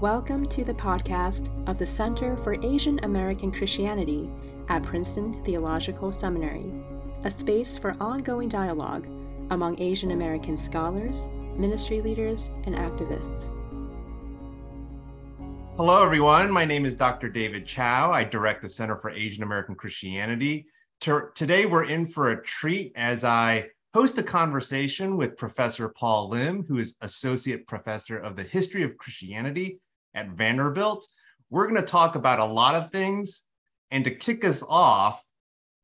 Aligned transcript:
Welcome 0.00 0.46
to 0.46 0.64
the 0.64 0.72
podcast 0.72 1.50
of 1.68 1.78
the 1.78 1.84
Center 1.84 2.34
for 2.38 2.54
Asian 2.64 2.98
American 3.02 3.52
Christianity 3.52 4.30
at 4.70 4.82
Princeton 4.82 5.44
Theological 5.44 6.10
Seminary, 6.10 6.72
a 7.24 7.30
space 7.30 7.76
for 7.76 7.94
ongoing 8.00 8.48
dialogue 8.48 9.06
among 9.50 9.78
Asian 9.78 10.12
American 10.12 10.56
scholars, 10.56 11.28
ministry 11.54 12.00
leaders, 12.00 12.50
and 12.64 12.76
activists. 12.76 13.50
Hello, 15.76 16.02
everyone. 16.02 16.50
My 16.50 16.64
name 16.64 16.86
is 16.86 16.96
Dr. 16.96 17.28
David 17.28 17.66
Chao. 17.66 18.10
I 18.10 18.24
direct 18.24 18.62
the 18.62 18.70
Center 18.70 18.96
for 18.96 19.10
Asian 19.10 19.42
American 19.42 19.74
Christianity. 19.74 20.64
Today, 21.00 21.66
we're 21.66 21.84
in 21.84 22.08
for 22.08 22.30
a 22.30 22.42
treat 22.42 22.92
as 22.96 23.22
I 23.22 23.66
host 23.92 24.16
a 24.16 24.22
conversation 24.22 25.18
with 25.18 25.36
Professor 25.36 25.90
Paul 25.90 26.30
Lim, 26.30 26.64
who 26.66 26.78
is 26.78 26.96
Associate 27.02 27.66
Professor 27.66 28.16
of 28.16 28.34
the 28.36 28.44
History 28.44 28.82
of 28.82 28.96
Christianity 28.96 29.78
at 30.14 30.30
Vanderbilt. 30.30 31.06
We're 31.50 31.66
going 31.66 31.80
to 31.80 31.86
talk 31.86 32.14
about 32.14 32.38
a 32.38 32.44
lot 32.44 32.74
of 32.74 32.92
things. 32.92 33.42
And 33.90 34.04
to 34.04 34.10
kick 34.10 34.44
us 34.44 34.62
off, 34.62 35.22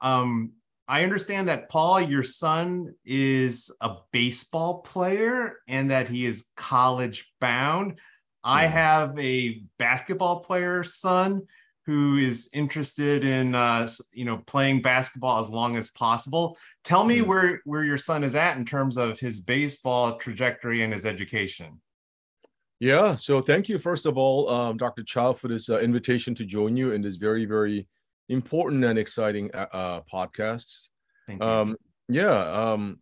um, 0.01 0.53
I 0.89 1.03
understand 1.03 1.49
that 1.49 1.69
Paul, 1.69 2.01
your 2.01 2.23
son, 2.23 2.95
is 3.05 3.75
a 3.81 3.97
baseball 4.13 4.83
player 4.83 5.57
and 5.67 5.91
that 5.91 6.09
he 6.09 6.27
is 6.27 6.47
college 6.57 7.33
bound. 7.41 7.99
I 8.45 8.67
have 8.67 9.19
a 9.19 9.63
basketball 9.79 10.41
player 10.41 10.85
son 10.85 11.43
who 11.87 12.17
is 12.17 12.49
interested 12.53 13.25
in 13.25 13.55
uh, 13.55 13.89
you 14.13 14.25
know 14.25 14.39
playing 14.47 14.83
basketball 14.83 15.41
as 15.41 15.51
long 15.51 15.77
as 15.77 15.91
possible. 15.91 16.57
Tell 16.85 17.05
me 17.05 17.23
where 17.23 17.61
where 17.65 17.85
your 17.85 17.99
son 17.99 18.23
is 18.23 18.35
at 18.35 18.57
in 18.57 18.65
terms 18.65 18.97
of 18.97 19.19
his 19.19 19.41
baseball 19.41 20.19
trajectory 20.19 20.83
and 20.83 20.93
his 20.93 21.07
education. 21.07 21.81
Yeah. 22.79 23.17
So 23.17 23.41
thank 23.41 23.69
you, 23.69 23.79
first 23.79 24.07
of 24.07 24.19
all, 24.19 24.51
um, 24.51 24.77
Dr. 24.77 25.03
Chao, 25.03 25.33
for 25.33 25.49
this 25.49 25.71
uh, 25.71 25.79
invitation 25.79 26.35
to 26.35 26.45
join 26.45 26.77
you 26.77 26.93
in 26.93 27.03
this 27.03 27.17
very, 27.17 27.47
very 27.47 27.87
important 28.29 28.85
and 28.85 28.99
exciting 28.99 29.51
uh, 29.55 29.67
uh 29.73 30.01
podcast. 30.13 30.89
Thank 31.27 31.43
you. 31.43 31.49
Um, 31.49 31.77
yeah. 32.09 32.39
Um, 32.39 33.01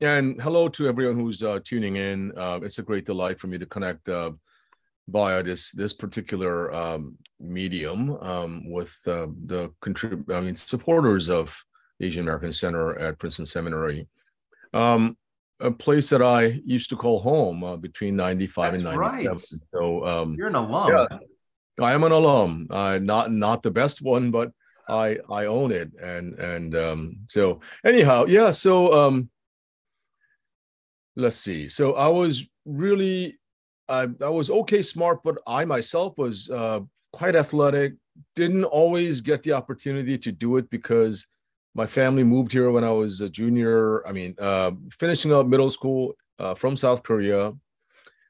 and 0.00 0.40
hello 0.40 0.68
to 0.68 0.86
everyone 0.86 1.16
who's 1.16 1.42
uh, 1.42 1.60
tuning 1.64 1.96
in. 1.96 2.32
Uh, 2.36 2.60
it's 2.62 2.78
a 2.78 2.82
great 2.82 3.06
delight 3.06 3.40
for 3.40 3.46
me 3.46 3.58
to 3.58 3.66
connect 3.66 4.08
uh, 4.08 4.32
via 5.08 5.42
this 5.42 5.70
this 5.72 5.92
particular 5.92 6.74
um, 6.74 7.16
medium 7.40 8.16
um, 8.20 8.70
with 8.70 8.98
uh, 9.06 9.28
the 9.46 9.70
contrib- 9.80 10.30
I 10.34 10.40
mean 10.40 10.56
supporters 10.56 11.28
of 11.28 11.64
Asian 12.00 12.24
American 12.24 12.52
Center 12.52 12.98
at 12.98 13.18
Princeton 13.18 13.46
Seminary. 13.46 14.08
Um, 14.72 15.16
a 15.64 15.70
place 15.70 16.10
that 16.10 16.22
I 16.22 16.60
used 16.64 16.90
to 16.90 16.96
call 16.96 17.18
home 17.20 17.64
uh, 17.64 17.76
between 17.76 18.16
95 18.16 18.72
That's 18.72 18.84
and 18.84 18.84
97. 18.84 19.32
right. 19.32 19.40
So 19.74 20.06
um, 20.06 20.34
You're 20.34 20.48
an 20.48 20.54
alum. 20.54 20.92
yeah, 20.92 21.18
I 21.80 21.94
am 21.94 22.04
an 22.04 22.12
alum. 22.12 22.68
Uh, 22.70 22.98
not 22.98 23.32
not 23.32 23.62
the 23.62 23.70
best 23.70 24.02
one, 24.02 24.30
but 24.30 24.52
I 24.88 25.18
I 25.30 25.46
own 25.46 25.72
it. 25.72 25.90
And 26.00 26.34
and 26.38 26.76
um, 26.76 27.16
so 27.28 27.60
anyhow, 27.84 28.26
yeah. 28.28 28.50
So 28.50 28.92
um, 28.92 29.30
let's 31.16 31.38
see. 31.38 31.68
So 31.68 31.94
I 31.94 32.08
was 32.08 32.46
really 32.66 33.38
I 33.88 34.08
I 34.20 34.28
was 34.28 34.50
okay 34.50 34.82
smart, 34.82 35.22
but 35.24 35.38
I 35.46 35.64
myself 35.64 36.18
was 36.18 36.50
uh, 36.50 36.80
quite 37.12 37.36
athletic. 37.36 37.94
Didn't 38.36 38.64
always 38.64 39.20
get 39.22 39.42
the 39.42 39.52
opportunity 39.52 40.18
to 40.18 40.30
do 40.30 40.58
it 40.58 40.68
because 40.70 41.26
my 41.74 41.86
family 41.86 42.22
moved 42.22 42.52
here 42.52 42.70
when 42.70 42.84
I 42.84 42.90
was 42.90 43.20
a 43.20 43.28
junior. 43.28 44.06
I 44.06 44.12
mean, 44.12 44.34
uh, 44.38 44.72
finishing 44.92 45.32
up 45.32 45.46
middle 45.46 45.70
school 45.70 46.14
uh, 46.38 46.54
from 46.54 46.76
South 46.76 47.02
Korea. 47.02 47.52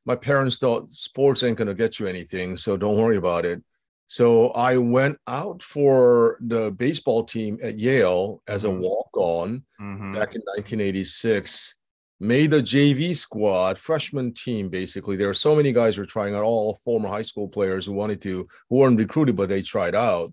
My 0.06 0.17
parents 0.17 0.56
thought 0.59 0.92
sports 0.92 1.42
ain't 1.42 1.56
gonna 1.59 1.75
get 1.75 1.98
you 1.98 2.06
anything, 2.06 2.56
so 2.56 2.77
don't 2.77 2.98
worry 2.98 3.17
about 3.17 3.45
it. 3.47 3.62
So 4.07 4.48
I 4.51 4.77
went 4.77 5.18
out 5.27 5.63
for 5.63 6.39
the 6.41 6.70
baseball 6.70 7.24
team 7.24 7.58
at 7.63 7.79
Yale 7.79 8.42
as 8.46 8.64
a 8.64 8.68
Mhm. 8.68 8.80
walk-on 8.80 9.64
Mhm. 9.80 10.13
back 10.13 10.35
in 10.35 10.42
1986. 10.47 11.74
Made 12.20 12.51
the 12.51 12.63
JV 12.63 13.14
squad, 13.14 13.79
freshman 13.79 14.33
team, 14.33 14.68
basically. 14.68 15.17
There 15.17 15.29
are 15.30 15.35
so 15.35 15.57
many 15.57 15.73
guys 15.73 15.97
who 15.97 16.02
are 16.02 16.07
trying 16.07 16.35
out, 16.35 16.45
all 16.45 16.74
former 16.85 17.08
high 17.08 17.23
school 17.23 17.48
players 17.48 17.86
who 17.86 17.92
wanted 17.92 18.20
to, 18.23 18.47
who 18.68 18.77
weren't 18.77 18.98
recruited, 18.98 19.36
but 19.36 19.48
they 19.48 19.63
tried 19.63 19.95
out. 19.95 20.33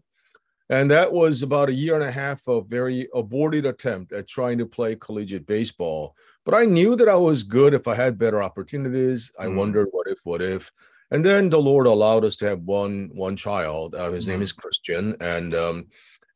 And 0.72 0.90
that 0.90 1.12
was 1.12 1.44
about 1.44 1.68
a 1.68 1.74
year 1.74 1.96
and 1.96 2.04
a 2.04 2.10
half 2.12 2.48
of 2.48 2.68
very 2.68 3.10
aborted 3.14 3.66
attempt 3.66 4.14
at 4.14 4.30
trying 4.30 4.58
to 4.60 4.66
play 4.66 4.96
collegiate 4.96 5.46
baseball. 5.46 6.16
But 6.46 6.56
I 6.56 6.64
knew 6.64 6.96
that 6.96 7.10
I 7.10 7.16
was 7.16 7.44
good 7.44 7.74
if 7.74 7.90
I 7.90 7.94
had 7.96 8.18
better 8.18 8.42
opportunities. 8.42 9.32
I 9.38 9.48
Mm. 9.48 9.56
wondered 9.58 9.90
what 9.92 10.08
if, 10.08 10.20
what 10.24 10.42
if. 10.42 10.72
And 11.12 11.26
then 11.26 11.50
the 11.50 11.60
Lord 11.60 11.88
allowed 11.88 12.24
us 12.24 12.38
to 12.38 12.48
have 12.48 12.62
one 12.62 13.10
one 13.14 13.36
child. 13.36 13.96
Uh, 13.96 14.12
his 14.12 14.28
name 14.28 14.40
Mhm. 14.40 14.44
is 14.44 14.54
Christian, 14.54 15.14
and 15.20 15.54
um, 15.54 15.88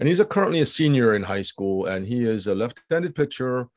and 0.01 0.09
he's 0.09 0.19
a, 0.19 0.25
currently 0.25 0.59
a 0.59 0.66
senior 0.66 1.16
in 1.16 1.23
high 1.23 1.41
school, 1.44 1.85
and 1.85 2.06
he 2.06 2.25
is 2.25 2.46
a 2.47 2.53
left-handed 2.53 3.16
pitcher. 3.16 3.69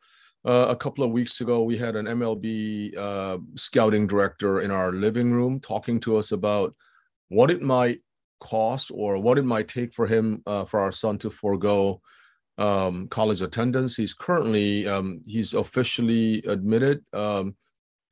Uh, 0.45 0.67
a 0.71 0.75
couple 0.77 1.05
of 1.05 1.13
weeks 1.13 1.41
ago, 1.41 1.63
we 1.63 1.77
had 1.79 1.95
an 1.95 2.07
MLB 2.09 2.93
uh, 2.99 3.39
scouting 3.55 4.09
director 4.09 4.59
in 4.61 4.73
our 4.73 4.91
living 4.91 5.31
room 5.33 5.61
talking 5.61 6.01
to 6.01 6.17
us 6.17 6.33
about 6.33 6.75
what 7.29 7.51
it 7.53 7.63
might 7.63 8.01
cost 8.41 8.91
or 8.95 9.19
what 9.19 9.39
it 9.39 9.45
might 9.45 9.69
take 9.69 9.93
for 9.93 10.07
him 10.07 10.43
uh, 10.47 10.65
for 10.65 10.81
our 10.81 10.93
son 10.93 11.19
to 11.19 11.31
forego 11.31 12.01
um, 12.59 13.07
college 13.09 13.41
attendance. 13.43 13.97
He's 13.97 14.15
currently 14.15 14.87
um, 14.89 15.21
he's 15.25 15.55
officially 15.55 16.43
admitted 16.43 17.05
um, 17.13 17.57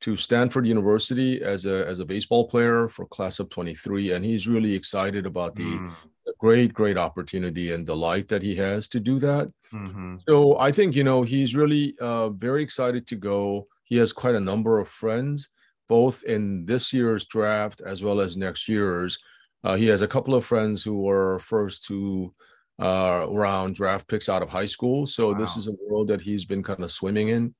to 0.01 0.15
Stanford 0.15 0.65
University 0.67 1.41
as 1.41 1.65
a 1.65 1.85
as 1.87 1.99
a 1.99 2.05
baseball 2.05 2.47
player 2.47 2.87
for 2.87 3.05
class 3.07 3.39
of 3.39 3.49
23, 3.49 4.11
and 4.13 4.23
he's 4.23 4.47
really 4.47 4.73
excited 4.73 5.25
about 5.25 5.55
the, 5.55 5.63
Mm. 5.63 5.91
the 6.25 6.33
great 6.39 6.73
great 6.73 6.97
opportunity 6.97 7.73
and 7.73 7.85
delight 7.85 8.27
that 8.29 8.41
he 8.43 8.55
has 8.55 8.87
to 8.89 8.99
do 8.99 9.19
that. 9.19 9.51
Mhm. 9.73 10.21
So 10.29 10.57
I 10.59 10.71
think 10.71 10.95
you 10.95 11.03
know 11.03 11.23
he's 11.23 11.55
really 11.55 11.95
uh, 11.99 12.29
very 12.29 12.63
excited 12.63 13.05
to 13.07 13.15
go. 13.15 13.67
He 13.83 13.97
has 13.97 14.13
quite 14.13 14.35
a 14.35 14.39
number 14.51 14.79
of 14.79 14.87
friends, 14.87 15.49
both 15.89 16.23
in 16.23 16.65
this 16.65 16.93
year's 16.93 17.25
draft 17.25 17.81
as 17.81 18.03
well 18.03 18.21
as 18.21 18.37
next 18.37 18.67
year's. 18.69 19.17
Uh, 19.63 19.75
he 19.75 19.87
has 19.87 20.01
a 20.01 20.07
couple 20.07 20.35
of 20.35 20.45
friends 20.45 20.83
who 20.83 21.01
were 21.01 21.39
first 21.39 21.85
to 21.87 22.33
uh, 22.79 23.25
round 23.29 23.75
draft 23.75 24.07
picks 24.07 24.29
out 24.29 24.41
of 24.43 24.49
high 24.49 24.65
school. 24.67 25.05
So 25.07 25.33
this 25.33 25.57
is 25.57 25.67
a 25.67 25.73
world 25.89 26.07
that 26.09 26.21
he's 26.21 26.45
been 26.45 26.63
kind 26.63 26.83
of 26.83 26.91
swimming 26.91 27.29
in. 27.29 27.55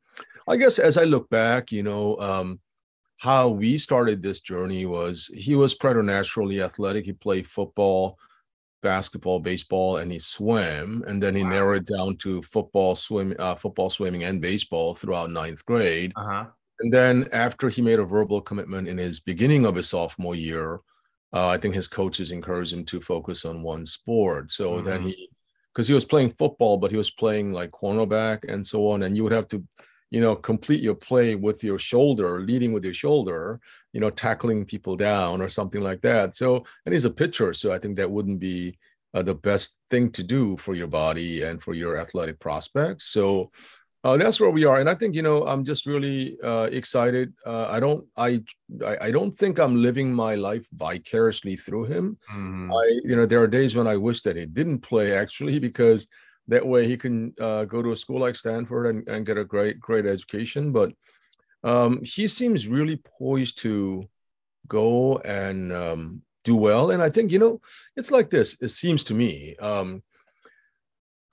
I 0.48 0.58
guess 0.58 0.80
as 0.80 0.98
I 0.98 1.04
look 1.04 1.30
back, 1.30 1.72
you 1.72 1.84
know, 1.84 2.18
um, 2.20 2.60
how 3.20 3.50
we 3.50 3.78
started 3.78 4.22
this 4.22 4.40
journey 4.40 4.86
was 4.86 5.30
he 5.34 5.56
was 5.56 5.74
preternaturally 5.74 6.62
athletic. 6.62 7.06
He 7.06 7.14
played 7.14 7.48
football, 7.48 8.18
basketball, 8.84 9.40
baseball, 9.40 9.98
and 9.98 10.12
he 10.12 10.20
swam. 10.20 11.04
And 11.08 11.22
then 11.22 11.36
he 11.36 11.44
Wow. 11.44 11.50
narrowed 11.50 11.86
down 11.88 12.18
to 12.18 12.44
football, 12.44 12.96
swim, 12.96 13.36
uh, 13.40 13.56
football, 13.56 13.90
swimming, 13.90 14.24
and 14.24 14.40
baseball 14.40 14.94
throughout 14.94 15.32
ninth 15.32 15.66
grade. 15.66 16.14
Uh-huh. 16.16 16.46
And 16.80 16.94
then 16.94 17.28
after 17.32 17.70
he 17.70 17.82
made 17.82 17.98
a 17.98 18.06
verbal 18.06 18.40
commitment 18.40 18.88
in 18.88 19.00
his 19.00 19.20
beginning 19.20 19.66
of 19.66 19.76
his 19.76 19.90
sophomore 19.90 20.36
year, 20.36 20.80
uh, 21.34 21.48
I 21.48 21.58
think 21.58 21.76
his 21.76 21.88
coaches 21.88 22.32
encouraged 22.32 22.74
him 22.74 22.86
to 22.86 23.02
focus 23.02 23.46
on 23.46 23.64
one 23.64 23.86
sport. 23.86 24.52
So 24.52 24.82
then 24.82 25.02
Mhm. 25.02 25.08
he, 25.10 25.30
because 25.74 25.88
he 25.88 25.94
was 25.94 26.06
playing 26.06 26.32
football, 26.32 26.78
but 26.78 26.92
he 26.92 26.98
was 26.98 27.12
playing 27.12 27.52
like 27.52 27.72
cornerback 27.72 28.40
and 28.48 28.66
so 28.66 28.88
on, 28.90 29.04
and 29.04 29.16
you 29.16 29.24
would 29.24 29.34
have 29.34 29.48
to, 29.50 29.64
you 30.10 30.22
know, 30.22 30.36
complete 30.36 30.82
your 30.82 30.96
play 30.96 31.36
with 31.36 31.64
your 31.64 31.80
shoulder, 31.80 32.40
leading 32.42 32.72
with 32.74 32.84
your 32.84 32.94
shoulder, 32.94 33.60
you 33.94 34.00
know, 34.00 34.10
tackling 34.10 34.66
people 34.66 34.96
down 34.96 35.42
or 35.42 35.50
something 35.50 35.82
like 35.82 36.02
that. 36.02 36.36
So, 36.36 36.66
and 36.86 36.94
he's 36.94 37.06
a 37.06 37.12
pitcher, 37.12 37.54
so 37.54 37.72
I 37.72 37.80
think 37.80 37.98
that 37.98 38.10
wouldn't 38.10 38.40
be 38.40 38.78
uh, 39.14 39.22
the 39.22 39.36
best 39.36 39.80
thing 39.90 40.12
to 40.12 40.24
do 40.24 40.58
for 40.58 40.76
your 40.76 40.88
body 40.88 41.44
and 41.44 41.62
for 41.62 41.74
your 41.74 41.98
athletic 41.98 42.40
prospects. 42.40 43.06
So, 43.06 43.52
uh, 44.08 44.16
that's 44.16 44.40
where 44.40 44.50
we 44.50 44.64
are, 44.64 44.80
and 44.80 44.90
I 44.90 44.96
think 44.96 45.16
you 45.16 45.22
know 45.22 45.46
I'm 45.46 45.66
just 45.66 45.86
really 45.86 46.38
uh, 46.42 46.70
excited. 46.72 47.34
Uh, 47.46 47.68
I 47.70 47.82
don't 47.82 48.08
I, 48.16 48.42
I 49.02 49.12
don't 49.12 49.34
think 49.34 49.60
I'm 49.60 49.82
living 49.82 50.14
my 50.14 50.36
life 50.36 50.66
vicariously 50.72 51.58
through 51.58 51.86
him. 51.86 52.18
Mhm. 52.32 52.72
I 52.72 53.02
you 53.04 53.18
know 53.18 53.26
there 53.26 53.42
are 53.42 53.48
days 53.60 53.76
when 53.76 53.86
I 53.86 53.98
wish 53.98 54.22
that 54.22 54.38
he 54.38 54.46
didn't 54.46 54.80
play 54.80 55.14
actually 55.14 55.60
because 55.60 56.08
that 56.48 56.66
way 56.66 56.88
he 56.88 56.96
can 56.96 57.34
uh, 57.42 57.66
go 57.66 57.82
to 57.82 57.92
a 57.92 57.98
school 57.98 58.22
like 58.22 58.38
Stanford 58.38 58.88
and, 58.88 59.06
and 59.10 59.26
get 59.26 59.38
a 59.38 59.44
great 59.44 59.78
great 59.78 60.06
education. 60.06 60.72
But 60.72 60.94
um, 61.66 62.02
he 62.02 62.30
seems 62.30 62.66
really 62.66 63.02
poised 63.20 63.58
to 63.64 64.08
go 64.70 65.18
and 65.18 65.74
um, 65.74 66.22
do 66.46 66.56
well, 66.56 66.92
and 66.92 67.04
I 67.04 67.10
think 67.10 67.34
you 67.34 67.40
know 67.40 67.60
it's 67.98 68.12
like 68.12 68.30
this. 68.30 68.56
It 68.62 68.70
seems 68.70 69.04
to 69.06 69.14
me. 69.14 69.58
Um, 69.60 70.02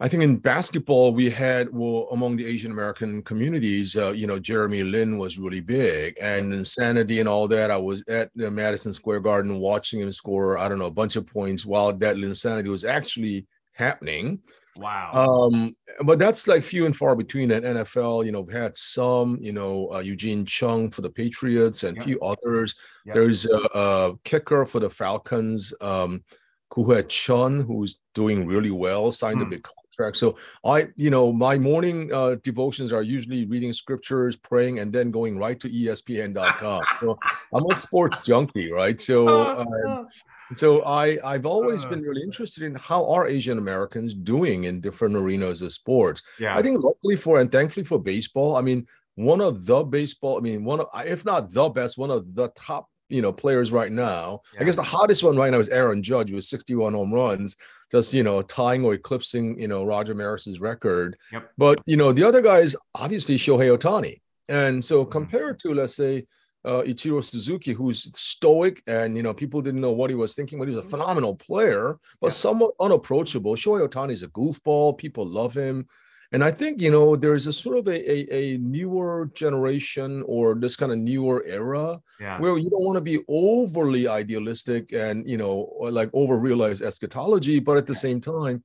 I 0.00 0.08
think 0.08 0.22
in 0.24 0.36
basketball 0.38 1.14
we 1.14 1.30
had 1.30 1.72
well 1.72 2.08
among 2.10 2.36
the 2.36 2.44
Asian 2.46 2.72
American 2.72 3.22
communities, 3.22 3.96
uh, 3.96 4.12
you 4.12 4.26
know, 4.26 4.40
Jeremy 4.40 4.82
Lin 4.82 5.18
was 5.18 5.38
really 5.38 5.60
big, 5.60 6.16
and 6.20 6.52
Linsanity 6.52 7.20
and 7.20 7.28
all 7.28 7.46
that. 7.48 7.70
I 7.70 7.76
was 7.76 8.02
at 8.08 8.30
the 8.34 8.50
Madison 8.50 8.92
Square 8.92 9.20
Garden 9.20 9.58
watching 9.60 10.00
him 10.00 10.10
score, 10.12 10.58
I 10.58 10.68
don't 10.68 10.80
know, 10.80 10.86
a 10.86 10.90
bunch 10.90 11.14
of 11.16 11.26
points 11.26 11.64
while 11.64 11.92
that 11.92 12.16
Linsanity 12.16 12.68
was 12.68 12.84
actually 12.84 13.46
happening. 13.72 14.40
Wow. 14.76 15.12
Um, 15.14 15.76
but 16.04 16.18
that's 16.18 16.48
like 16.48 16.64
few 16.64 16.86
and 16.86 16.96
far 16.96 17.14
between. 17.14 17.52
At 17.52 17.62
NFL, 17.62 18.26
you 18.26 18.32
know, 18.32 18.40
we've 18.40 18.56
had 18.56 18.76
some, 18.76 19.38
you 19.40 19.52
know, 19.52 19.92
uh, 19.94 20.00
Eugene 20.00 20.44
Chung 20.44 20.90
for 20.90 21.02
the 21.02 21.10
Patriots 21.10 21.84
and 21.84 21.96
a 21.96 22.00
Yep. 22.00 22.04
few 22.08 22.20
others. 22.20 22.74
Yep. 23.06 23.14
There's 23.14 23.46
a, 23.46 23.60
a 23.74 24.14
kicker 24.24 24.66
for 24.66 24.80
the 24.80 24.90
Falcons, 24.90 25.72
um, 25.80 26.24
Kuhe 26.72 27.08
Chun, 27.08 27.60
who's 27.60 28.00
doing 28.14 28.44
really 28.48 28.72
well, 28.72 29.12
signed 29.12 29.40
a 29.40 29.44
Hmm. 29.44 29.50
big 29.50 29.62
contract. 29.94 30.16
So 30.16 30.36
I, 30.64 30.88
you 30.96 31.10
know, 31.10 31.32
my 31.32 31.58
morning 31.58 32.12
uh, 32.12 32.36
devotions 32.42 32.92
are 32.92 33.02
usually 33.02 33.44
reading 33.46 33.72
scriptures, 33.72 34.36
praying, 34.36 34.78
and 34.80 34.92
then 34.92 35.10
going 35.10 35.38
right 35.38 35.58
to 35.60 35.68
ESPN.com. 35.68 36.82
so 37.00 37.18
I'm 37.52 37.70
a 37.70 37.74
sports 37.74 38.26
junkie, 38.26 38.70
right? 38.72 39.00
So. 39.00 39.28
um, 39.28 40.06
so 40.52 40.84
I 40.84 41.18
I've 41.24 41.46
always 41.46 41.84
Uh. 41.84 41.88
been 41.88 42.02
really 42.02 42.22
interested 42.22 42.62
in 42.64 42.74
how 42.74 43.08
are 43.10 43.26
Asian 43.26 43.56
Americans 43.58 44.14
doing 44.14 44.64
in 44.64 44.80
different 44.80 45.16
arenas 45.16 45.62
of 45.62 45.72
sports. 45.72 46.22
yeah. 46.38 46.54
I 46.56 46.62
think 46.62 46.82
luckily 46.84 47.16
for 47.16 47.40
and 47.40 47.50
thankfully 47.50 47.84
for 47.84 47.98
baseball, 47.98 48.54
I 48.56 48.60
mean 48.60 48.86
one 49.16 49.40
of 49.40 49.64
the 49.64 49.82
baseball, 49.84 50.36
I 50.36 50.40
mean 50.40 50.62
one 50.64 50.80
of 50.80 50.86
if 51.06 51.24
not 51.24 51.50
the 51.50 51.70
best, 51.70 51.96
one 51.96 52.10
of 52.10 52.34
the 52.34 52.48
top 52.50 52.88
you 53.14 53.22
know 53.22 53.32
players 53.32 53.70
right 53.72 53.92
now. 53.92 54.40
I 54.60 54.64
guess 54.64 54.76
the 54.76 54.82
hottest 54.82 55.22
one 55.22 55.36
right 55.36 55.52
now 55.52 55.60
is 55.60 55.68
Aaron 55.68 56.02
Judge 56.02 56.30
with 56.32 56.44
61 56.44 56.92
home 56.94 57.12
runs, 57.14 57.56
just 57.90 58.12
you 58.12 58.22
know 58.22 58.42
tying 58.42 58.84
or 58.84 58.94
eclipsing 58.94 59.60
you 59.60 59.68
know 59.68 59.84
Roger 59.84 60.14
Maris's 60.14 60.60
record. 60.60 61.16
Yep. 61.32 61.50
But 61.56 61.76
you 61.86 61.96
know 61.96 62.12
the 62.12 62.24
other 62.28 62.42
guy 62.42 62.58
is 62.58 62.76
obviously 62.94 63.36
Shohei 63.36 63.68
Ohtani, 63.76 64.20
and 64.48 64.84
so 64.84 65.04
Mhm. 65.04 65.10
compared 65.12 65.58
to 65.60 65.72
let's 65.74 65.94
say 65.96 66.26
uh, 66.66 66.82
Ichiro 66.82 67.22
Suzuki, 67.22 67.72
who's 67.74 68.00
stoic 68.18 68.82
and 68.86 69.16
you 69.18 69.22
know 69.22 69.34
people 69.34 69.60
didn't 69.62 69.82
know 69.82 69.92
what 69.92 70.08
he 70.10 70.16
was 70.16 70.34
thinking, 70.34 70.58
but 70.58 70.66
he 70.68 70.74
was 70.74 70.84
a 70.84 70.88
phenomenal 70.88 71.34
player, 71.36 71.98
but 72.22 72.28
Yeah. 72.28 72.32
somewhat 72.46 72.72
unapproachable. 72.80 73.54
Shohei 73.54 73.86
Ohtani 73.86 74.12
is 74.12 74.22
a 74.22 74.28
goofball. 74.28 74.96
People 75.04 75.26
love 75.26 75.54
him. 75.54 75.86
And 76.34 76.42
I 76.42 76.50
think, 76.50 76.80
you 76.80 76.90
know, 76.90 77.14
there's 77.14 77.46
a 77.46 77.52
sort 77.52 77.78
of 77.78 77.86
a, 77.86 78.10
a, 78.10 78.54
a 78.54 78.58
newer 78.58 79.30
generation 79.34 80.24
or 80.26 80.56
this 80.56 80.74
kind 80.74 80.90
of 80.90 80.98
newer 80.98 81.44
era 81.46 82.00
yeah. 82.18 82.40
where 82.40 82.58
you 82.58 82.68
don't 82.70 82.82
want 82.82 82.96
to 82.96 83.00
be 83.00 83.20
overly 83.28 84.08
idealistic 84.08 84.92
and, 84.92 85.30
you 85.30 85.36
know, 85.36 85.72
like 85.78 86.10
over 86.12 86.36
realized 86.36 86.82
eschatology. 86.82 87.60
But 87.60 87.76
at 87.76 87.86
the 87.86 87.94
same 87.94 88.20
time, 88.20 88.64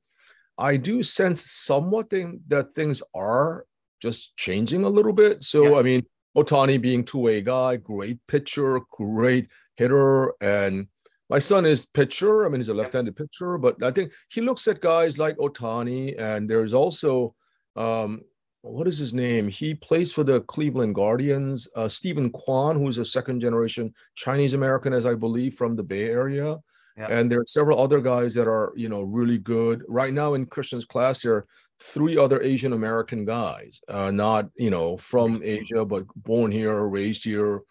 I 0.58 0.78
do 0.78 1.04
sense 1.04 1.46
somewhat 1.46 2.10
thing, 2.10 2.42
that 2.48 2.74
things 2.74 3.04
are 3.14 3.68
just 4.02 4.36
changing 4.36 4.84
a 4.84 4.90
little 4.90 5.14
bit. 5.14 5.44
So, 5.44 5.74
Yeah. 5.74 5.78
I 5.78 5.84
mean, 5.84 6.02
Ohtani 6.36 6.82
being 6.82 7.04
two-way 7.04 7.42
guy, 7.42 7.76
great 7.76 8.18
pitcher, 8.28 8.80
great 8.92 9.48
hitter, 9.78 10.34
and 10.42 10.88
my 11.30 11.38
son 11.38 11.68
is 11.68 11.86
pitcher. 11.86 12.48
I 12.48 12.50
mean, 12.50 12.62
he's 12.62 12.70
a 12.70 12.74
left-handed 12.74 13.16
pitcher, 13.16 13.60
but 13.60 13.84
I 13.84 13.92
think 13.92 14.12
he 14.30 14.42
looks 14.42 14.68
at 14.68 14.82
guys 14.82 15.20
like 15.20 15.38
Ohtani, 15.38 16.20
and 16.20 16.50
there's 16.50 16.74
also 16.74 17.36
um, 17.80 18.22
what 18.62 18.88
is 18.88 18.98
his 18.98 19.14
name? 19.14 19.48
He 19.48 19.74
plays 19.74 20.12
for 20.12 20.26
the 20.26 20.42
Cleveland 20.42 20.94
Guardians. 20.94 21.68
Uh, 21.76 21.88
Steven 21.88 22.30
Kwan, 22.30 22.76
who's 22.76 22.98
a 22.98 23.06
second-generation 23.06 23.94
Chinese 24.16 24.54
American, 24.54 24.94
as 24.94 25.06
I 25.06 25.16
believe, 25.16 25.54
from 25.56 25.76
the 25.76 25.84
Bay 25.84 26.10
Area. 26.10 26.58
Yeah. 26.98 27.08
And 27.08 27.32
there 27.32 27.40
are 27.40 27.46
several 27.46 27.80
other 27.80 28.02
guys 28.02 28.34
that 28.34 28.48
are, 28.48 28.74
you 28.76 28.90
know, 28.90 29.04
really 29.04 29.38
good. 29.38 29.84
Right 29.88 30.14
now 30.14 30.34
in 30.34 30.46
Christian's 30.46 30.84
class, 30.84 31.22
there 31.22 31.36
are 31.36 31.46
three 31.82 32.18
other 32.18 32.42
Asian 32.42 32.74
American 32.74 33.24
guys, 33.24 33.80
uh, 33.88 34.12
not, 34.12 34.50
you 34.58 34.70
know, 34.70 34.98
from 34.98 35.42
Asia, 35.42 35.86
but 35.86 36.04
born 36.18 36.52
here, 36.52 36.84
raised 36.84 37.24
here, 37.24 37.62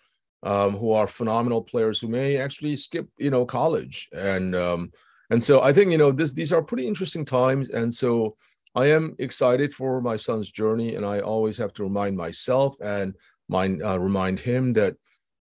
um, 0.43 0.71
who 0.81 0.93
are 0.93 1.07
phenomenal 1.07 1.63
players 1.63 2.01
who 2.01 2.09
may 2.09 2.39
actually 2.39 2.77
skip, 2.77 3.07
you 3.19 3.29
know, 3.29 3.45
college. 3.45 4.09
And 4.17 4.55
um, 4.55 4.91
and 5.29 5.45
so 5.45 5.61
I 5.61 5.75
think, 5.75 5.91
you 5.91 5.99
know, 5.99 6.11
this 6.11 6.33
these 6.33 6.55
are 6.55 6.63
pretty 6.63 6.87
interesting 6.89 7.27
times. 7.27 7.69
And 7.69 7.93
so 7.93 8.37
I 8.79 8.87
am 8.87 9.17
excited 9.19 9.75
for 9.75 10.01
my 10.01 10.17
son's 10.17 10.51
journey. 10.53 10.95
And 10.95 11.05
I 11.05 11.19
always 11.21 11.59
have 11.59 11.73
to 11.75 11.83
remind 11.83 12.17
myself 12.17 12.77
and 12.81 13.15
mind 13.49 13.83
uh, 13.83 13.99
remind 13.99 14.39
him 14.39 14.73
that 14.75 14.95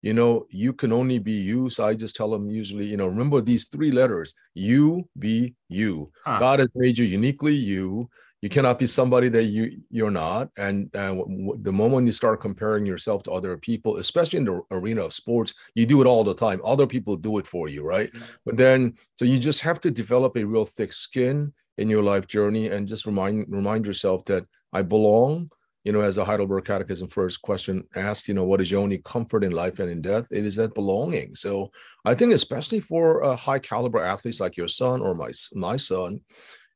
you 0.01 0.13
know, 0.13 0.47
you 0.49 0.73
can 0.73 0.91
only 0.91 1.19
be 1.19 1.33
you. 1.33 1.69
So 1.69 1.85
I 1.85 1.93
just 1.93 2.15
tell 2.15 2.31
them 2.31 2.49
usually, 2.49 2.87
you 2.87 2.97
know, 2.97 3.07
remember 3.07 3.39
these 3.39 3.65
three 3.65 3.91
letters 3.91 4.33
you 4.55 5.07
be 5.17 5.53
you. 5.69 6.11
Huh. 6.25 6.39
God 6.39 6.59
has 6.59 6.71
made 6.75 6.97
you 6.97 7.05
uniquely 7.05 7.53
you. 7.53 8.09
You 8.41 8.49
cannot 8.49 8.79
be 8.79 8.87
somebody 8.87 9.29
that 9.29 9.43
you 9.43 9.77
you're 9.91 10.09
not. 10.09 10.49
And, 10.57 10.89
and 10.95 11.19
w- 11.19 11.45
w- 11.45 11.61
the 11.61 11.71
moment 11.71 12.07
you 12.07 12.11
start 12.11 12.41
comparing 12.41 12.83
yourself 12.83 13.21
to 13.23 13.31
other 13.31 13.55
people, 13.57 13.97
especially 13.97 14.39
in 14.39 14.45
the 14.45 14.61
arena 14.71 15.03
of 15.03 15.13
sports, 15.13 15.53
you 15.75 15.85
do 15.85 16.01
it 16.01 16.07
all 16.07 16.23
the 16.23 16.33
time. 16.33 16.59
Other 16.65 16.87
people 16.87 17.15
do 17.15 17.37
it 17.37 17.45
for 17.45 17.69
you, 17.69 17.83
right? 17.83 18.09
But 18.43 18.57
then, 18.57 18.95
so 19.17 19.25
you 19.25 19.37
just 19.37 19.61
have 19.61 19.79
to 19.81 19.91
develop 19.91 20.35
a 20.35 20.43
real 20.43 20.65
thick 20.65 20.93
skin 20.93 21.53
in 21.77 21.89
your 21.89 22.03
life 22.03 22.27
journey 22.27 22.67
and 22.67 22.87
just 22.87 23.05
remind 23.05 23.45
remind 23.49 23.85
yourself 23.85 24.25
that 24.25 24.45
I 24.73 24.81
belong 24.83 25.49
you 25.83 25.91
know, 25.91 26.01
as 26.01 26.15
the 26.15 26.25
Heidelberg 26.25 26.65
Catechism 26.65 27.07
first 27.07 27.41
question 27.41 27.87
asks, 27.95 28.27
you 28.27 28.33
know, 28.35 28.43
what 28.43 28.61
is 28.61 28.69
your 28.69 28.81
only 28.81 28.99
comfort 28.99 29.43
in 29.43 29.51
life 29.51 29.79
and 29.79 29.89
in 29.89 30.01
death? 30.01 30.27
It 30.29 30.45
is 30.45 30.55
that 30.57 30.75
belonging. 30.75 31.33
So 31.33 31.71
I 32.05 32.13
think, 32.13 32.33
especially 32.33 32.79
for 32.79 33.23
uh, 33.23 33.35
high 33.35 33.59
caliber 33.59 33.99
athletes 33.99 34.39
like 34.39 34.57
your 34.57 34.67
son 34.67 35.01
or 35.01 35.15
my 35.15 35.31
my 35.53 35.77
son, 35.77 36.19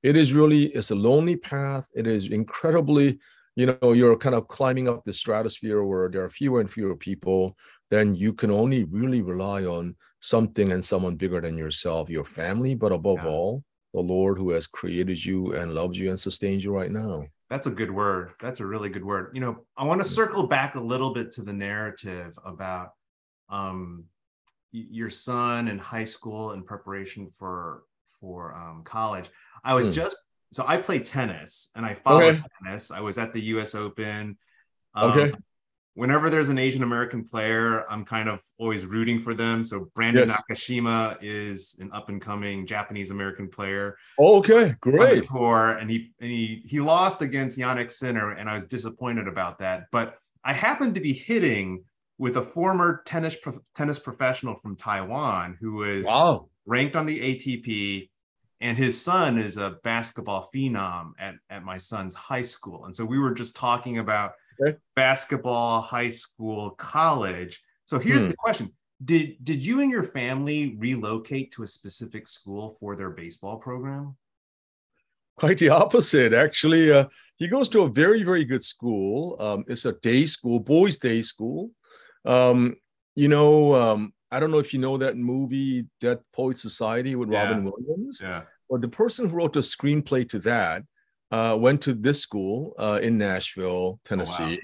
it 0.01 0.15
is 0.15 0.33
really 0.33 0.65
it's 0.67 0.91
a 0.91 0.95
lonely 0.95 1.35
path. 1.35 1.87
It 1.95 2.07
is 2.07 2.29
incredibly, 2.29 3.19
you 3.55 3.67
know, 3.67 3.91
you're 3.91 4.17
kind 4.17 4.35
of 4.35 4.47
climbing 4.47 4.89
up 4.89 5.03
the 5.05 5.13
stratosphere 5.13 5.83
where 5.83 6.09
there 6.09 6.23
are 6.23 6.29
fewer 6.29 6.59
and 6.59 6.71
fewer 6.71 6.95
people. 6.95 7.55
Then 7.91 8.15
you 8.15 8.33
can 8.33 8.49
only 8.49 8.85
really 8.85 9.21
rely 9.21 9.65
on 9.65 9.95
something 10.19 10.71
and 10.71 10.83
someone 10.83 11.15
bigger 11.15 11.41
than 11.41 11.57
yourself, 11.57 12.09
your 12.09 12.25
family, 12.25 12.73
but 12.73 12.91
above 12.91 13.23
Yeah. 13.23 13.29
all, 13.29 13.63
the 13.95 14.01
Lord 14.01 14.37
who 14.37 14.49
has 14.51 14.67
created 14.67 15.23
you 15.23 15.53
and 15.53 15.73
loves 15.73 15.97
you 15.97 16.09
and 16.09 16.19
sustains 16.19 16.65
you 16.65 16.75
right 16.75 16.91
now. 16.91 17.23
That's 17.49 17.65
a 17.67 17.71
good 17.71 17.89
word. 17.91 18.33
That's 18.41 18.59
a 18.59 18.65
really 18.65 18.89
good 18.89 19.05
word. 19.05 19.31
You 19.33 19.39
know, 19.39 19.65
I 19.77 19.85
want 19.85 20.01
to 20.01 20.07
circle 20.07 20.47
back 20.47 20.75
a 20.75 20.79
little 20.81 21.13
bit 21.13 21.31
to 21.33 21.43
the 21.43 21.53
narrative 21.53 22.37
about 22.43 22.89
um, 23.49 24.03
your 24.73 25.09
son 25.09 25.69
in 25.69 25.77
high 25.79 26.03
school 26.03 26.51
in 26.51 26.63
preparation 26.63 27.29
for 27.37 27.83
for 28.19 28.53
um, 28.55 28.81
college. 28.83 29.29
I 29.63 29.73
was 29.75 29.87
Hmm. 29.87 29.93
just 29.93 30.17
so 30.51 30.65
I 30.67 30.75
play 30.77 30.99
tennis 30.99 31.69
and 31.75 31.85
I 31.85 31.93
follow 31.95 32.23
Okay. 32.27 32.41
tennis. 32.63 32.91
I 32.91 32.99
was 32.99 33.17
at 33.17 33.31
the 33.31 33.41
U.S. 33.55 33.75
Open. 33.75 34.37
Um, 34.93 35.11
Okay. 35.11 35.31
Whenever 35.95 36.29
there's 36.29 36.49
an 36.49 36.57
Asian 36.59 36.83
American 36.83 37.23
player, 37.23 37.89
I'm 37.89 38.03
kind 38.03 38.27
of 38.27 38.41
always 38.57 38.85
rooting 38.85 39.21
for 39.23 39.33
them. 39.33 39.63
So 39.63 39.89
Brandon 39.95 40.27
Yes. 40.27 40.41
Nakashima 40.49 41.17
is 41.21 41.77
an 41.79 41.89
up 41.93 42.09
and 42.09 42.21
coming 42.21 42.67
Japanese 42.67 43.11
American 43.11 43.47
player 43.47 43.97
Okay, 44.19 44.75
great. 44.81 45.23
tour, 45.25 45.77
and 45.79 45.89
he 45.89 46.11
and 46.19 46.29
he 46.29 46.63
he 46.65 46.81
lost 46.81 47.21
against 47.21 47.57
Jannik 47.57 47.91
Sinner, 47.93 48.31
and 48.31 48.49
I 48.49 48.55
was 48.55 48.65
disappointed 48.65 49.29
about 49.29 49.57
that. 49.59 49.85
But 49.89 50.17
I 50.43 50.51
happened 50.51 50.95
to 50.95 51.01
be 51.01 51.13
hitting 51.13 51.85
with 52.17 52.35
a 52.35 52.41
former 52.41 53.01
tennis 53.05 53.37
pro- 53.41 53.61
tennis 53.73 53.97
professional 53.97 54.55
from 54.59 54.75
Taiwan 54.75 55.57
who 55.61 55.75
was 55.75 56.05
Wow. 56.05 56.49
ranked 56.65 56.97
on 56.97 57.05
the 57.05 57.21
ATP, 57.21 58.09
and 58.59 58.77
his 58.77 59.01
son 59.01 59.37
is 59.39 59.55
a 59.55 59.77
basketball 59.85 60.49
phenom 60.53 61.11
at 61.19 61.35
at 61.49 61.63
my 61.63 61.77
son's 61.77 62.13
high 62.13 62.41
school, 62.43 62.83
and 62.83 62.93
so 62.93 63.05
we 63.05 63.17
were 63.17 63.33
just 63.33 63.55
talking 63.55 63.99
about 63.99 64.33
Okay. 64.61 64.77
basketball, 64.95 65.81
high 65.81 66.09
school, 66.09 66.71
college. 66.71 67.61
So 67.85 67.99
here's 67.99 68.23
Hmm. 68.23 68.29
the 68.29 68.35
question. 68.37 68.73
Did 69.03 69.37
did 69.43 69.65
you 69.65 69.81
and 69.81 69.91
your 69.91 70.03
family 70.03 70.75
relocate 70.77 71.51
to 71.53 71.63
a 71.63 71.67
specific 71.67 72.27
school 72.27 72.77
for 72.79 72.95
their 72.95 73.09
baseball 73.09 73.57
program? 73.57 74.15
Quite 75.37 75.57
the 75.57 75.69
opposite, 75.69 76.31
actually. 76.31 76.91
Uh, 76.91 77.07
he 77.35 77.49
goes 77.49 77.67
to 77.69 77.81
a 77.81 77.89
very, 77.89 78.23
very 78.23 78.45
good 78.45 78.63
school. 78.63 79.35
Um, 79.39 79.65
it's 79.67 79.83
a 79.83 79.91
day 79.91 80.25
school, 80.25 80.59
boys' 80.61 80.97
day 80.97 81.21
school. 81.21 81.71
Um, 82.23 82.77
you 83.15 83.27
know, 83.27 83.75
um, 83.75 84.13
I 84.31 84.39
don't 84.39 84.49
know 84.51 84.59
if 84.59 84.73
you 84.73 84.79
know 84.79 84.97
that 84.97 85.17
movie, 85.17 85.87
Dead 85.99 86.19
Poet 86.33 86.57
Society 86.57 87.15
with 87.15 87.29
Robin 87.29 87.65
Williams. 87.65 88.19
Yeah. 88.21 88.43
Well, 88.69 88.79
the 88.79 88.87
person 88.87 89.29
who 89.29 89.35
wrote 89.35 89.53
the 89.53 89.59
screenplay 89.59 90.27
to 90.29 90.39
that 90.39 90.83
uh, 91.31 91.57
went 91.59 91.81
to 91.81 91.93
this 91.93 92.21
school 92.21 92.73
uh, 92.77 92.99
in 93.01 93.17
Nashville, 93.17 93.99
Tennessee. 94.05 94.59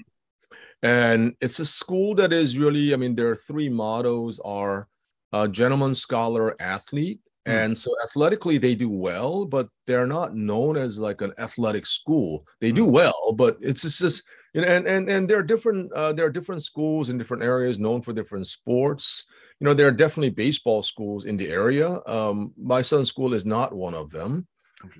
And 0.82 1.34
it's 1.40 1.60
a 1.60 1.64
school 1.64 2.14
that 2.16 2.32
is 2.32 2.58
really, 2.58 2.92
I 2.92 2.96
mean, 2.96 3.14
there 3.14 3.30
are 3.30 3.36
three 3.36 3.68
mottos 3.68 4.40
are 4.44 4.88
uh, 5.32 5.46
gentleman, 5.46 5.94
scholar, 5.94 6.56
athlete. 6.60 7.20
Hmm. 7.46 7.52
And 7.52 7.78
so 7.78 7.90
athletically, 8.04 8.58
they 8.58 8.74
do 8.74 8.88
well, 8.88 9.44
but 9.44 9.68
they're 9.86 10.06
not 10.06 10.34
known 10.34 10.76
as 10.76 10.98
like 10.98 11.20
an 11.20 11.32
athletic 11.38 11.86
school. 11.86 12.44
They 12.60 12.72
do 12.72 12.86
Hmm. 12.86 12.92
well, 12.92 13.34
but 13.36 13.58
it's 13.60 13.82
just 13.82 14.00
this, 14.00 14.22
you 14.54 14.62
know, 14.62 14.68
and 14.68 14.86
and 14.86 15.08
and 15.08 15.28
there 15.28 15.38
are 15.38 15.42
different 15.42 15.92
uh, 15.92 16.12
there 16.12 16.26
are 16.26 16.30
different 16.30 16.62
schools 16.62 17.08
in 17.08 17.18
different 17.18 17.42
areas 17.42 17.78
known 17.78 18.02
for 18.02 18.12
different 18.12 18.46
sports. 18.46 19.24
You 19.60 19.66
know, 19.66 19.74
there 19.74 19.86
are 19.86 19.92
definitely 19.92 20.30
baseball 20.30 20.82
schools 20.82 21.24
in 21.24 21.36
the 21.36 21.48
area. 21.48 22.00
Um, 22.06 22.52
my 22.56 22.82
son's 22.82 23.08
school 23.08 23.34
is 23.34 23.46
not 23.46 23.72
one 23.72 23.94
of 23.94 24.10
them. 24.10 24.46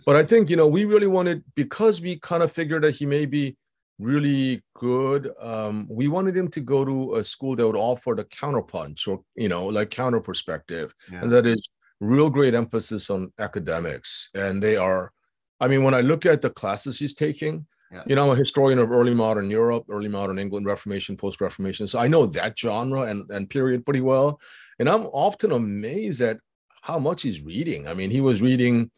But 0.06 0.16
I 0.16 0.24
think, 0.24 0.50
you 0.50 0.56
know, 0.56 0.68
we 0.68 0.84
really 0.84 1.06
wanted, 1.06 1.44
because 1.54 2.00
we 2.00 2.18
kind 2.18 2.42
of 2.42 2.52
figured 2.52 2.84
that 2.84 2.96
he 2.96 3.06
may 3.06 3.26
be 3.26 3.56
really 3.98 4.62
good, 4.74 5.30
um, 5.40 5.86
we 5.90 6.08
wanted 6.08 6.36
him 6.36 6.48
to 6.48 6.60
go 6.60 6.84
to 6.84 7.16
a 7.16 7.24
school 7.24 7.54
that 7.56 7.66
would 7.66 7.76
offer 7.76 8.14
the 8.14 8.24
counterpunch 8.24 9.06
or, 9.06 9.22
you 9.36 9.48
know, 9.48 9.66
like 9.66 9.90
counter 9.90 10.20
perspective. 10.20 10.94
Yeah. 11.10 11.22
And 11.22 11.32
that 11.32 11.46
is 11.46 11.68
real 12.00 12.30
great 12.30 12.54
emphasis 12.54 13.10
on 13.10 13.32
academics. 13.38 14.30
And 14.34 14.62
they 14.62 14.76
are, 14.76 15.12
I 15.60 15.68
mean, 15.68 15.84
when 15.84 15.94
I 15.94 16.00
look 16.00 16.26
at 16.26 16.42
the 16.42 16.50
classes 16.50 16.98
he's 16.98 17.14
taking, 17.14 17.66
yeah. 17.92 18.02
you 18.06 18.16
know, 18.16 18.24
I'm 18.24 18.32
a 18.32 18.36
historian 18.36 18.80
of 18.80 18.90
early 18.90 19.14
modern 19.14 19.50
Europe, 19.50 19.84
early 19.88 20.08
modern 20.08 20.38
England, 20.38 20.66
Reformation, 20.66 21.16
post 21.16 21.40
Reformation. 21.40 21.86
So 21.86 22.00
I 22.00 22.08
know 22.08 22.26
that 22.26 22.58
genre 22.58 23.02
and, 23.02 23.30
and 23.30 23.48
period 23.48 23.84
pretty 23.84 24.00
well. 24.00 24.40
And 24.78 24.88
I'm 24.88 25.02
often 25.06 25.52
amazed 25.52 26.22
at 26.22 26.38
how 26.80 26.98
much 26.98 27.22
he's 27.22 27.40
reading. 27.40 27.86
I 27.86 27.94
mean, 27.94 28.10
he 28.10 28.20
was 28.20 28.42
reading 28.42 28.90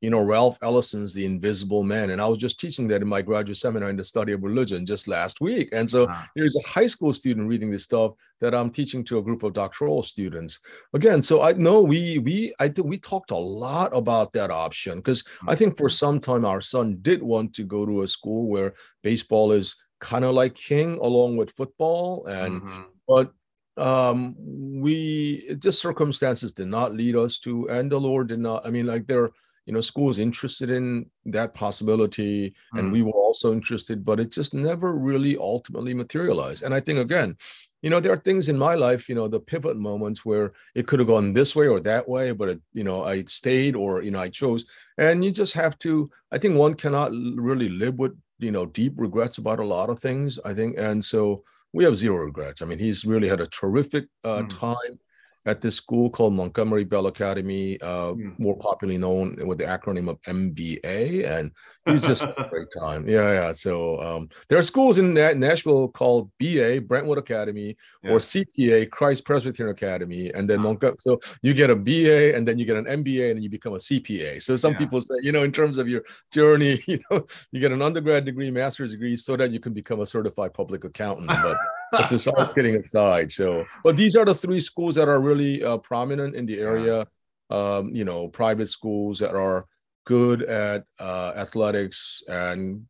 you 0.00 0.10
know, 0.10 0.22
Ralph 0.22 0.58
Ellison's 0.62 1.14
The 1.14 1.24
Invisible 1.24 1.82
Man. 1.82 2.10
And 2.10 2.20
I 2.20 2.26
was 2.26 2.38
just 2.38 2.60
teaching 2.60 2.86
that 2.88 3.00
in 3.00 3.08
my 3.08 3.22
graduate 3.22 3.56
seminar 3.56 3.88
in 3.88 3.96
the 3.96 4.04
study 4.04 4.32
of 4.32 4.42
religion 4.42 4.84
just 4.84 5.08
last 5.08 5.40
week. 5.40 5.70
And 5.72 5.88
so 5.88 6.06
wow. 6.06 6.24
here's 6.34 6.56
a 6.56 6.68
high 6.68 6.86
school 6.86 7.14
student 7.14 7.48
reading 7.48 7.70
this 7.70 7.84
stuff 7.84 8.12
that 8.40 8.54
I'm 8.54 8.70
teaching 8.70 9.04
to 9.04 9.18
a 9.18 9.22
group 9.22 9.42
of 9.42 9.54
doctoral 9.54 10.02
students. 10.02 10.60
Again, 10.92 11.22
so 11.22 11.42
I 11.42 11.52
know 11.52 11.80
we 11.82 12.18
we 12.18 12.54
I 12.60 12.68
think 12.68 12.86
we 12.86 12.98
talked 12.98 13.30
a 13.30 13.36
lot 13.36 13.96
about 13.96 14.32
that 14.34 14.50
option 14.50 14.96
because 14.96 15.24
I 15.48 15.54
think 15.54 15.78
for 15.78 15.88
mm-hmm. 15.88 15.94
some 15.94 16.20
time 16.20 16.44
our 16.44 16.60
son 16.60 16.98
did 17.00 17.22
want 17.22 17.54
to 17.54 17.64
go 17.64 17.86
to 17.86 18.02
a 18.02 18.08
school 18.08 18.48
where 18.48 18.74
baseball 19.02 19.52
is 19.52 19.76
kind 20.00 20.24
of 20.24 20.34
like 20.34 20.54
king 20.54 20.98
along 21.00 21.38
with 21.38 21.50
football. 21.52 22.26
And 22.26 22.60
mm-hmm. 22.60 22.82
but 23.08 23.32
um 23.78 24.34
we 24.80 25.54
just 25.58 25.80
circumstances 25.80 26.54
did 26.54 26.66
not 26.66 26.94
lead 26.94 27.14
us 27.14 27.38
to 27.38 27.68
and 27.68 27.92
the 27.92 28.00
lord 28.00 28.26
did 28.28 28.38
not 28.38 28.66
i 28.66 28.70
mean 28.70 28.86
like 28.86 29.06
there 29.06 29.30
you 29.66 29.72
know 29.72 29.80
schools 29.80 30.18
interested 30.18 30.70
in 30.70 31.10
that 31.24 31.52
possibility 31.54 32.54
mm. 32.74 32.78
and 32.78 32.92
we 32.92 33.02
were 33.02 33.12
also 33.12 33.52
interested 33.52 34.04
but 34.04 34.20
it 34.20 34.30
just 34.30 34.54
never 34.54 34.92
really 34.92 35.36
ultimately 35.36 35.92
materialized. 35.92 36.62
And 36.62 36.72
i 36.72 36.80
think 36.80 36.98
again 36.98 37.36
you 37.82 37.90
know 37.90 38.00
there 38.00 38.12
are 38.12 38.16
things 38.16 38.48
in 38.48 38.56
my 38.58 38.74
life 38.74 39.08
you 39.08 39.14
know 39.14 39.28
the 39.28 39.40
pivot 39.40 39.76
moments 39.76 40.24
where 40.24 40.52
it 40.74 40.86
could 40.86 41.00
have 41.00 41.08
gone 41.08 41.32
this 41.32 41.54
way 41.54 41.68
or 41.68 41.80
that 41.80 42.08
way 42.08 42.32
but 42.32 42.48
it, 42.48 42.60
you 42.72 42.84
know 42.84 43.04
i 43.04 43.22
stayed 43.24 43.76
or 43.76 44.02
you 44.02 44.10
know 44.10 44.20
i 44.20 44.28
chose. 44.28 44.64
And 44.98 45.22
you 45.22 45.30
just 45.30 45.54
have 45.54 45.78
to 45.80 46.10
i 46.32 46.38
think 46.38 46.56
one 46.56 46.74
cannot 46.74 47.10
really 47.12 47.68
live 47.68 47.98
with 47.98 48.16
you 48.38 48.50
know 48.50 48.66
deep 48.66 48.94
regrets 48.96 49.38
about 49.38 49.60
a 49.60 49.64
lot 49.64 49.90
of 49.90 50.00
things 50.00 50.38
i 50.44 50.54
think. 50.54 50.78
And 50.78 51.04
so 51.04 51.44
we 51.72 51.84
have 51.84 51.96
zero 51.96 52.24
regrets. 52.24 52.62
I 52.62 52.64
mean 52.64 52.78
he's 52.78 53.04
really 53.04 53.28
had 53.28 53.40
a 53.40 53.46
terrific 53.46 54.06
uh, 54.24 54.42
mm. 54.42 54.58
time 54.58 54.98
at 55.46 55.60
this 55.60 55.76
school 55.76 56.10
called 56.10 56.34
Montgomery 56.34 56.84
Bell 56.84 57.06
Academy, 57.06 57.80
uh, 57.80 58.12
mm. 58.12 58.38
more 58.38 58.56
popularly 58.56 58.98
known 58.98 59.36
with 59.46 59.58
the 59.58 59.64
acronym 59.64 60.10
of 60.10 60.20
MBA, 60.22 61.24
and 61.24 61.52
he's 61.86 62.02
just 62.02 62.24
a 62.24 62.46
great 62.50 62.66
time. 62.78 63.08
Yeah, 63.08 63.32
yeah. 63.32 63.52
So 63.52 64.00
um, 64.02 64.28
there 64.48 64.58
are 64.58 64.62
schools 64.62 64.98
in 64.98 65.14
Nashville 65.14 65.88
called 65.88 66.30
BA, 66.40 66.80
Brentwood 66.86 67.18
Academy, 67.18 67.76
yeah. 68.02 68.10
or 68.10 68.18
CPA, 68.18 68.90
Christ 68.90 69.24
Presbyterian 69.24 69.74
Academy, 69.74 70.32
and 70.32 70.50
then 70.50 70.60
Montgomery. 70.60 70.96
So 70.98 71.20
you 71.42 71.54
get 71.54 71.70
a 71.70 71.76
BA, 71.76 72.34
and 72.36 72.46
then 72.46 72.58
you 72.58 72.64
get 72.64 72.76
an 72.76 72.86
MBA, 72.86 73.30
and 73.30 73.36
then 73.36 73.42
you 73.42 73.50
become 73.50 73.74
a 73.74 73.78
CPA. 73.78 74.42
So 74.42 74.56
some 74.56 74.72
yeah. 74.72 74.78
people 74.78 75.00
say, 75.00 75.14
you 75.22 75.30
know, 75.30 75.44
in 75.44 75.52
terms 75.52 75.78
of 75.78 75.88
your 75.88 76.02
journey, 76.32 76.80
you 76.88 77.00
know, 77.10 77.24
you 77.52 77.60
get 77.60 77.70
an 77.70 77.82
undergrad 77.82 78.24
degree, 78.24 78.50
master's 78.50 78.90
degree, 78.90 79.16
so 79.16 79.36
that 79.36 79.52
you 79.52 79.60
can 79.60 79.72
become 79.72 80.00
a 80.00 80.06
certified 80.06 80.54
public 80.54 80.82
accountant. 80.82 81.28
But 81.28 81.56
that's 81.92 82.10
just 82.10 82.28
all 82.28 82.46
kidding 82.54 82.76
aside. 82.76 83.32
So, 83.32 83.64
but 83.84 83.96
these 83.96 84.16
are 84.16 84.24
the 84.24 84.34
three 84.34 84.60
schools 84.60 84.94
that 84.96 85.08
are 85.08 85.20
really 85.20 85.62
uh, 85.62 85.78
prominent 85.78 86.34
in 86.34 86.46
the 86.46 86.58
area. 86.60 87.06
Um, 87.48 87.94
you 87.94 88.04
know, 88.04 88.28
private 88.28 88.68
schools 88.68 89.20
that 89.20 89.34
are 89.34 89.66
good 90.04 90.42
at 90.42 90.84
uh, 90.98 91.32
athletics 91.36 92.22
and 92.28 92.86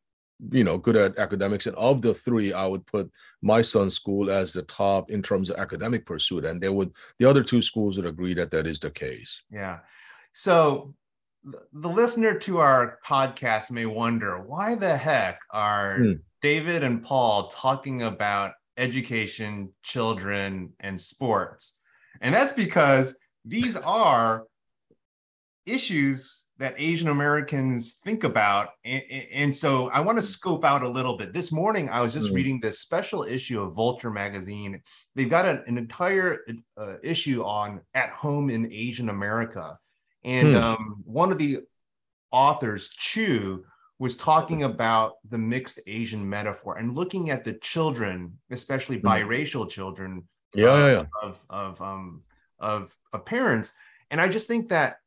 you 0.50 0.64
know 0.64 0.78
good 0.78 0.96
at 0.96 1.18
academics. 1.18 1.66
And 1.66 1.76
of 1.76 2.02
the 2.02 2.14
three, 2.14 2.52
I 2.52 2.66
would 2.66 2.86
put 2.86 3.10
my 3.42 3.60
son's 3.62 3.94
school 3.94 4.30
as 4.30 4.52
the 4.52 4.62
top 4.62 5.10
in 5.10 5.22
terms 5.22 5.50
of 5.50 5.56
academic 5.56 6.06
pursuit. 6.06 6.44
And 6.44 6.60
they 6.60 6.68
would 6.68 6.92
the 7.18 7.24
other 7.24 7.42
two 7.42 7.62
schools 7.62 7.96
would 7.96 8.06
agree 8.06 8.34
that 8.34 8.50
that 8.52 8.66
is 8.66 8.78
the 8.78 8.90
case. 8.90 9.42
Yeah. 9.50 9.80
So 10.32 10.94
the 11.72 11.88
listener 11.88 12.38
to 12.40 12.58
our 12.58 12.98
podcast 13.06 13.70
may 13.70 13.86
wonder 13.86 14.40
why 14.40 14.74
the 14.74 14.96
heck 14.96 15.38
are 15.50 15.98
hmm. 15.98 16.12
David 16.42 16.82
and 16.82 17.02
Paul 17.02 17.48
talking 17.48 18.02
about 18.02 18.52
education, 18.76 19.72
children, 19.82 20.72
and 20.80 21.00
sports. 21.00 21.78
And 22.20 22.34
that's 22.34 22.52
because 22.52 23.18
these 23.44 23.76
are 23.76 24.44
issues 25.66 26.46
that 26.58 26.74
Asian 26.78 27.08
Americans 27.08 27.98
think 28.04 28.24
about. 28.24 28.70
And, 28.84 29.02
and, 29.32 29.56
so 29.56 29.88
I 29.90 30.00
want 30.00 30.16
to 30.16 30.22
scope 30.22 30.64
out 30.64 30.82
a 30.82 30.88
little 30.88 31.18
bit. 31.18 31.34
This 31.34 31.52
morning, 31.52 31.90
I 31.90 32.00
was 32.00 32.14
just 32.14 32.28
mm-hmm. 32.28 32.36
reading 32.36 32.60
this 32.60 32.78
special 32.78 33.24
issue 33.24 33.60
of 33.60 33.74
Vulture 33.74 34.10
magazine. 34.10 34.80
They've 35.14 35.28
got 35.28 35.44
a, 35.44 35.62
an 35.66 35.76
entire 35.76 36.38
uh, 36.78 36.94
issue 37.02 37.42
on 37.44 37.80
at 37.94 38.10
home 38.10 38.48
in 38.48 38.72
Asian 38.72 39.08
America. 39.08 39.78
And 40.24 40.48
hmm. 40.48 40.56
um, 40.56 41.02
one 41.04 41.30
of 41.30 41.38
the 41.38 41.60
authors, 42.30 42.88
Chu, 42.88 43.64
was 43.98 44.16
talking 44.16 44.62
about 44.62 45.14
the 45.28 45.38
mixed 45.38 45.80
Asian 45.86 46.28
metaphor 46.28 46.76
and 46.76 46.94
looking 46.94 47.30
at 47.30 47.44
the 47.44 47.54
children, 47.54 48.38
especially 48.50 48.98
mm-hmm. 48.98 49.08
biracial 49.08 49.68
children, 49.68 50.24
yeah, 50.54 50.68
of, 50.68 50.78
yeah, 50.78 50.92
yeah. 50.92 51.04
of 51.22 51.44
of 51.48 51.82
um 51.82 52.22
of 52.58 52.96
of 53.12 53.24
parents. 53.24 53.72
And 54.10 54.20
I 54.20 54.28
just 54.28 54.48
think 54.48 54.68
that 54.68 54.98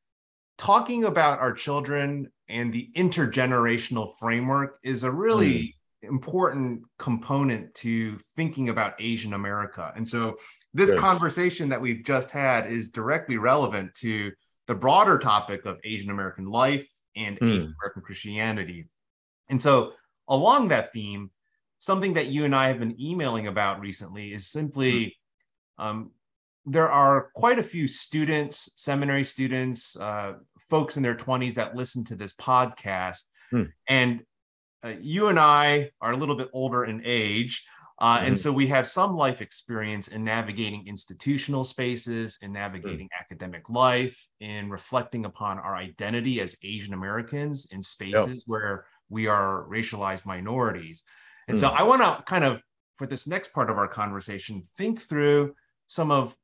talking 0.57 1.05
about 1.05 1.39
our 1.39 1.53
children 1.53 2.31
and 2.49 2.73
the 2.73 2.89
intergenerational 2.95 4.11
framework 4.19 4.79
is 4.83 5.03
a 5.03 5.11
really 5.11 5.53
mm. 6.03 6.09
important 6.09 6.81
component 6.97 7.73
to 7.75 8.19
thinking 8.35 8.69
about 8.69 8.99
Asian 8.99 9.33
America. 9.33 9.93
And 9.95 10.07
so 10.07 10.37
this 10.73 10.93
conversation 10.99 11.69
that 11.69 11.79
we've 11.79 12.03
just 12.03 12.31
had 12.31 12.71
is 12.71 12.89
directly 12.89 13.37
relevant 13.37 13.93
to 13.95 14.31
the 14.67 14.75
broader 14.75 15.17
topic 15.17 15.65
of 15.65 15.79
Asian 15.83 16.09
American 16.09 16.45
life 16.45 16.87
and 17.25 17.39
mm. 17.39 17.47
Asian 17.47 17.75
American 17.79 18.01
Christianity. 18.01 18.87
And 19.49 19.61
so, 19.61 19.93
along 20.27 20.69
that 20.69 20.93
theme, 20.93 21.31
something 21.79 22.13
that 22.13 22.27
you 22.27 22.45
and 22.45 22.55
I 22.55 22.67
have 22.67 22.79
been 22.79 22.99
emailing 23.01 23.47
about 23.47 23.79
recently 23.79 24.33
is 24.33 24.47
simply 24.47 25.17
mm. 25.79 25.83
um, 25.83 26.11
there 26.65 26.89
are 26.89 27.29
quite 27.33 27.57
a 27.57 27.63
few 27.63 27.87
students, 27.87 28.71
seminary 28.75 29.23
students, 29.23 29.97
uh, 29.97 30.33
folks 30.69 30.97
in 30.97 31.03
their 31.03 31.15
20s 31.15 31.55
that 31.55 31.75
listen 31.75 32.03
to 32.05 32.15
this 32.15 32.33
podcast. 32.33 33.23
Mm. 33.51 33.71
And 33.87 34.21
uh, 34.83 34.93
you 35.01 35.27
and 35.27 35.39
I 35.39 35.91
are 35.99 36.13
a 36.13 36.17
little 36.17 36.35
bit 36.35 36.49
older 36.53 36.85
in 36.85 37.01
age. 37.03 37.65
Uh, 37.99 38.17
mm-hmm. 38.17 38.27
And 38.27 38.39
so 38.39 38.51
we 38.51 38.67
have 38.67 38.87
some 38.87 39.15
life 39.15 39.41
experience 39.41 40.07
in 40.07 40.23
navigating 40.23 40.87
institutional 40.87 41.63
spaces, 41.63 42.37
in 42.41 42.53
navigating 42.53 43.07
mm 43.07 43.19
academic 43.19 43.69
life, 43.69 44.27
in 44.39 44.69
reflecting 44.69 45.25
upon 45.25 45.59
our 45.59 45.75
identity 45.75 46.41
as 46.41 46.55
Asian 46.63 46.93
Americans 46.93 47.67
in 47.71 47.83
spaces 47.83 48.27
yep. 48.27 48.43
where 48.47 48.85
we 49.09 49.27
are 49.27 49.65
racialized 49.69 50.25
minorities. 50.25 51.03
And 51.47 51.57
mm 51.57 51.59
so 51.59 51.67
I 51.67 51.83
want 51.83 52.01
to 52.01 52.23
kind 52.25 52.43
of, 52.43 52.63
for 52.95 53.05
this 53.07 53.27
next 53.27 53.53
part 53.53 53.69
of 53.69 53.77
our 53.77 53.87
conversation, 53.87 54.63
think 54.77 55.01
through 55.01 55.53
some 55.87 56.11
of 56.11 56.35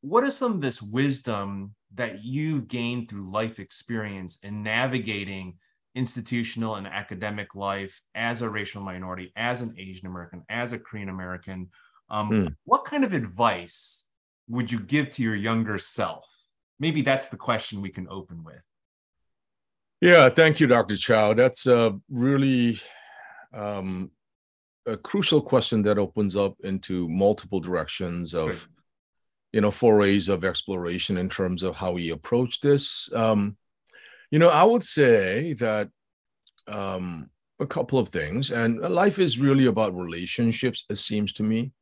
what 0.00 0.24
is 0.24 0.36
some 0.36 0.52
of 0.52 0.60
this 0.60 0.82
wisdom 0.82 1.74
that 1.94 2.24
you 2.24 2.62
gained 2.62 3.08
through 3.08 3.30
life 3.30 3.58
experience 3.58 4.38
in 4.42 4.62
navigating 4.62 5.54
institutional 5.94 6.76
and 6.76 6.86
academic 6.86 7.54
life 7.54 8.02
as 8.14 8.42
a 8.42 8.48
racial 8.48 8.82
minority, 8.82 9.32
as 9.36 9.60
an 9.60 9.74
Asian 9.78 10.06
American, 10.06 10.42
as 10.48 10.72
a 10.72 10.78
Korean 10.78 11.08
American. 11.08 11.70
Um, 12.10 12.30
mm. 12.30 12.56
What 12.64 12.84
kind 12.84 13.04
of 13.04 13.12
advice 13.12 14.06
would 14.48 14.70
you 14.70 14.80
give 14.80 15.10
to 15.10 15.22
your 15.22 15.34
younger 15.34 15.78
self? 15.78 16.26
Maybe 16.80 17.02
that's 17.02 17.28
the 17.28 17.36
question 17.36 17.80
we 17.80 17.90
can 17.90 18.08
open 18.08 18.42
with. 18.44 18.60
Yeah, 20.00 20.28
thank 20.28 20.60
you, 20.60 20.66
Dr. 20.66 20.96
Chao. 20.96 21.32
That's 21.32 21.66
a 21.66 21.98
really 22.10 22.80
um, 23.52 24.10
a 24.86 24.96
crucial 24.96 25.40
question 25.40 25.82
that 25.82 25.98
opens 25.98 26.36
up 26.36 26.56
into 26.62 27.08
multiple 27.08 27.60
directions 27.60 28.34
of, 28.34 28.68
you 29.52 29.60
know, 29.60 29.70
forays 29.70 30.28
of 30.28 30.44
exploration 30.44 31.16
in 31.16 31.28
terms 31.28 31.62
of 31.62 31.76
how 31.76 31.92
we 31.92 32.10
approach 32.10 32.60
this. 32.60 33.10
Um, 33.14 33.56
you 34.30 34.38
know, 34.38 34.48
I 34.48 34.64
would 34.64 34.84
say 34.84 35.52
that 35.54 35.90
um, 36.66 37.30
a 37.60 37.66
couple 37.66 37.98
of 37.98 38.08
things, 38.08 38.50
and 38.50 38.80
life 38.80 39.18
is 39.18 39.38
really 39.38 39.66
about 39.66 39.94
relationships. 39.94 40.84
It 40.90 40.98
seems 40.98 41.32
to 41.34 41.42
me, 41.42 41.72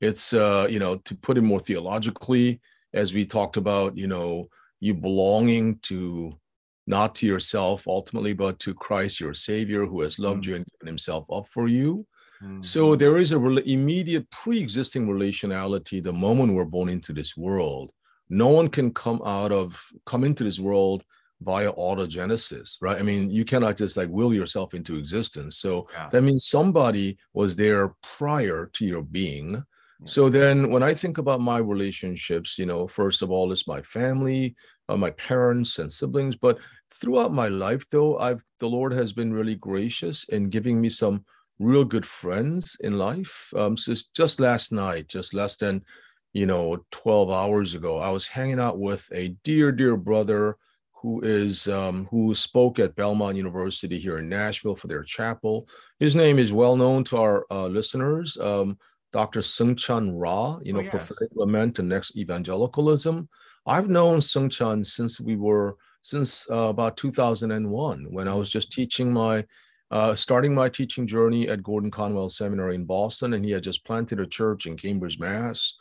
it's 0.00 0.32
uh, 0.32 0.66
you 0.70 0.78
know, 0.78 0.96
to 0.96 1.14
put 1.14 1.38
it 1.38 1.42
more 1.42 1.60
theologically, 1.60 2.60
as 2.92 3.14
we 3.14 3.24
talked 3.24 3.56
about, 3.56 3.96
you 3.96 4.06
know, 4.06 4.48
you 4.80 4.94
belonging 4.94 5.78
to 5.82 6.38
not 6.86 7.14
to 7.14 7.26
yourself 7.26 7.86
ultimately, 7.86 8.32
but 8.32 8.58
to 8.60 8.74
Christ, 8.74 9.20
your 9.20 9.34
Savior, 9.34 9.86
who 9.86 10.00
has 10.02 10.18
loved 10.18 10.44
mm 10.44 10.46
you 10.48 10.54
and 10.56 10.66
given 10.66 10.86
Himself 10.86 11.26
up 11.30 11.46
for 11.46 11.68
you. 11.68 12.06
mm 12.42 12.64
So 12.64 12.96
there 12.96 13.18
is 13.18 13.32
a 13.32 13.38
re- 13.38 13.62
immediate 13.64 14.28
pre-existing 14.30 15.06
relationality 15.06 16.02
the 16.02 16.12
moment 16.12 16.54
we're 16.54 16.64
born 16.64 16.88
into 16.88 17.12
this 17.12 17.36
world. 17.36 17.92
No 18.28 18.48
one 18.48 18.68
can 18.68 18.92
come 18.92 19.20
out 19.24 19.52
of 19.52 19.80
come 20.06 20.24
into 20.24 20.44
this 20.44 20.58
world 20.58 21.04
via 21.42 21.72
autogenesis, 21.72 22.76
right? 22.80 22.98
I 22.98 23.02
mean, 23.02 23.30
you 23.30 23.44
cannot 23.44 23.76
just 23.76 23.96
like 23.96 24.08
will 24.08 24.32
yourself 24.32 24.74
into 24.74 24.96
existence. 24.96 25.56
So 25.56 25.86
yeah. 25.92 26.08
that 26.10 26.22
means 26.22 26.46
somebody 26.46 27.18
was 27.34 27.56
there 27.56 27.94
prior 28.16 28.70
to 28.74 28.84
your 28.84 29.02
being. 29.02 29.62
So 30.04 30.28
then 30.28 30.70
when 30.70 30.82
I 30.82 30.94
think 30.94 31.18
about 31.18 31.40
my 31.40 31.58
relationships, 31.58 32.58
you 32.58 32.66
know, 32.66 32.88
first 32.88 33.22
of 33.22 33.30
all, 33.30 33.52
it's 33.52 33.68
my 33.68 33.82
family, 33.82 34.56
uh, 34.88 34.96
my 34.96 35.10
parents 35.12 35.78
and 35.78 35.92
siblings. 35.92 36.34
But 36.34 36.58
throughout 36.92 37.32
my 37.32 37.48
life, 37.48 37.88
though, 37.88 38.18
I've 38.18 38.42
the 38.58 38.68
Lord 38.68 38.92
has 38.92 39.12
been 39.12 39.32
really 39.32 39.54
gracious 39.54 40.24
in 40.28 40.48
giving 40.50 40.80
me 40.80 40.88
some 40.88 41.24
real 41.58 41.84
good 41.84 42.06
friends 42.06 42.76
in 42.80 42.98
life. 42.98 43.52
Um, 43.56 43.76
so 43.76 43.94
just 44.14 44.40
last 44.40 44.72
night, 44.72 45.08
just 45.08 45.34
less 45.34 45.56
than, 45.56 45.84
you 46.32 46.46
know, 46.46 46.84
12 46.90 47.30
hours 47.30 47.74
ago, 47.74 47.98
I 47.98 48.10
was 48.10 48.26
hanging 48.26 48.60
out 48.60 48.78
with 48.78 49.08
a 49.12 49.36
dear, 49.44 49.72
dear 49.72 49.96
brother 49.96 50.56
who 51.02 51.20
is 51.22 51.68
um, 51.68 52.06
who 52.10 52.34
spoke 52.34 52.78
at 52.78 52.94
Belmont 52.94 53.36
University 53.36 53.98
here 53.98 54.18
in 54.18 54.28
Nashville 54.28 54.76
for 54.76 54.86
their 54.86 55.02
chapel. 55.02 55.68
His 55.98 56.14
name 56.16 56.38
is 56.38 56.52
well 56.52 56.76
known 56.76 57.04
to 57.04 57.16
our 57.18 57.44
uh, 57.50 57.66
listeners. 57.66 58.38
Um, 58.40 58.78
Dr. 59.12 59.40
Soong-Chan 59.40 60.10
Rah, 60.16 60.58
you 60.62 60.72
know, 60.72 60.78
oh, 60.78 60.82
yes. 60.82 60.90
prophetic 60.90 61.28
lament 61.34 61.78
and 61.78 61.88
next 61.88 62.16
evangelicalism. 62.16 63.28
I've 63.66 63.90
known 63.90 64.20
Soong-Chan 64.20 64.84
since 64.84 65.20
we 65.20 65.36
were 65.36 65.76
since 66.00 66.50
uh, 66.50 66.68
about 66.68 66.96
2001 66.96 68.06
when 68.10 68.26
I 68.26 68.34
was 68.34 68.48
just 68.48 68.72
teaching 68.72 69.12
my 69.12 69.44
uh, 69.90 70.14
starting 70.14 70.54
my 70.54 70.70
teaching 70.70 71.06
journey 71.06 71.48
at 71.48 71.62
Gordon 71.62 71.90
Conwell 71.90 72.30
Seminary 72.30 72.76
in 72.76 72.86
Boston, 72.86 73.34
and 73.34 73.44
he 73.44 73.50
had 73.50 73.62
just 73.62 73.84
planted 73.84 74.20
a 74.20 74.26
church 74.26 74.66
in 74.66 74.76
Cambridge, 74.76 75.18
Mass. 75.18 75.74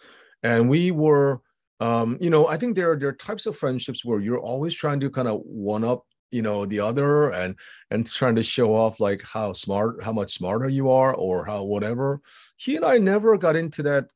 And 0.44 0.70
we 0.70 0.92
were, 0.92 1.42
um, 1.82 2.18
you 2.22 2.30
know, 2.30 2.48
I 2.48 2.58
think 2.58 2.76
there 2.76 2.92
are 2.92 2.96
there 2.98 3.10
are 3.10 3.14
types 3.14 3.48
of 3.48 3.58
friendships 3.58 4.06
where 4.06 4.20
you're 4.20 4.40
always 4.40 4.76
trying 4.76 5.00
to 5.00 5.10
kind 5.10 5.28
of 5.28 5.42
one 5.44 5.84
up 5.84 6.06
you 6.32 6.42
know 6.42 6.66
the 6.66 6.80
other 6.80 7.32
and 7.32 7.56
and 7.92 8.10
trying 8.10 8.36
to 8.36 8.44
show 8.44 8.74
off 8.74 9.00
like 9.00 9.22
how 9.28 9.52
smart 9.52 10.02
how 10.02 10.14
much 10.14 10.32
smarter 10.32 10.70
you 10.70 10.90
are 10.90 11.14
or 11.14 11.44
how 11.44 11.62
whatever 11.64 12.22
he 12.56 12.78
and 12.78 12.86
i 12.86 12.98
never 12.98 13.38
got 13.38 13.58
into 13.58 13.84
that 13.84 14.08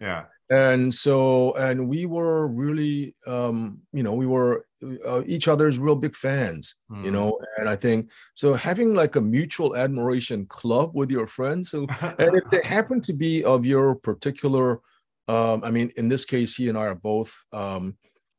yeah 0.00 0.24
and 0.50 0.94
so 0.94 1.54
and 1.54 1.88
we 1.88 2.04
were 2.04 2.46
really 2.46 3.14
um 3.26 3.78
you 3.94 4.02
know 4.02 4.12
we 4.12 4.26
were 4.26 4.66
uh, 5.06 5.22
each 5.26 5.48
other's 5.48 5.78
real 5.78 5.94
big 5.94 6.14
fans 6.14 6.74
mm. 6.90 6.98
you 6.98 7.10
hmm. 7.10 7.14
know 7.14 7.38
and 7.58 7.68
i 7.68 7.74
think 7.74 8.10
so 8.34 8.52
having 8.52 8.94
like 8.94 9.16
a 9.16 9.20
mutual 9.20 9.74
admiration 9.74 10.44
club 10.46 10.90
with 10.92 11.10
your 11.10 11.26
friends 11.26 11.70
so 11.70 11.86
and 12.18 12.34
if 12.34 12.44
they 12.50 12.60
happen 12.62 13.00
to 13.00 13.14
be 13.14 13.42
of 13.44 13.64
your 13.64 13.94
particular 13.94 14.80
um 15.28 15.62
i 15.64 15.70
mean 15.70 15.90
in 15.96 16.08
this 16.08 16.24
case 16.24 16.56
he 16.56 16.68
and 16.68 16.78
i 16.78 16.86
are 16.86 16.94
both 16.94 17.44
um 17.52 17.96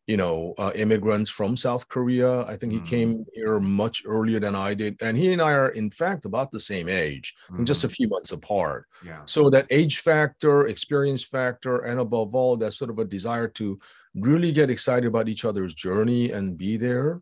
you 0.07 0.17
know, 0.17 0.53
uh, 0.57 0.71
immigrants 0.75 1.29
from 1.29 1.55
South 1.55 1.87
Korea. 1.87 2.41
I 2.45 2.57
think 2.57 2.73
he 2.73 2.79
mm 2.79 2.83
came 2.83 3.25
here 3.33 3.59
much 3.59 4.03
earlier 4.05 4.39
than 4.39 4.55
I 4.55 4.73
did. 4.73 5.01
And 5.01 5.17
he 5.17 5.31
and 5.31 5.41
I 5.41 5.53
are, 5.53 5.69
in 5.69 5.89
fact, 5.89 6.25
about 6.25 6.51
the 6.51 6.59
same 6.59 6.89
age, 6.89 7.33
mm 7.49 7.63
just 7.63 7.83
a 7.83 7.87
mm-hmm. 7.87 7.93
few 7.93 8.07
months 8.09 8.31
apart. 8.33 8.85
Yeah. 9.05 9.21
So 9.25 9.49
that 9.49 9.67
age 9.69 9.99
factor, 9.99 10.67
experience 10.67 11.23
factor, 11.23 11.77
and 11.79 11.99
above 11.99 12.35
all, 12.35 12.57
that 12.57 12.73
sort 12.73 12.89
of 12.89 12.99
a 12.99 13.05
desire 13.05 13.47
to 13.59 13.79
really 14.13 14.51
get 14.51 14.69
excited 14.69 15.07
about 15.07 15.29
each 15.29 15.45
other's 15.45 15.73
journey 15.73 16.31
and 16.31 16.57
be 16.57 16.75
there. 16.75 17.21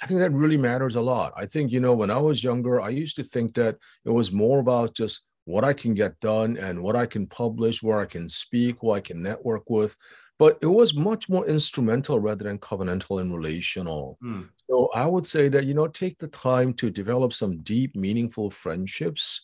I 0.00 0.06
think 0.06 0.20
that 0.20 0.32
really 0.32 0.56
matters 0.56 0.96
a 0.96 1.02
lot. 1.02 1.32
I 1.36 1.46
think, 1.46 1.72
you 1.72 1.80
know, 1.80 1.94
when 1.94 2.10
I 2.10 2.18
was 2.18 2.42
younger, 2.42 2.80
I 2.80 2.88
used 2.90 3.16
to 3.16 3.24
think 3.24 3.54
that 3.54 3.76
it 4.04 4.10
was 4.10 4.32
more 4.32 4.60
about 4.60 4.94
just 4.94 5.22
what 5.44 5.64
I 5.64 5.72
can 5.72 5.94
get 5.94 6.18
done 6.20 6.56
and 6.56 6.82
what 6.82 6.96
I 6.96 7.06
can 7.06 7.26
publish, 7.26 7.82
where 7.82 8.00
I 8.00 8.06
can 8.06 8.28
speak, 8.28 8.76
who 8.80 8.92
I 8.92 9.00
can 9.00 9.22
network 9.22 9.68
with 9.68 9.96
but 10.40 10.56
it 10.62 10.66
was 10.66 10.94
much 10.94 11.28
more 11.28 11.46
instrumental 11.46 12.18
rather 12.18 12.44
than 12.44 12.58
covenantal 12.58 13.20
and 13.20 13.30
relational. 13.30 14.16
Mm. 14.24 14.48
So 14.70 14.88
I 14.94 15.04
would 15.04 15.26
say 15.26 15.50
that, 15.50 15.66
you 15.66 15.74
know, 15.74 15.86
take 15.86 16.18
the 16.18 16.28
time 16.28 16.72
to 16.74 16.88
develop 16.88 17.34
some 17.34 17.58
deep, 17.58 17.94
meaningful 17.94 18.50
friendships 18.50 19.42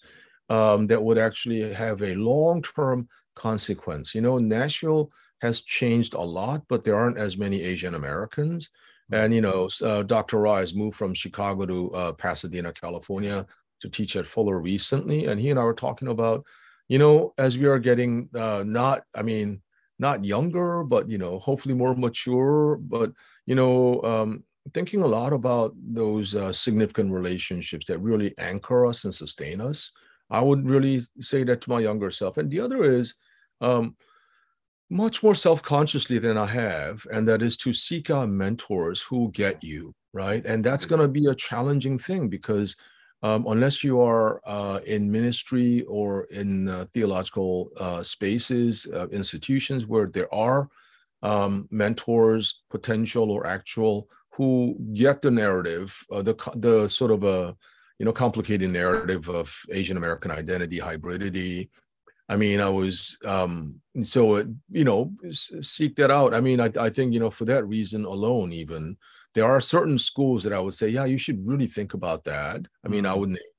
um, 0.48 0.86
that 0.86 1.02
would 1.02 1.18
actually 1.18 1.70
have 1.74 2.00
a 2.00 2.14
long 2.14 2.62
term 2.62 3.10
consequence. 3.34 4.14
You 4.14 4.22
know, 4.22 4.38
Nashville 4.38 5.10
has 5.42 5.60
changed 5.60 6.14
a 6.14 6.22
lot, 6.22 6.62
but 6.66 6.82
there 6.82 6.96
aren't 6.96 7.18
as 7.18 7.36
many 7.36 7.60
Asian 7.60 7.94
Americans. 7.94 8.70
Hmm. 9.10 9.16
And, 9.16 9.34
you 9.34 9.42
know, 9.42 9.68
uh, 9.82 10.02
Dr. 10.02 10.38
Rise 10.38 10.74
moved 10.74 10.96
from 10.96 11.12
Chicago 11.12 11.66
to 11.66 11.90
uh, 11.90 12.12
Pasadena, 12.12 12.72
California 12.72 13.44
to 13.86 13.90
teach 13.90 14.16
at 14.16 14.26
Fuller 14.26 14.60
recently. 14.60 15.26
And 15.26 15.40
he 15.40 15.50
and 15.50 15.58
I 15.58 15.64
were 15.64 15.74
talking 15.74 16.08
about, 16.08 16.44
you 16.88 16.98
know, 16.98 17.32
as 17.38 17.56
we 17.56 17.66
are 17.66 17.78
getting 17.78 18.28
uh, 18.34 18.62
not, 18.66 19.02
I 19.14 19.22
mean, 19.22 19.62
not 19.98 20.24
younger, 20.24 20.84
but 20.84 21.08
you 21.08 21.18
know, 21.18 21.38
hopefully 21.38 21.74
more 21.74 21.94
mature. 21.94 22.76
But 22.76 23.12
you 23.46 23.54
know, 23.54 24.02
um, 24.02 24.44
thinking 24.74 25.00
a 25.00 25.06
lot 25.06 25.32
about 25.32 25.74
those 25.76 26.34
uh, 26.34 26.52
significant 26.52 27.12
relationships 27.12 27.86
that 27.86 27.98
really 27.98 28.34
anchor 28.38 28.84
us 28.86 29.04
and 29.04 29.14
sustain 29.14 29.60
us. 29.60 29.92
I 30.28 30.40
would 30.40 30.68
really 30.68 31.00
say 31.20 31.44
that 31.44 31.60
to 31.62 31.70
my 31.70 31.80
younger 31.80 32.10
self. 32.10 32.36
And 32.36 32.50
the 32.50 32.60
other 32.60 32.82
is 32.82 33.14
um, 33.60 33.96
much 34.90 35.22
more 35.22 35.36
self-consciously 35.36 36.18
than 36.18 36.36
I 36.36 36.46
have, 36.46 37.06
and 37.12 37.28
that 37.28 37.42
is 37.42 37.56
to 37.58 37.72
seek 37.72 38.10
out 38.10 38.28
mentors 38.28 39.00
who 39.00 39.30
get 39.30 39.62
you 39.62 39.94
right. 40.12 40.44
And 40.44 40.64
that's 40.64 40.84
going 40.84 41.00
to 41.00 41.08
be 41.08 41.26
a 41.26 41.34
challenging 41.34 41.98
thing 41.98 42.28
because 42.28 42.76
um, 43.26 43.44
unless 43.48 43.82
you 43.82 44.00
are 44.00 44.40
uh, 44.44 44.78
in 44.86 45.10
ministry 45.10 45.82
or 45.88 46.24
in 46.30 46.68
uh, 46.68 46.86
theological 46.94 47.70
uh, 47.78 48.00
spaces, 48.02 48.86
uh, 48.94 49.08
institutions 49.08 49.84
where 49.86 50.06
there 50.06 50.32
are 50.32 50.68
um, 51.22 51.66
mentors, 51.72 52.62
potential 52.70 53.32
or 53.32 53.44
actual, 53.44 54.08
who 54.30 54.76
get 54.92 55.22
the 55.22 55.30
narrative, 55.30 55.88
uh, 56.12 56.22
the 56.22 56.34
the 56.54 56.88
sort 56.88 57.10
of 57.10 57.24
a 57.24 57.56
you 57.98 58.06
know 58.06 58.12
complicated 58.12 58.70
narrative 58.70 59.28
of 59.28 59.52
Asian 59.72 59.96
American 59.96 60.30
identity, 60.30 60.78
hybridity. 60.78 61.68
I 62.28 62.36
mean, 62.36 62.60
I 62.60 62.68
was 62.68 63.18
um, 63.24 63.80
so 64.02 64.36
you 64.70 64.84
know 64.84 65.12
seek 65.32 65.96
that 65.96 66.12
out. 66.12 66.32
I 66.32 66.40
mean, 66.40 66.60
I, 66.60 66.70
I 66.78 66.90
think 66.90 67.12
you 67.12 67.20
know 67.20 67.30
for 67.30 67.46
that 67.46 67.66
reason 67.66 68.04
alone, 68.04 68.52
even 68.52 68.96
there 69.36 69.44
are 69.44 69.60
certain 69.60 69.98
schools 69.98 70.42
that 70.42 70.54
I 70.54 70.58
would 70.58 70.72
say, 70.72 70.88
yeah, 70.88 71.04
you 71.04 71.18
should 71.18 71.46
really 71.46 71.66
think 71.66 71.92
about 71.92 72.24
that. 72.24 72.62
I 72.82 72.88
mean, 72.88 73.04
I 73.04 73.10
mm-hmm. 73.10 73.20
would 73.20 73.28
name, 73.28 73.52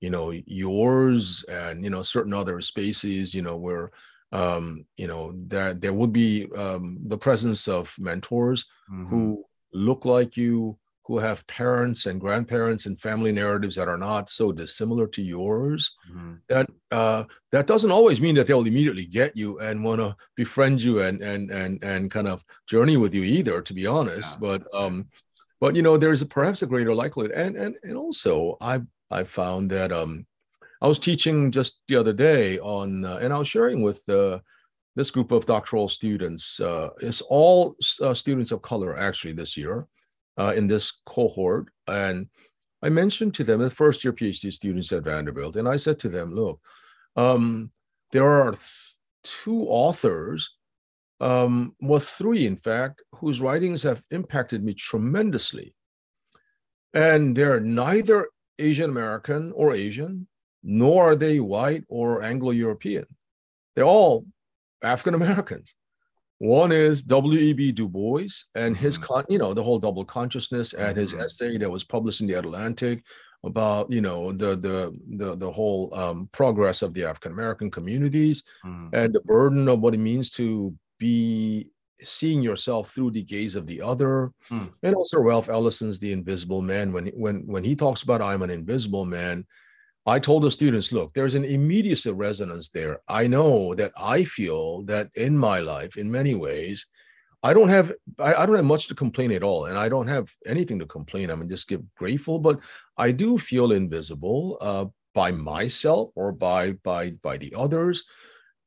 you 0.00 0.08
know, 0.08 0.32
yours 0.46 1.44
and 1.44 1.84
you 1.84 1.90
know 1.90 2.02
certain 2.02 2.32
other 2.32 2.62
spaces, 2.62 3.34
you 3.34 3.42
know, 3.42 3.56
where 3.56 3.90
um, 4.32 4.86
you 4.96 5.06
know 5.06 5.34
there 5.36 5.74
there 5.74 5.92
would 5.92 6.14
be 6.14 6.48
um, 6.56 6.96
the 7.04 7.18
presence 7.18 7.68
of 7.68 7.94
mentors 7.98 8.64
mm-hmm. 8.90 9.06
who 9.08 9.44
look 9.74 10.06
like 10.06 10.38
you, 10.38 10.78
who 11.08 11.18
have 11.18 11.46
parents 11.46 12.04
and 12.04 12.20
grandparents 12.20 12.84
and 12.84 13.00
family 13.00 13.32
narratives 13.32 13.74
that 13.76 13.88
are 13.88 13.96
not 13.96 14.28
so 14.28 14.52
dissimilar 14.52 15.06
to 15.06 15.22
yours. 15.22 15.90
Mm-hmm. 16.12 16.34
That 16.50 16.70
uh, 16.90 17.24
that 17.50 17.66
doesn't 17.66 17.90
always 17.90 18.20
mean 18.20 18.34
that 18.34 18.46
they'll 18.46 18.66
immediately 18.66 19.06
get 19.06 19.34
you 19.34 19.58
and 19.58 19.82
want 19.82 20.02
to 20.02 20.14
befriend 20.36 20.82
you 20.82 21.00
and 21.00 21.22
and 21.22 21.50
and 21.50 21.82
and 21.82 22.10
kind 22.10 22.28
of 22.28 22.44
journey 22.66 22.98
with 22.98 23.14
you 23.14 23.22
either, 23.22 23.62
to 23.62 23.72
be 23.72 23.86
honest. 23.86 24.36
Yeah. 24.36 24.48
But 24.48 24.74
um, 24.74 25.08
but 25.60 25.74
you 25.74 25.80
know, 25.80 25.96
there's 25.96 26.20
a, 26.20 26.26
perhaps 26.26 26.60
a 26.60 26.66
greater 26.66 26.94
likelihood, 26.94 27.32
and 27.34 27.56
and 27.56 27.76
and 27.82 27.96
also 27.96 28.58
I 28.60 28.82
I 29.10 29.24
found 29.24 29.70
that 29.70 29.90
um, 29.90 30.26
I 30.82 30.88
was 30.88 30.98
teaching 30.98 31.50
just 31.50 31.80
the 31.88 31.96
other 31.96 32.12
day 32.12 32.58
on, 32.58 33.06
uh, 33.06 33.18
and 33.22 33.32
I 33.32 33.38
was 33.38 33.48
sharing 33.48 33.80
with 33.80 34.06
uh, 34.10 34.40
this 34.94 35.10
group 35.10 35.32
of 35.32 35.46
doctoral 35.46 35.88
students. 35.88 36.60
Uh, 36.60 36.90
it's 37.00 37.22
all 37.22 37.76
uh, 38.02 38.12
students 38.12 38.52
of 38.52 38.60
color 38.60 38.98
actually 38.98 39.32
this 39.32 39.56
year 39.56 39.88
uh, 40.38 40.54
in 40.56 40.68
this 40.68 41.02
cohort. 41.04 41.68
And 41.86 42.28
I 42.82 42.88
mentioned 42.88 43.34
to 43.34 43.44
them, 43.44 43.60
the 43.60 43.70
first 43.70 44.04
year 44.04 44.12
PhD 44.12 44.52
students 44.52 44.92
at 44.92 45.02
Vanderbilt, 45.02 45.56
and 45.56 45.68
I 45.68 45.76
said 45.76 45.98
to 46.00 46.08
them, 46.08 46.32
look, 46.32 46.60
um, 47.16 47.72
there 48.12 48.26
are 48.26 48.52
th- 48.52 48.94
two 49.24 49.66
authors, 49.68 50.54
um, 51.20 51.74
well, 51.80 52.00
three 52.00 52.46
in 52.46 52.56
fact, 52.56 53.02
whose 53.16 53.40
writings 53.40 53.82
have 53.82 54.04
impacted 54.10 54.62
me 54.62 54.74
tremendously. 54.74 55.74
And 56.94 57.36
they're 57.36 57.60
neither 57.60 58.28
Asian 58.58 58.90
American 58.90 59.52
or 59.52 59.74
Asian, 59.74 60.28
nor 60.62 61.10
are 61.10 61.16
they 61.16 61.40
white 61.40 61.84
or 61.88 62.22
Anglo 62.22 62.52
European. 62.52 63.06
They're 63.74 63.84
all 63.84 64.24
African 64.82 65.14
Americans. 65.14 65.74
One 66.38 66.70
is 66.70 67.02
W.E.B. 67.02 67.72
Du 67.72 67.88
Bois 67.88 68.28
and 68.54 68.76
his, 68.76 68.96
mm-hmm. 68.96 69.06
con, 69.06 69.24
you 69.28 69.38
know, 69.38 69.54
the 69.54 69.62
whole 69.62 69.78
double 69.78 70.04
consciousness 70.04 70.72
and 70.72 70.96
his 70.96 71.12
mm-hmm. 71.12 71.22
essay 71.22 71.58
that 71.58 71.70
was 71.70 71.84
published 71.84 72.20
in 72.20 72.28
the 72.28 72.34
Atlantic 72.34 73.04
about, 73.44 73.90
you 73.90 74.00
know, 74.00 74.32
the 74.32 74.56
the 74.56 74.96
the 75.16 75.36
the 75.36 75.50
whole 75.50 75.92
um, 75.94 76.28
progress 76.32 76.82
of 76.82 76.94
the 76.94 77.04
African 77.04 77.32
American 77.32 77.70
communities 77.70 78.42
mm. 78.64 78.88
and 78.92 79.12
the 79.12 79.20
burden 79.20 79.68
of 79.68 79.80
what 79.80 79.94
it 79.94 79.98
means 79.98 80.30
to 80.30 80.74
be 80.98 81.70
seeing 82.02 82.42
yourself 82.42 82.90
through 82.90 83.10
the 83.10 83.22
gaze 83.22 83.56
of 83.56 83.66
the 83.66 83.80
other 83.80 84.32
mm. 84.50 84.70
and 84.84 84.94
also 84.94 85.18
ralph 85.18 85.48
ellison's 85.48 85.98
the 85.98 86.12
invisible 86.12 86.62
man 86.62 86.92
when 86.92 87.08
when 87.08 87.44
when 87.46 87.64
he 87.64 87.74
talks 87.74 88.02
about 88.02 88.22
i'm 88.22 88.42
an 88.42 88.50
invisible 88.50 89.04
man 89.04 89.44
I 90.08 90.18
told 90.18 90.42
the 90.42 90.50
students, 90.50 90.90
look, 90.90 91.12
there's 91.12 91.34
an 91.34 91.44
immediate 91.44 92.06
resonance 92.06 92.70
there. 92.70 93.00
I 93.08 93.26
know 93.26 93.74
that 93.74 93.92
I 93.94 94.24
feel 94.24 94.82
that 94.84 95.10
in 95.14 95.36
my 95.36 95.60
life, 95.60 95.98
in 95.98 96.10
many 96.10 96.34
ways, 96.34 96.86
I 97.42 97.52
don't 97.52 97.68
have 97.68 97.92
I, 98.18 98.34
I, 98.34 98.46
don't 98.46 98.56
have 98.56 98.64
much 98.64 98.88
to 98.88 98.94
complain 98.94 99.30
at 99.32 99.42
all, 99.42 99.66
and 99.66 99.78
I 99.78 99.88
don't 99.88 100.08
have 100.08 100.28
anything 100.46 100.78
to 100.80 100.86
complain. 100.86 101.30
I'm 101.30 101.48
just 101.48 101.68
give 101.68 101.82
grateful, 101.94 102.38
but 102.38 102.62
I 102.96 103.12
do 103.12 103.38
feel 103.38 103.70
invisible 103.72 104.56
uh, 104.60 104.86
by 105.14 105.30
myself 105.30 106.10
or 106.16 106.32
by 106.32 106.72
by 106.82 107.12
by 107.22 107.36
the 107.36 107.54
others. 107.54 108.04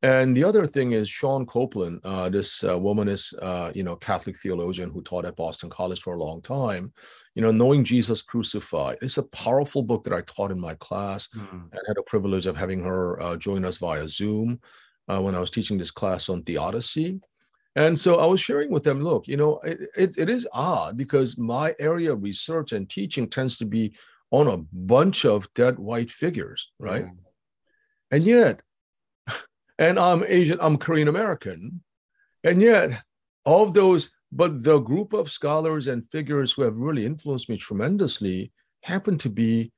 And 0.04 0.36
the 0.36 0.44
other 0.44 0.66
thing 0.66 0.94
is 0.94 1.10
Shawn 1.10 1.46
Copeland, 1.46 2.02
uh, 2.04 2.30
this 2.30 2.64
uh, 2.64 2.78
womanist, 2.78 3.36
uh, 3.42 3.72
you 3.76 3.84
know, 3.84 3.96
Catholic 3.96 4.38
theologian 4.40 4.90
who 4.90 5.02
taught 5.02 5.26
at 5.26 5.36
Boston 5.36 5.70
College 5.70 6.02
for 6.02 6.14
a 6.16 6.24
long 6.24 6.42
time. 6.42 6.94
You 7.36 7.42
know, 7.42 7.52
knowing 7.52 7.84
Jesus 7.84 8.22
crucified. 8.22 8.98
It's 9.02 9.18
a 9.18 9.24
powerful 9.24 9.84
book 9.84 10.04
that 10.04 10.14
I 10.14 10.22
taught 10.22 10.52
in 10.52 10.60
my 10.60 10.74
class. 10.76 11.28
Mm. 11.30 11.70
I 11.74 11.78
had 11.88 11.98
a 11.98 12.04
privilege 12.04 12.46
of 12.46 12.58
having 12.58 12.84
her 12.84 13.22
uh, 13.22 13.38
join 13.38 13.64
us 13.64 13.78
via 13.78 14.08
Zoom 14.10 14.60
uh, 15.08 15.22
when 15.22 15.36
I 15.36 15.40
was 15.40 15.52
teaching 15.52 15.78
this 15.78 15.92
class 15.92 16.28
on 16.28 16.44
theodicy. 16.44 17.22
And 17.76 17.98
so 17.98 18.20
I 18.20 18.26
was 18.26 18.42
sharing 18.42 18.70
with 18.70 18.84
them, 18.84 19.02
look, 19.02 19.28
you 19.28 19.38
know, 19.38 19.60
it, 19.60 19.80
it, 19.96 20.18
it 20.18 20.30
is 20.30 20.48
odd 20.52 20.98
because 20.98 21.38
my 21.38 21.74
area 21.80 22.12
of 22.12 22.22
research 22.22 22.74
and 22.74 22.90
teaching 22.90 23.30
tends 23.30 23.58
to 23.58 23.66
be 23.66 23.94
on 24.30 24.48
a 24.48 24.58
bunch 24.74 25.26
of 25.26 25.54
dead 25.54 25.80
white 25.80 26.10
figures, 26.10 26.72
right? 26.80 27.06
Mm. 27.06 27.18
And 28.12 28.24
yet, 28.24 28.62
and 29.80 29.98
I'm 29.98 30.24
Asian, 30.26 30.58
I'm 30.62 30.78
Korean 30.78 31.08
American. 31.08 31.82
And 32.44 32.62
yet, 32.62 33.04
all 33.46 33.64
of 33.64 33.74
those, 33.74 34.12
but 34.32 34.64
the 34.64 34.80
group 34.80 35.14
of 35.14 35.32
scholars 35.32 35.88
and 35.88 36.10
figures 36.10 36.54
who 36.54 36.62
have 36.62 36.78
really 36.78 37.06
influenced 37.06 37.50
me 37.50 37.58
tremendously 37.58 38.52
happen 38.84 39.18
to 39.18 39.30
be 39.30 39.72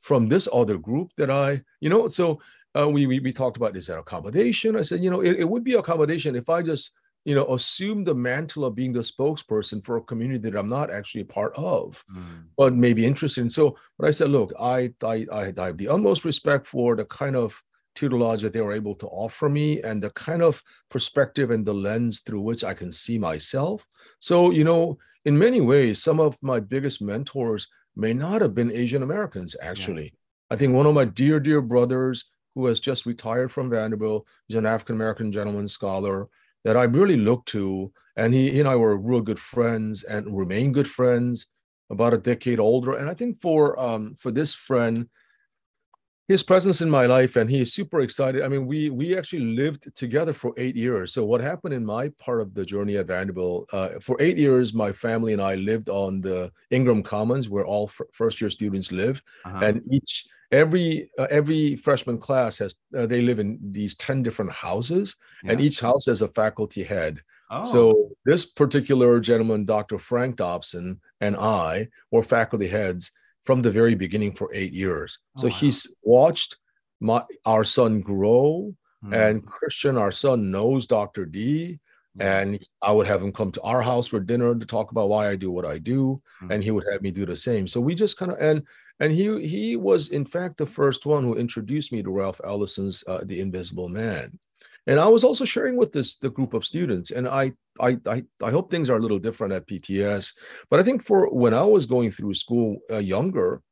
from 0.00 0.28
this 0.28 0.48
other 0.52 0.76
group 0.76 1.10
that 1.16 1.30
I, 1.30 1.62
you 1.80 1.88
know, 1.88 2.08
so 2.08 2.40
uh, 2.78 2.88
we, 2.88 3.06
we, 3.06 3.20
we 3.20 3.32
talked 3.32 3.56
about 3.56 3.76
is 3.76 3.86
that 3.86 3.98
accommodation? 3.98 4.76
I 4.76 4.82
said, 4.82 5.00
you 5.00 5.10
know, 5.10 5.20
it, 5.20 5.40
it 5.40 5.48
would 5.48 5.62
be 5.62 5.74
accommodation 5.74 6.34
if 6.34 6.48
I 6.48 6.62
just, 6.62 6.92
you 7.24 7.36
know, 7.36 7.54
assume 7.54 8.02
the 8.02 8.14
mantle 8.14 8.64
of 8.64 8.74
being 8.74 8.92
the 8.92 9.00
spokesperson 9.00 9.84
for 9.84 9.96
a 9.96 10.02
community 10.02 10.50
that 10.50 10.58
I'm 10.58 10.68
not 10.68 10.90
actually 10.90 11.20
a 11.20 11.26
part 11.26 11.52
of, 11.56 12.04
mm. 12.12 12.44
but 12.56 12.74
maybe 12.74 13.06
interested 13.06 13.42
in. 13.42 13.50
So, 13.50 13.76
but 13.96 14.08
I 14.08 14.10
said, 14.10 14.30
look, 14.30 14.52
I, 14.58 14.92
I, 15.04 15.26
I, 15.32 15.52
I 15.56 15.66
have 15.66 15.78
the 15.78 15.88
utmost 15.88 16.24
respect 16.24 16.66
for 16.66 16.96
the 16.96 17.04
kind 17.04 17.36
of 17.36 17.62
tutelage 17.94 18.42
that 18.42 18.52
they 18.52 18.60
were 18.60 18.72
able 18.72 18.94
to 18.96 19.06
offer 19.06 19.48
me 19.48 19.82
and 19.82 20.02
the 20.02 20.10
kind 20.10 20.42
of 20.42 20.62
perspective 20.90 21.50
and 21.50 21.64
the 21.64 21.74
lens 21.74 22.20
through 22.20 22.40
which 22.40 22.64
I 22.64 22.74
can 22.74 22.92
see 22.92 23.18
myself. 23.18 23.86
So, 24.20 24.50
you 24.50 24.64
know, 24.64 24.98
in 25.24 25.38
many 25.38 25.60
ways, 25.60 26.02
some 26.02 26.20
of 26.20 26.36
my 26.42 26.60
biggest 26.60 27.02
mentors 27.02 27.68
may 27.94 28.12
not 28.12 28.40
have 28.40 28.54
been 28.54 28.72
Asian 28.72 29.02
Americans, 29.02 29.54
actually. 29.60 30.04
Yeah. 30.04 30.10
I 30.50 30.56
think 30.56 30.74
one 30.74 30.86
of 30.86 30.94
my 30.94 31.04
dear, 31.04 31.40
dear 31.40 31.60
brothers 31.60 32.24
who 32.54 32.66
has 32.66 32.80
just 32.80 33.06
retired 33.06 33.50
from 33.50 33.70
Vanderbilt, 33.70 34.26
he's 34.46 34.56
an 34.56 34.66
African 34.66 34.96
American 34.96 35.32
gentleman 35.32 35.68
scholar 35.68 36.28
that 36.64 36.76
I 36.76 36.84
really 36.84 37.16
look 37.16 37.44
to. 37.46 37.92
And 38.16 38.34
he, 38.34 38.50
he 38.50 38.60
and 38.60 38.68
I 38.68 38.76
were 38.76 38.96
real 38.98 39.22
good 39.22 39.40
friends 39.40 40.02
and 40.02 40.36
remain 40.36 40.72
good 40.72 40.88
friends 40.88 41.46
about 41.90 42.12
a 42.12 42.18
decade 42.18 42.60
older. 42.60 42.94
And 42.94 43.08
I 43.08 43.14
think 43.14 43.40
for 43.40 43.78
um, 43.80 44.16
for 44.18 44.30
this 44.30 44.54
friend, 44.54 45.08
his 46.28 46.42
presence 46.42 46.80
in 46.80 46.88
my 46.88 47.06
life 47.06 47.36
and 47.36 47.50
he 47.50 47.60
is 47.60 47.72
super 47.72 48.00
excited 48.00 48.42
i 48.42 48.48
mean 48.48 48.66
we 48.66 48.90
we 48.90 49.16
actually 49.16 49.44
lived 49.44 49.94
together 49.96 50.32
for 50.32 50.54
eight 50.56 50.76
years 50.76 51.12
so 51.12 51.24
what 51.24 51.40
happened 51.40 51.74
in 51.74 51.84
my 51.84 52.08
part 52.18 52.40
of 52.40 52.54
the 52.54 52.64
journey 52.64 52.96
at 52.96 53.06
vanderbilt 53.06 53.68
uh, 53.72 53.90
for 54.00 54.16
eight 54.20 54.38
years 54.38 54.72
my 54.72 54.92
family 54.92 55.32
and 55.32 55.42
i 55.42 55.54
lived 55.56 55.88
on 55.88 56.20
the 56.20 56.50
ingram 56.70 57.02
commons 57.02 57.50
where 57.50 57.66
all 57.66 57.88
f- 57.88 58.06
first 58.12 58.40
year 58.40 58.50
students 58.50 58.92
live 58.92 59.22
uh-huh. 59.44 59.60
and 59.62 59.82
each 59.90 60.26
every 60.52 61.10
uh, 61.18 61.26
every 61.30 61.74
freshman 61.76 62.18
class 62.18 62.58
has 62.58 62.76
uh, 62.96 63.06
they 63.06 63.22
live 63.22 63.38
in 63.38 63.58
these 63.70 63.94
10 63.96 64.22
different 64.22 64.52
houses 64.52 65.16
yeah. 65.42 65.52
and 65.52 65.60
each 65.60 65.80
house 65.80 66.06
has 66.06 66.22
a 66.22 66.28
faculty 66.28 66.84
head 66.84 67.20
oh. 67.50 67.64
so 67.64 68.10
this 68.24 68.46
particular 68.46 69.18
gentleman 69.18 69.64
dr 69.64 69.98
frank 69.98 70.36
dobson 70.36 71.00
and 71.20 71.34
i 71.36 71.88
were 72.12 72.22
faculty 72.22 72.68
heads 72.68 73.10
from 73.44 73.62
the 73.62 73.70
very 73.70 73.94
beginning 73.94 74.32
for 74.32 74.50
eight 74.52 74.72
years. 74.72 75.18
So 75.36 75.46
oh, 75.46 75.50
wow. 75.50 75.56
he's 75.56 75.86
watched 76.02 76.56
my 77.00 77.22
our 77.44 77.64
son 77.64 78.00
grow, 78.00 78.74
mm-hmm. 79.04 79.12
and 79.12 79.46
Christian, 79.46 79.98
our 79.98 80.12
son, 80.12 80.50
knows 80.50 80.86
Dr. 80.86 81.26
D. 81.26 81.78
Mm-hmm. 82.18 82.22
And 82.22 82.64
I 82.82 82.92
would 82.92 83.06
have 83.06 83.22
him 83.22 83.32
come 83.32 83.52
to 83.52 83.62
our 83.62 83.80
house 83.80 84.06
for 84.06 84.20
dinner 84.20 84.54
to 84.54 84.66
talk 84.66 84.90
about 84.90 85.08
why 85.08 85.28
I 85.28 85.36
do 85.36 85.50
what 85.50 85.64
I 85.64 85.78
do, 85.78 86.20
mm-hmm. 86.42 86.52
and 86.52 86.62
he 86.62 86.70
would 86.70 86.84
have 86.90 87.02
me 87.02 87.10
do 87.10 87.26
the 87.26 87.36
same. 87.36 87.66
So 87.66 87.80
we 87.80 87.94
just 87.94 88.18
kind 88.18 88.30
of 88.32 88.38
and 88.38 88.62
and 89.00 89.12
he 89.12 89.46
he 89.46 89.76
was 89.76 90.08
in 90.08 90.24
fact 90.24 90.58
the 90.58 90.66
first 90.66 91.06
one 91.06 91.22
who 91.22 91.34
introduced 91.34 91.92
me 91.92 92.02
to 92.02 92.10
Ralph 92.10 92.40
Ellison's 92.44 93.02
uh, 93.08 93.22
The 93.24 93.40
Invisible 93.40 93.88
Man. 93.88 94.38
And 94.86 94.98
I 94.98 95.08
was 95.08 95.22
also 95.22 95.44
sharing 95.44 95.76
with 95.76 95.92
this 95.92 96.16
the 96.16 96.30
group 96.30 96.54
of 96.54 96.64
students, 96.64 97.10
and 97.10 97.28
I, 97.28 97.52
I 97.80 97.98
I 98.06 98.24
I 98.42 98.50
hope 98.50 98.70
things 98.70 98.90
are 98.90 98.96
a 98.96 99.00
little 99.00 99.18
different 99.18 99.52
at 99.52 99.66
PTS. 99.66 100.34
But 100.70 100.80
I 100.80 100.82
think 100.82 101.04
for 101.04 101.28
when 101.30 101.54
I 101.54 101.62
was 101.64 101.86
going 101.86 102.10
through 102.10 102.34
school 102.34 102.78
uh, 102.90 102.98
younger, 102.98 103.62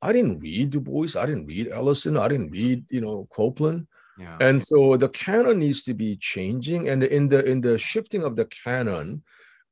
I 0.00 0.12
didn't 0.12 0.40
read 0.40 0.70
Du 0.70 0.80
Bois, 0.80 1.18
I 1.18 1.26
didn't 1.26 1.46
read 1.46 1.68
Ellison, 1.68 2.16
I 2.16 2.28
didn't 2.28 2.50
read 2.50 2.84
you 2.90 3.00
know 3.00 3.28
Copeland. 3.30 3.86
Yeah. 4.18 4.38
And 4.40 4.62
so 4.62 4.96
the 4.96 5.10
canon 5.10 5.58
needs 5.58 5.82
to 5.84 5.94
be 5.94 6.16
changing, 6.16 6.88
and 6.88 7.04
in 7.04 7.28
the 7.28 7.44
in 7.44 7.60
the 7.60 7.76
shifting 7.76 8.22
of 8.22 8.34
the 8.34 8.46
canon, 8.46 9.22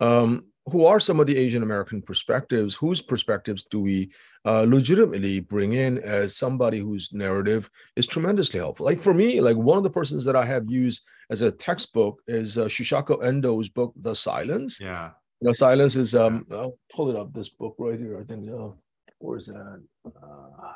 um, 0.00 0.44
who 0.66 0.84
are 0.84 1.00
some 1.00 1.18
of 1.18 1.26
the 1.26 1.36
Asian 1.36 1.62
American 1.62 2.02
perspectives? 2.02 2.74
Whose 2.74 3.00
perspectives 3.00 3.64
do 3.70 3.80
we 3.80 4.12
uh, 4.44 4.64
legitimately 4.68 5.40
bring 5.40 5.72
in 5.72 5.98
as 5.98 6.36
somebody 6.36 6.78
whose 6.78 7.12
narrative 7.12 7.70
is 7.96 8.06
tremendously 8.06 8.60
helpful? 8.60 8.86
Like 8.86 9.00
for 9.00 9.14
me, 9.14 9.40
like 9.40 9.56
one 9.56 9.78
of 9.78 9.84
the 9.84 9.90
persons 9.90 10.24
that 10.24 10.36
I 10.36 10.44
have 10.44 10.70
used 10.70 11.04
as 11.30 11.40
a 11.40 11.50
textbook 11.50 12.20
is 12.26 12.58
uh, 12.58 12.66
Shusaku 12.66 13.22
Endo's 13.22 13.68
book, 13.68 13.94
The 13.96 14.14
Silence. 14.14 14.80
Yeah. 14.80 15.10
You 15.40 15.48
know, 15.48 15.52
Silence 15.52 15.96
is, 15.96 16.14
um, 16.14 16.46
I'll 16.50 16.78
pull 16.94 17.10
it 17.10 17.16
up, 17.16 17.32
this 17.32 17.48
book 17.48 17.76
right 17.78 17.98
here. 17.98 18.18
I 18.20 18.24
think, 18.24 18.48
uh, 18.50 18.68
where 19.18 19.38
is 19.38 19.46
that? 19.46 19.82
Uh, 20.06 20.72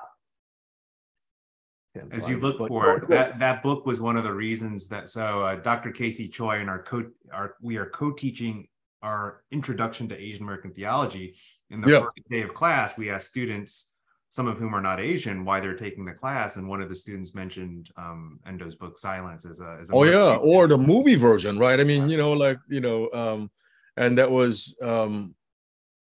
as 2.12 2.28
you 2.28 2.38
look 2.38 2.58
for 2.68 2.96
it, 2.96 3.04
that, 3.08 3.38
that 3.38 3.62
book 3.62 3.86
was 3.86 4.00
one 4.00 4.16
of 4.16 4.24
the 4.24 4.32
reasons 4.32 4.88
that 4.88 5.08
so 5.08 5.42
uh, 5.42 5.56
Dr. 5.56 5.90
Casey 5.90 6.28
Choi 6.28 6.60
and 6.60 6.70
our 6.70 6.82
co 6.82 7.04
our 7.32 7.56
we 7.60 7.76
are 7.76 7.86
co-teaching 7.86 8.68
our 9.02 9.42
introduction 9.50 10.08
to 10.08 10.18
Asian 10.18 10.42
American 10.42 10.72
theology, 10.72 11.36
in 11.70 11.80
the 11.80 11.88
first 11.88 12.28
day 12.30 12.42
of 12.42 12.54
class, 12.54 12.96
we 12.96 13.10
asked 13.10 13.28
students, 13.28 13.94
some 14.30 14.46
of 14.46 14.58
whom 14.58 14.74
are 14.74 14.80
not 14.80 15.00
Asian, 15.00 15.44
why 15.44 15.60
they're 15.60 15.76
taking 15.76 16.04
the 16.04 16.12
class, 16.12 16.56
and 16.56 16.68
one 16.68 16.82
of 16.82 16.88
the 16.88 16.94
students 16.94 17.34
mentioned 17.34 17.90
um, 17.96 18.40
Endo's 18.46 18.74
book 18.74 18.98
"Silence" 18.98 19.46
as 19.46 19.60
a. 19.60 19.78
As 19.80 19.90
a 19.90 19.94
oh 19.94 20.04
yeah, 20.04 20.36
or 20.36 20.66
the 20.66 20.76
movie 20.76 21.14
version, 21.14 21.58
right? 21.58 21.80
I 21.80 21.84
mean, 21.84 22.08
you 22.08 22.18
know, 22.18 22.32
like 22.32 22.58
you 22.68 22.80
know, 22.80 23.10
um, 23.12 23.50
and 23.96 24.18
that 24.18 24.30
was 24.30 24.76
um, 24.82 25.34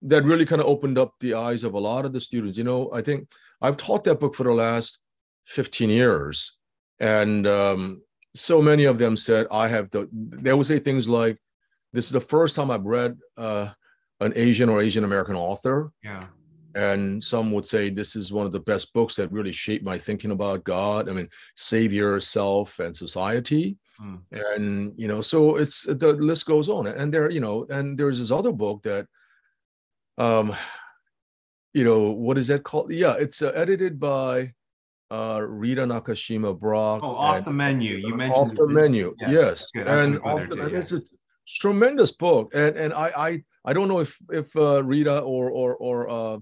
that 0.03 0.25
really 0.25 0.47
kind 0.47 0.61
of 0.61 0.69
opened 0.69 0.99
up 0.99 1.15
the 1.21 1.35
eyes 1.35 1.65
of 1.65 1.75
a 1.75 1.79
lot 1.79 2.05
of 2.05 2.13
the 2.13 2.21
students. 2.21 2.57
You 2.57 2.65
know, 2.65 2.91
I 2.93 3.03
think 3.03 3.29
I've 3.61 3.77
taught 3.77 4.05
that 4.05 4.21
book 4.21 4.35
for 4.35 4.45
the 4.45 4.53
last 4.53 4.99
fifteen 5.45 5.91
years, 5.91 6.59
and 6.99 7.47
um, 7.47 8.03
so 8.35 8.63
many 8.63 8.85
of 8.85 8.99
them 8.99 9.17
said 9.17 9.47
I 9.51 9.69
have 9.69 9.91
the. 9.91 10.09
They 10.13 10.53
would 10.53 10.67
say 10.67 10.79
things 10.79 11.09
like 11.09 11.39
this 11.95 12.07
is 12.07 12.13
the 12.13 12.21
first 12.21 12.57
time 12.57 12.73
I've 12.73 12.85
read 12.85 13.17
uh, 13.37 13.69
an 14.21 14.33
Asian 14.35 14.69
or 14.69 14.83
Asian 14.83 15.05
American 15.05 15.37
author. 15.37 15.93
Yeah. 16.03 16.27
And 16.75 17.23
some 17.23 17.53
would 17.53 17.65
say 17.65 17.89
this 17.89 18.17
is 18.17 18.33
one 18.33 18.47
of 18.47 18.53
the 18.53 18.59
best 18.59 18.93
books 18.93 19.15
that 19.15 19.31
really 19.31 19.53
shaped 19.53 19.85
my 19.85 19.97
thinking 19.97 20.33
about 20.33 20.65
God. 20.65 21.09
I 21.09 21.13
mean, 21.13 21.29
Savior, 21.55 22.21
self, 22.21 22.81
and 22.81 22.97
society. 22.97 23.79
Hmm. 23.97 24.17
And 24.33 24.93
you 24.97 25.07
know, 25.07 25.23
so 25.23 25.55
it's 25.55 25.85
the 25.85 26.15
list 26.15 26.47
goes 26.47 26.69
on. 26.69 26.89
And 26.89 27.15
there, 27.15 27.31
you 27.31 27.39
know, 27.39 27.65
and 27.71 27.97
there's 27.97 28.19
this 28.19 28.33
other 28.33 28.51
book 28.51 28.83
that, 28.83 29.07
um, 30.19 30.53
you 31.73 31.85
know, 31.85 32.11
what 32.11 32.39
is 32.39 32.49
that 32.49 32.65
called? 32.65 32.93
Yeah, 32.93 33.15
it's 33.21 33.41
uh, 33.41 33.53
edited 33.55 34.01
by 34.01 34.53
uh, 35.13 35.43
Rita 35.47 35.83
Nakashima 35.83 36.59
Brock. 36.59 37.03
Oh, 37.05 37.15
off 37.15 37.45
the 37.45 37.53
menu. 37.53 37.99
You 37.99 38.17
mentioned 38.17 38.51
off 38.51 38.55
the 38.57 38.69
menu. 38.69 39.15
Yes, 39.21 39.71
yes. 39.77 39.89
and, 39.89 40.15
the, 40.15 40.49
too, 40.51 40.71
yeah. 40.73 40.79
it's 40.79 40.93
tremendous 41.47 42.11
book, 42.11 42.53
and 42.55 42.77
and 42.77 42.93
I 42.93 43.13
I 43.17 43.45
I 43.65 43.73
don't 43.73 43.89
know 43.89 44.01
if 44.01 44.19
if 44.31 44.55
uh, 44.57 44.83
Rita 44.83 45.21
or 45.21 45.51
or 45.51 45.77
or 45.77 46.11
uh, 46.11 46.39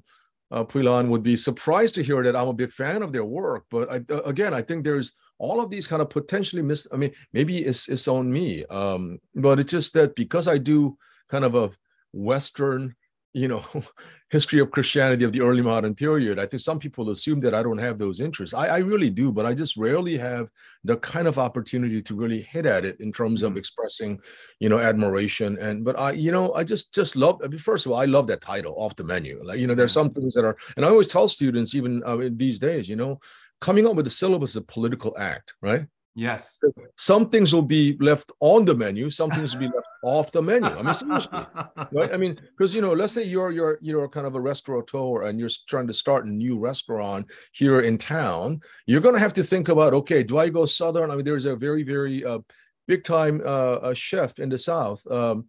uh, 0.51 1.05
would 1.07 1.23
be 1.23 1.37
surprised 1.37 1.95
to 1.95 2.03
hear 2.03 2.23
that 2.23 2.37
I'm 2.37 2.49
a 2.49 2.55
big 2.55 2.73
fan 2.73 3.03
of 3.03 3.13
their 3.13 3.25
work. 3.25 3.65
But 3.71 3.91
I, 3.91 4.01
uh, 4.13 4.23
again, 4.23 4.55
I 4.55 4.63
think 4.63 4.85
there's 4.85 5.13
all 5.39 5.61
of 5.61 5.71
these 5.71 5.87
kind 5.87 6.03
of 6.03 6.11
potentially 6.11 6.63
missed. 6.63 6.89
I 6.93 6.97
mean, 6.97 7.13
maybe 7.33 7.59
it's 7.59 7.89
it's 7.89 8.09
on 8.09 8.33
me, 8.33 8.65
um, 8.67 9.19
but 9.35 9.59
it's 9.61 9.73
just 9.73 9.95
that 9.95 10.15
because 10.15 10.49
I 10.49 10.59
do 10.59 10.97
kind 11.31 11.45
of 11.45 11.55
a 11.55 11.71
Western 12.13 12.95
you 13.33 13.49
know 13.49 13.65
history 14.33 14.61
of 14.61 14.71
christianity 14.71 15.25
of 15.25 15.33
the 15.33 15.43
early 15.43 15.63
modern 15.63 15.95
period. 15.95 16.39
I 16.39 16.47
think 16.47 16.63
some 16.63 16.79
people 16.79 17.11
assume 17.11 17.39
that 17.41 17.55
i 17.55 17.63
don't 17.63 17.85
have 17.87 17.99
those 17.99 18.19
interests. 18.19 18.55
I, 18.55 18.67
I 18.67 18.79
really 18.79 19.11
do 19.11 19.31
but 19.31 19.47
i 19.47 19.53
just 19.55 19.77
rarely 19.77 20.17
have 20.17 20.49
the 20.85 20.97
kind 20.97 21.29
of 21.29 21.39
opportunity 21.39 22.01
to 22.03 22.15
really 22.15 22.43
hit 22.43 22.67
at 22.67 22.85
it 22.85 22.97
in 23.01 23.13
terms 23.13 23.43
mm-hmm. 23.43 23.53
of 23.53 23.59
expressing 23.59 24.21
you 24.59 24.69
know 24.69 24.79
admiration. 24.79 25.59
And 25.61 25.85
but 25.85 25.99
i 25.99 26.13
you 26.13 26.33
know 26.33 26.53
i 26.55 26.65
just 26.65 26.95
just 26.95 27.15
love 27.15 27.41
I 27.45 27.49
mean, 27.49 27.59
first 27.59 27.85
of 27.87 27.93
all 27.93 28.01
i 28.01 28.07
love 28.07 28.27
that 28.29 28.43
title 28.43 28.75
off 28.77 28.97
the 28.97 29.05
menu. 29.05 29.41
Like 29.45 29.61
you 29.61 29.67
know 29.67 29.75
there's 29.75 29.93
mm-hmm. 29.93 30.07
some 30.07 30.15
things 30.15 30.35
that 30.35 30.45
are 30.45 30.57
and 30.77 30.85
i 30.85 30.89
always 30.89 31.09
tell 31.09 31.29
students 31.29 31.75
even 31.75 32.03
uh, 32.05 32.19
these 32.45 32.59
days 32.59 32.89
you 32.89 32.97
know 32.97 33.21
coming 33.61 33.87
up 33.87 33.95
with 33.95 34.07
a 34.07 34.11
syllabus 34.11 34.51
is 34.51 34.57
a 34.57 34.63
political 34.63 35.15
act 35.19 35.53
right 35.61 35.87
Yes. 36.15 36.61
Some 36.97 37.31
things 37.31 37.55
will 37.55 37.63
be 37.63 37.97
left 37.99 38.33
on 38.41 38.67
the 38.67 38.75
menu, 38.75 39.09
some 39.09 39.31
things 39.31 39.55
will 39.55 39.61
be 39.61 39.67
left 39.67 39.87
off 40.05 40.31
the 40.31 40.43
menu. 40.43 40.69
I 40.69 40.83
mean, 40.83 40.95
seriously, 40.95 41.39
right? 41.93 42.13
I 42.13 42.17
mean, 42.19 42.39
because 42.57 42.75
you 42.75 42.83
know, 42.83 42.93
let's 42.93 43.15
say 43.15 43.23
you're 43.23 43.51
you're 43.51 43.79
you're 43.81 44.09
kind 44.09 44.27
of 44.27 44.35
a 44.35 44.41
restaurateur 44.41 45.23
and 45.23 45.39
you're 45.39 45.49
trying 45.69 45.87
to 45.87 45.95
start 45.95 46.27
a 46.27 46.31
new 46.31 46.59
restaurant 46.59 47.31
here 47.53 47.81
in 47.81 47.97
town. 47.97 48.61
You're 48.87 49.01
going 49.01 49.15
to 49.15 49.21
have 49.21 49.33
to 49.35 49.43
think 49.43 49.69
about, 49.69 49.95
okay, 49.95 50.23
do 50.23 50.37
I 50.39 50.51
go 50.51 50.67
southern? 50.67 51.11
I 51.11 51.17
mean, 51.17 51.25
there's 51.25 51.47
a 51.47 51.57
very 51.57 51.83
very 51.83 52.25
uh, 52.25 52.41
big 52.87 53.05
time 53.05 53.41
uh, 53.45 53.95
chef 53.95 54.39
in 54.39 54.51
the 54.51 54.59
South. 54.59 55.07
Um, 55.11 55.49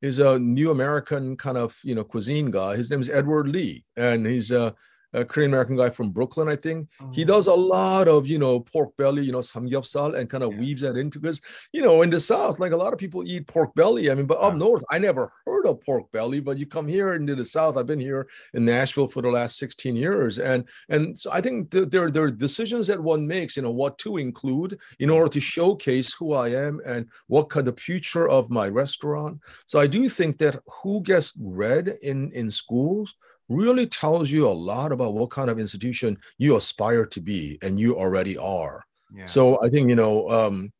is 0.00 0.18
a 0.18 0.38
new 0.38 0.70
American 0.70 1.34
kind 1.36 1.56
of 1.56 1.76
you 1.82 1.94
know 1.94 2.04
cuisine 2.04 2.50
guy. 2.50 2.76
His 2.76 2.90
name 2.90 3.00
is 3.00 3.08
Edward 3.08 3.48
Lee, 3.48 3.84
and 3.96 4.26
he's 4.26 4.50
a 4.50 4.74
a 5.14 5.24
Korean 5.24 5.50
American 5.50 5.76
guy 5.76 5.90
from 5.90 6.10
Brooklyn, 6.10 6.48
I 6.48 6.56
think. 6.56 6.88
Oh. 7.00 7.10
He 7.12 7.24
does 7.24 7.46
a 7.46 7.54
lot 7.54 8.08
of, 8.08 8.26
you 8.26 8.38
know, 8.38 8.60
pork 8.60 8.96
belly, 8.96 9.24
you 9.24 9.32
know, 9.32 9.38
samgyeopsal 9.38 10.18
and 10.18 10.28
kind 10.28 10.42
of 10.42 10.52
yeah. 10.52 10.58
weaves 10.58 10.82
that 10.82 10.96
into 10.96 11.20
because, 11.20 11.40
you 11.72 11.82
know, 11.82 12.02
in 12.02 12.10
the 12.10 12.20
South, 12.20 12.58
like 12.58 12.72
a 12.72 12.76
lot 12.76 12.92
of 12.92 12.98
people 12.98 13.22
eat 13.26 13.46
pork 13.46 13.74
belly. 13.74 14.10
I 14.10 14.14
mean, 14.14 14.26
but 14.26 14.40
up 14.40 14.54
north, 14.54 14.84
I 14.90 14.98
never 14.98 15.30
heard 15.46 15.66
of 15.66 15.80
pork 15.82 16.10
belly, 16.12 16.40
but 16.40 16.58
you 16.58 16.66
come 16.66 16.88
here 16.88 17.14
into 17.14 17.34
the 17.34 17.44
South. 17.44 17.76
I've 17.76 17.86
been 17.86 18.00
here 18.00 18.26
in 18.54 18.64
Nashville 18.64 19.08
for 19.08 19.22
the 19.22 19.30
last 19.30 19.58
16 19.58 19.96
years. 19.96 20.38
And 20.38 20.64
and 20.88 21.18
so 21.18 21.30
I 21.32 21.40
think 21.40 21.70
th- 21.70 21.88
there, 21.90 22.10
there 22.10 22.24
are 22.24 22.30
decisions 22.30 22.86
that 22.88 23.00
one 23.00 23.26
makes, 23.26 23.56
you 23.56 23.62
know, 23.62 23.70
what 23.70 23.98
to 23.98 24.16
include 24.16 24.78
in 24.98 25.10
order 25.10 25.30
to 25.32 25.40
showcase 25.40 26.12
who 26.12 26.34
I 26.34 26.48
am 26.48 26.80
and 26.84 27.06
what 27.28 27.50
kind 27.50 27.64
the 27.64 27.72
future 27.72 28.28
of 28.28 28.50
my 28.50 28.68
restaurant. 28.68 29.40
So 29.66 29.80
I 29.80 29.86
do 29.86 30.08
think 30.08 30.38
that 30.38 30.60
who 30.82 31.02
gets 31.02 31.32
read 31.40 31.96
in 32.02 32.32
in 32.32 32.50
schools 32.50 33.14
really 33.48 33.86
tells 33.86 34.30
you 34.30 34.48
a 34.48 34.50
lot 34.50 34.92
about 34.92 35.14
what 35.14 35.30
kind 35.30 35.50
of 35.50 35.58
institution 35.58 36.18
you 36.38 36.56
aspire 36.56 37.04
to 37.06 37.20
be 37.20 37.58
and 37.62 37.78
you 37.78 37.96
already 37.96 38.36
are. 38.38 38.84
Yeah. 39.14 39.26
So 39.26 39.62
I 39.62 39.68
think 39.68 39.88
you 39.88 39.96
know 39.96 40.28
um, 40.30 40.72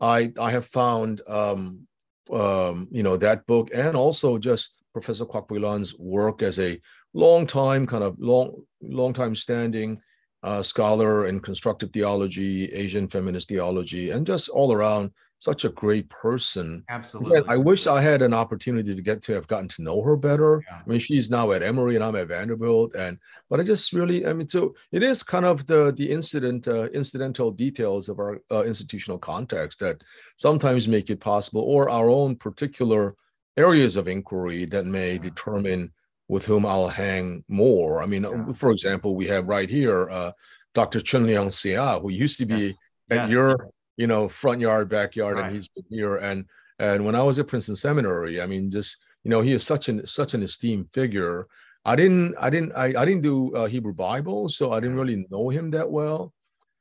I 0.00 0.32
I 0.38 0.50
have 0.50 0.66
found 0.66 1.22
um, 1.26 1.86
um, 2.32 2.88
you 2.90 3.02
know 3.02 3.16
that 3.16 3.46
book 3.46 3.70
and 3.74 3.96
also 3.96 4.38
just 4.38 4.74
Professor 4.92 5.24
Lan's 5.50 5.98
work 5.98 6.42
as 6.42 6.58
a 6.58 6.80
long 7.14 7.46
time 7.46 7.86
kind 7.86 8.04
of 8.04 8.16
long 8.18 8.62
long 8.80 9.12
time 9.12 9.34
standing 9.34 10.00
uh, 10.44 10.62
scholar 10.62 11.26
in 11.26 11.40
constructive 11.40 11.90
theology, 11.90 12.70
Asian 12.72 13.08
feminist 13.08 13.48
theology, 13.48 14.10
and 14.10 14.26
just 14.26 14.50
all 14.50 14.72
around 14.72 15.10
such 15.44 15.66
a 15.66 15.68
great 15.68 16.08
person. 16.08 16.82
Absolutely. 16.88 17.42
I 17.46 17.58
wish 17.58 17.86
I 17.86 18.00
had 18.00 18.22
an 18.22 18.32
opportunity 18.32 18.94
to 18.94 19.02
get 19.02 19.20
to 19.24 19.34
have 19.34 19.46
gotten 19.46 19.68
to 19.68 19.82
know 19.82 20.00
her 20.00 20.16
better. 20.16 20.64
Yeah. 20.66 20.80
I 20.84 20.88
mean, 20.88 21.00
she's 21.00 21.28
now 21.28 21.52
at 21.52 21.62
Emory 21.62 21.96
and 21.96 22.02
I'm 22.02 22.16
at 22.16 22.28
Vanderbilt, 22.28 22.94
and 22.94 23.18
but 23.50 23.60
I 23.60 23.62
just 23.62 23.92
really, 23.92 24.26
I 24.26 24.32
mean, 24.32 24.48
so 24.48 24.74
it 24.90 25.02
is 25.02 25.22
kind 25.22 25.44
of 25.44 25.66
the 25.66 25.92
the 25.92 26.10
incident, 26.10 26.66
uh, 26.66 26.86
incidental 27.00 27.50
details 27.50 28.08
of 28.08 28.18
our 28.20 28.40
uh, 28.50 28.64
institutional 28.64 29.18
context 29.18 29.80
that 29.80 30.02
sometimes 30.38 30.88
make 30.88 31.10
it 31.10 31.20
possible, 31.20 31.60
or 31.60 31.90
our 31.90 32.08
own 32.08 32.36
particular 32.36 33.14
areas 33.58 33.96
of 33.96 34.08
inquiry 34.08 34.64
that 34.64 34.86
may 34.86 35.12
yeah. 35.12 35.18
determine 35.18 35.92
with 36.26 36.46
whom 36.46 36.64
I'll 36.64 36.88
hang 36.88 37.44
more. 37.48 38.02
I 38.02 38.06
mean, 38.06 38.22
yeah. 38.22 38.52
for 38.54 38.70
example, 38.70 39.14
we 39.14 39.26
have 39.26 39.46
right 39.46 39.68
here 39.68 40.08
uh, 40.08 40.32
Dr. 40.72 41.00
Choon-Leong 41.00 41.52
Seow, 41.52 42.00
who 42.00 42.10
used 42.10 42.38
to 42.38 42.46
be 42.46 42.64
yes. 42.64 42.74
at 43.10 43.16
yes. 43.16 43.30
your 43.30 43.68
you 43.96 44.06
know, 44.06 44.28
front 44.28 44.60
yard, 44.60 44.88
backyard, 44.88 45.36
right. 45.36 45.46
and 45.46 45.54
he's 45.54 45.68
been 45.68 45.84
here. 45.88 46.16
And 46.16 46.46
and 46.78 47.04
when 47.04 47.14
I 47.14 47.22
was 47.22 47.38
at 47.38 47.46
Princeton 47.46 47.76
Seminary, 47.76 48.40
I 48.40 48.46
mean, 48.46 48.70
just 48.70 48.98
you 49.22 49.30
know, 49.30 49.40
he 49.40 49.52
is 49.52 49.64
such 49.64 49.88
an 49.88 50.06
such 50.06 50.34
an 50.34 50.42
esteemed 50.42 50.90
figure. 50.92 51.46
I 51.84 51.96
didn't 51.96 52.34
I 52.40 52.50
didn't 52.50 52.72
I, 52.72 52.86
I 52.96 53.04
didn't 53.04 53.22
do 53.22 53.54
uh, 53.54 53.66
Hebrew 53.66 53.94
Bible, 53.94 54.48
so 54.48 54.72
I 54.72 54.80
didn't 54.80 54.96
really 54.96 55.26
know 55.30 55.48
him 55.48 55.70
that 55.72 55.90
well. 55.90 56.32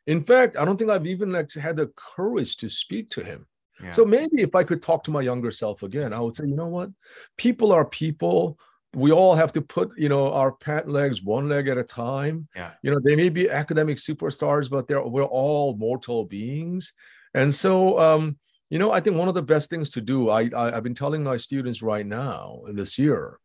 In 0.07 0.21
fact, 0.21 0.57
I 0.57 0.65
don't 0.65 0.77
think 0.77 0.91
I've 0.91 1.07
even 1.07 1.31
like 1.31 1.53
had 1.53 1.77
the 1.77 1.91
courage 1.95 2.57
to 2.57 2.69
speak 2.69 3.09
to 3.11 3.23
him. 3.23 3.47
Yeah. 3.81 3.89
So 3.89 4.05
maybe 4.05 4.41
if 4.41 4.55
I 4.55 4.63
could 4.63 4.81
talk 4.81 5.03
to 5.05 5.11
my 5.11 5.21
younger 5.21 5.51
self 5.51 5.83
again, 5.83 6.13
I 6.13 6.19
would 6.19 6.35
say, 6.35 6.45
you 6.45 6.55
know 6.55 6.67
what? 6.67 6.89
People 7.37 7.71
are 7.71 7.85
people 7.85 8.57
we 8.95 9.11
all 9.11 9.35
have 9.35 9.51
to 9.51 9.61
put 9.61 9.91
you 9.97 10.09
know 10.09 10.31
our 10.31 10.51
pant 10.51 10.87
legs 10.87 11.21
one 11.21 11.49
leg 11.49 11.67
at 11.67 11.77
a 11.77 11.83
time 11.83 12.47
yeah 12.55 12.71
you 12.81 12.91
know 12.91 12.99
they 13.03 13.15
may 13.15 13.29
be 13.29 13.49
academic 13.49 13.97
superstars 13.97 14.69
but 14.69 14.87
they're 14.87 15.01
we're 15.01 15.23
all 15.23 15.75
mortal 15.75 16.25
beings 16.25 16.93
and 17.33 17.53
so 17.53 17.99
um 17.99 18.37
you 18.69 18.79
know 18.79 18.91
i 18.91 18.99
think 18.99 19.17
one 19.17 19.27
of 19.27 19.33
the 19.33 19.41
best 19.41 19.69
things 19.69 19.89
to 19.89 20.01
do 20.01 20.29
i, 20.29 20.49
I 20.55 20.75
i've 20.77 20.83
been 20.83 20.95
telling 20.95 21.23
my 21.23 21.37
students 21.37 21.81
right 21.81 22.05
now 22.05 22.61
this 22.67 22.99
year 22.99 23.39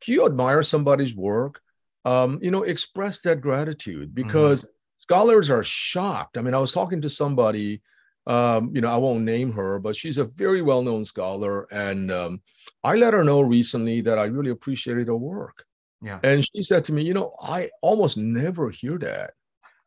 if 0.00 0.08
you 0.08 0.26
admire 0.26 0.62
somebody's 0.62 1.14
work 1.14 1.60
um 2.04 2.38
you 2.42 2.50
know 2.50 2.62
express 2.62 3.20
that 3.22 3.40
gratitude 3.40 4.10
mm-hmm. 4.10 4.22
because 4.22 4.64
mm-hmm. 4.64 4.72
scholars 4.98 5.50
are 5.50 5.64
shocked 5.64 6.38
i 6.38 6.40
mean 6.40 6.54
i 6.54 6.58
was 6.58 6.72
talking 6.72 7.00
to 7.00 7.10
somebody 7.10 7.82
um, 8.26 8.70
you 8.74 8.80
know, 8.80 8.90
I 8.90 8.96
won't 8.96 9.24
name 9.24 9.52
her, 9.52 9.78
but 9.78 9.96
she's 9.96 10.18
a 10.18 10.24
very 10.24 10.62
well-known 10.62 11.04
scholar, 11.04 11.66
and 11.70 12.10
um, 12.10 12.42
I 12.82 12.96
let 12.96 13.14
her 13.14 13.24
know 13.24 13.40
recently 13.40 14.00
that 14.02 14.18
I 14.18 14.26
really 14.26 14.50
appreciated 14.50 15.08
her 15.08 15.16
work. 15.16 15.64
Yeah, 16.02 16.20
and 16.22 16.44
she 16.44 16.62
said 16.62 16.84
to 16.86 16.92
me, 16.92 17.02
you 17.02 17.14
know, 17.14 17.34
I 17.40 17.70
almost 17.82 18.16
never 18.16 18.70
hear 18.70 18.98
that, 18.98 19.32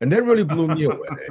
and 0.01 0.11
that 0.11 0.23
really 0.23 0.43
blew 0.43 0.67
me 0.67 0.83
away. 0.85 1.27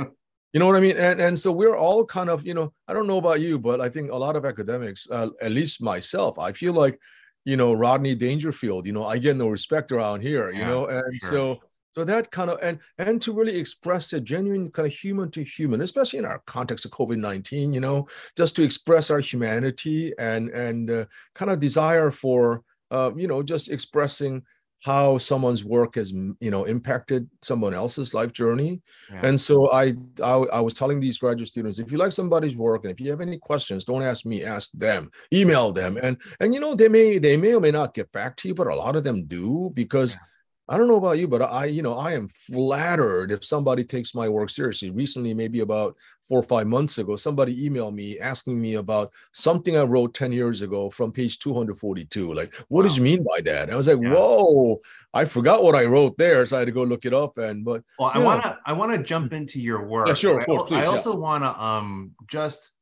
You 0.53 0.61
know 0.61 0.69
what 0.69 0.77
I 0.77 0.81
mean? 0.81 0.97
And 0.97 1.21
and 1.21 1.39
so 1.39 1.53
we're 1.53 1.77
all 1.77 2.07
kind 2.07 2.31
of, 2.31 2.47
you 2.47 2.55
know, 2.55 2.73
I 2.89 2.95
don't 2.95 3.07
know 3.07 3.19
about 3.19 3.41
you, 3.41 3.59
but 3.59 3.79
I 3.81 3.91
think 3.91 4.11
a 4.11 4.17
lot 4.17 4.37
of 4.37 4.47
academics, 4.47 5.07
uh, 5.11 5.29
at 5.43 5.53
least 5.53 5.83
myself, 5.83 6.39
I 6.39 6.53
feel 6.53 6.73
like, 6.73 6.99
you 7.45 7.59
know, 7.59 7.75
Rodney 7.75 8.15
Dangerfield. 8.15 8.87
You 8.87 8.95
know, 8.95 9.05
I 9.05 9.19
get 9.19 9.37
no 9.37 9.49
respect 9.49 9.93
around 9.93 10.23
here. 10.23 10.51
You 10.51 10.61
yeah, 10.61 10.69
know, 10.69 10.87
and 10.87 11.21
sure. 11.21 11.31
so 11.31 11.61
so 11.97 12.05
that 12.05 12.31
kind 12.31 12.51
of 12.51 12.59
and 12.63 12.79
and 12.99 13.23
to 13.23 13.33
really 13.33 13.57
express 13.57 14.13
a 14.13 14.21
genuine 14.21 14.71
kind 14.71 14.87
of 14.87 14.93
human 14.93 15.31
to 15.31 15.43
human, 15.43 15.81
especially 15.81 16.19
in 16.19 16.27
our 16.27 16.43
context 16.47 16.85
of 16.85 16.91
COVID 16.91 17.17
nineteen, 17.17 17.73
you 17.73 17.81
know, 17.81 18.07
just 18.37 18.55
to 18.57 18.63
express 18.63 19.11
our 19.11 19.21
humanity 19.21 20.13
and 20.19 20.51
and 20.51 20.91
uh, 20.91 21.05
kind 21.35 21.51
of 21.51 21.59
desire 21.59 22.11
for 22.11 22.63
uh, 22.91 23.13
you 23.17 23.27
know 23.27 23.43
just 23.43 23.71
expressing 23.71 24.43
how 24.85 25.17
someone's 25.17 25.65
work 25.65 25.95
has 25.95 26.13
you 26.13 26.51
know 26.51 26.65
impacted 26.65 27.31
someone 27.43 27.73
else's 27.73 28.13
life 28.13 28.31
journey. 28.31 28.83
Yeah. 29.11 29.29
and 29.29 29.41
so 29.41 29.71
I, 29.73 29.95
I, 30.23 30.35
I 30.53 30.61
was 30.61 30.75
telling 30.75 31.01
these 31.01 31.17
graduate 31.17 31.49
students 31.49 31.79
if 31.79 31.91
you 31.91 31.97
like 31.97 32.13
somebody's 32.13 32.57
work 32.57 32.85
and 32.85 32.93
if 32.93 33.01
you 33.01 33.11
have 33.11 33.23
any 33.23 33.39
questions 33.39 33.87
don't 33.87 34.03
ask 34.03 34.27
me 34.27 34.45
ask 34.45 34.71
them 34.73 35.11
email 35.33 35.73
them. 35.73 35.97
And 36.03 36.19
and 36.41 36.53
you 36.53 36.61
know 36.61 36.75
they 36.75 36.89
may 36.89 37.17
they 37.17 37.39
may 37.39 37.55
or 37.55 37.61
may 37.61 37.71
not 37.71 37.95
get 37.95 38.13
back 38.13 38.37
to 38.37 38.49
you 38.49 38.55
but 38.55 38.67
a 38.67 38.77
lot 38.77 38.97
of 38.97 39.03
them 39.03 39.25
do 39.25 39.71
because 39.73 40.13
yeah 40.13 40.21
I 40.69 40.77
don't 40.77 40.89
know 40.89 40.97
about 40.97 41.19
you, 41.19 41.29
but 41.29 41.43
I, 41.43 41.67
you 41.67 41.83
know, 41.83 41.97
I 41.97 42.13
am 42.15 42.29
flattered 42.29 43.31
if 43.31 43.45
somebody 43.45 43.85
takes 43.85 44.17
my 44.17 44.29
work 44.29 44.51
seriously. 44.51 44.91
Recently, 44.91 45.33
maybe 45.33 45.61
about 45.61 45.97
four 46.27 46.41
or 46.41 46.43
five 46.43 46.67
months 46.67 46.99
ago, 46.99 47.15
somebody 47.15 47.69
emailed 47.69 47.95
me 47.95 48.19
asking 48.19 48.61
me 48.61 48.75
about 48.75 49.13
something 49.33 49.77
I 49.77 49.85
wrote 49.85 50.13
10 50.15 50.33
years 50.33 50.63
ago 50.63 50.91
from 50.91 51.13
page 51.13 51.39
242. 51.39 52.35
Like, 52.35 52.53
what 52.69 52.83
wow. 52.83 52.89
did 52.89 52.97
you 52.97 53.05
mean 53.05 53.25
by 53.25 53.41
that? 53.43 53.65
And 53.65 53.73
I 53.73 53.77
was 53.77 53.87
like, 53.87 54.03
yeah. 54.03 54.13
whoa, 54.13 54.81
I 55.15 55.25
forgot 55.25 55.63
what 55.63 55.77
I 55.77 55.85
wrote 55.85 56.19
there. 56.19 56.45
So 56.47 56.57
I 56.57 56.61
had 56.61 56.65
to 56.67 56.73
go 56.73 56.83
look 56.83 57.05
it 57.05 57.15
up. 57.15 57.39
And 57.39 57.65
but 57.65 57.85
well, 57.99 58.11
I 58.13 58.19
wanna 58.19 58.59
I 58.67 58.73
wanna 58.73 59.03
jump 59.03 59.33
into 59.33 59.61
your 59.61 59.87
work. 59.87 60.09
Yeah, 60.09 60.15
sure, 60.15 60.41
of 60.41 60.47
course, 60.47 60.73
I, 60.73 60.83
I 60.83 60.87
also 60.87 61.13
yeah. 61.13 61.19
wanna 61.19 61.53
um 61.53 62.11
just 62.27 62.73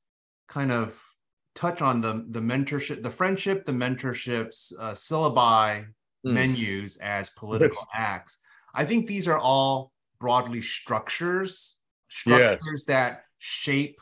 kind 0.49 0.73
of 0.73 0.99
touch 1.55 1.83
on 1.83 2.01
the 2.01 2.25
the 2.31 2.41
mentorship, 2.41 3.03
the 3.03 3.11
friendship, 3.11 3.67
the 3.67 3.73
mentorships, 3.73 4.73
uh, 4.81 4.93
syllabi 4.93 5.87
mm. 6.25 6.33
menus 6.33 6.97
as 6.97 7.31
political 7.31 7.87
acts. 7.95 8.39
I 8.75 8.85
think 8.85 9.07
these 9.07 9.29
are 9.29 9.39
all 9.39 9.93
broadly 10.21 10.63
structures, 10.63 11.79
structures 12.09 12.59
yes. 12.63 12.85
that 12.87 13.25
shape 13.39 14.01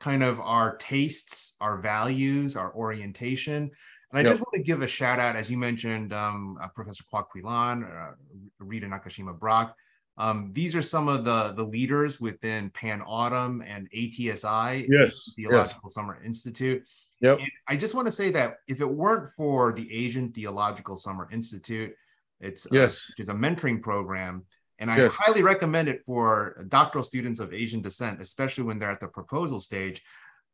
kind 0.00 0.22
of 0.22 0.40
our 0.40 0.76
tastes, 0.76 1.54
our 1.60 1.78
values, 1.78 2.56
our 2.56 2.74
orientation. 2.74 3.70
And 4.10 4.18
I 4.18 4.20
yep. 4.20 4.32
just 4.32 4.40
want 4.40 4.54
to 4.54 4.62
give 4.62 4.82
a 4.82 4.86
shout 4.86 5.18
out, 5.18 5.36
as 5.36 5.50
you 5.50 5.58
mentioned, 5.58 6.12
um, 6.12 6.58
uh, 6.62 6.68
Professor 6.68 7.04
Kwok 7.12 7.26
Lan, 7.42 7.84
uh, 7.84 8.12
Rita 8.58 8.86
Nakashima 8.86 9.38
Brock. 9.38 9.74
Um, 10.18 10.50
these 10.52 10.74
are 10.74 10.82
some 10.82 11.08
of 11.08 11.24
the, 11.24 11.52
the 11.52 11.64
leaders 11.64 12.20
within 12.20 12.70
PANAAWTM 12.70 13.62
and 13.66 13.88
ATSI, 13.90 14.86
yes, 14.88 15.34
Theological 15.36 15.80
yes. 15.84 15.94
Summer 15.94 16.22
Institute. 16.24 16.82
Yep. 17.20 17.38
And 17.38 17.50
I 17.68 17.76
just 17.76 17.94
want 17.94 18.06
to 18.06 18.12
say 18.12 18.30
that 18.32 18.58
if 18.68 18.80
it 18.80 18.88
weren't 18.88 19.30
for 19.32 19.72
the 19.72 19.90
Asian 19.92 20.32
Theological 20.32 20.96
Summer 20.96 21.28
Institute, 21.32 21.94
it's 22.40 22.66
uh, 22.66 22.70
yes, 22.72 22.96
uh, 22.96 23.00
which 23.10 23.20
is 23.20 23.28
a 23.28 23.34
mentoring 23.34 23.82
program, 23.82 24.44
and 24.78 24.90
I 24.90 24.98
yes. 24.98 25.14
highly 25.14 25.42
recommend 25.42 25.88
it 25.88 26.02
for 26.04 26.64
doctoral 26.68 27.02
students 27.02 27.40
of 27.40 27.54
Asian 27.54 27.80
descent, 27.80 28.20
especially 28.20 28.64
when 28.64 28.78
they're 28.78 28.90
at 28.90 29.00
the 29.00 29.08
proposal 29.08 29.60
stage. 29.60 30.02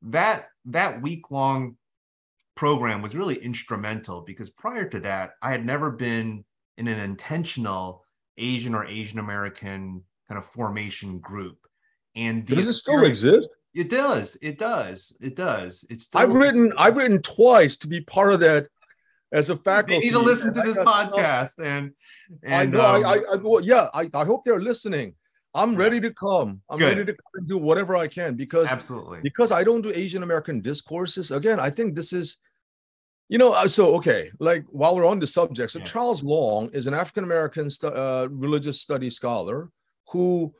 That 0.03 0.46
that 0.66 1.03
week 1.03 1.31
long 1.31 1.77
program 2.55 3.03
was 3.03 3.16
really 3.16 3.37
instrumental 3.37 4.20
because 4.20 4.51
prior 4.51 4.88
to 4.90 5.01
that, 5.01 5.33
I 5.42 5.51
had 5.51 5.64
never 5.64 5.90
been 5.90 6.44
in 6.79 6.88
an 6.88 6.98
intentional 6.98 8.05
Asian 8.38 8.75
or 8.75 8.85
Asian 8.85 9.18
American 9.18 10.03
kind 10.29 10.38
of 10.38 10.44
formation 10.44 11.18
group. 11.18 11.59
And 12.14 12.46
does 12.46 12.68
it 12.68 12.75
still 12.75 13.05
exist? 13.05 13.48
It 13.75 13.89
does. 13.89 14.37
It 14.43 14.59
does. 14.59 15.17
It 15.21 15.35
does. 15.37 15.85
It's. 15.89 16.09
I've 16.15 16.33
written. 16.33 16.73
I've 16.77 16.97
written 16.97 17.23
twice 17.23 17.77
to 17.79 17.89
be 17.89 18.01
part 18.03 18.33
of 18.33 18.41
that 18.41 18.69
as 19.33 19.49
a 19.51 19.57
faculty. 19.57 19.95
They 19.95 20.01
need 20.07 20.13
to 20.13 20.19
listen 20.19 20.53
to 20.53 20.61
this 20.61 20.77
podcast, 20.77 21.59
and, 21.59 21.93
and 22.43 22.55
I 22.55 22.65
know. 22.67 22.81
Um, 22.85 23.05
I, 23.05 23.23
I, 23.33 23.37
well, 23.37 23.63
yeah. 23.63 23.89
I, 23.95 24.11
I 24.13 24.25
hope 24.25 24.45
they're 24.45 24.61
listening. 24.61 25.15
I'm 25.55 25.77
ready 25.77 26.01
to 26.01 26.13
come. 26.13 26.63
I'm 26.71 26.79
Good. 26.79 26.99
ready 26.99 27.05
to 27.05 27.13
come 27.13 27.33
and 27.35 27.47
do 27.47 27.59
whatever 27.59 27.95
I 27.97 28.09
can 28.09 28.37
because 28.37 28.71
Absolutely. 28.71 29.21
because 29.23 29.53
I 29.53 29.65
don't 29.65 29.83
do 29.83 29.93
Asian 29.95 30.23
American 30.23 30.61
discourses. 30.61 31.31
Again, 31.31 31.61
I 31.61 31.69
think 31.69 31.95
this 31.95 32.15
is, 32.15 32.39
you 33.29 33.37
know, 33.37 33.53
uh, 33.53 33.69
so 33.69 33.95
okay. 33.97 34.31
Like 34.39 34.65
while 34.71 34.97
we're 34.97 35.07
on 35.07 35.19
the 35.19 35.27
subject, 35.27 35.73
so 35.73 35.79
Yeah. 35.79 35.85
Charles 35.85 36.23
Long 36.23 36.71
is 36.73 36.87
an 36.87 36.95
African 36.95 37.25
American 37.25 37.69
stu- 37.69 37.89
uh, 37.89 38.29
religious 38.31 38.81
studies 38.81 39.17
scholar 39.17 39.71
who 40.09 40.55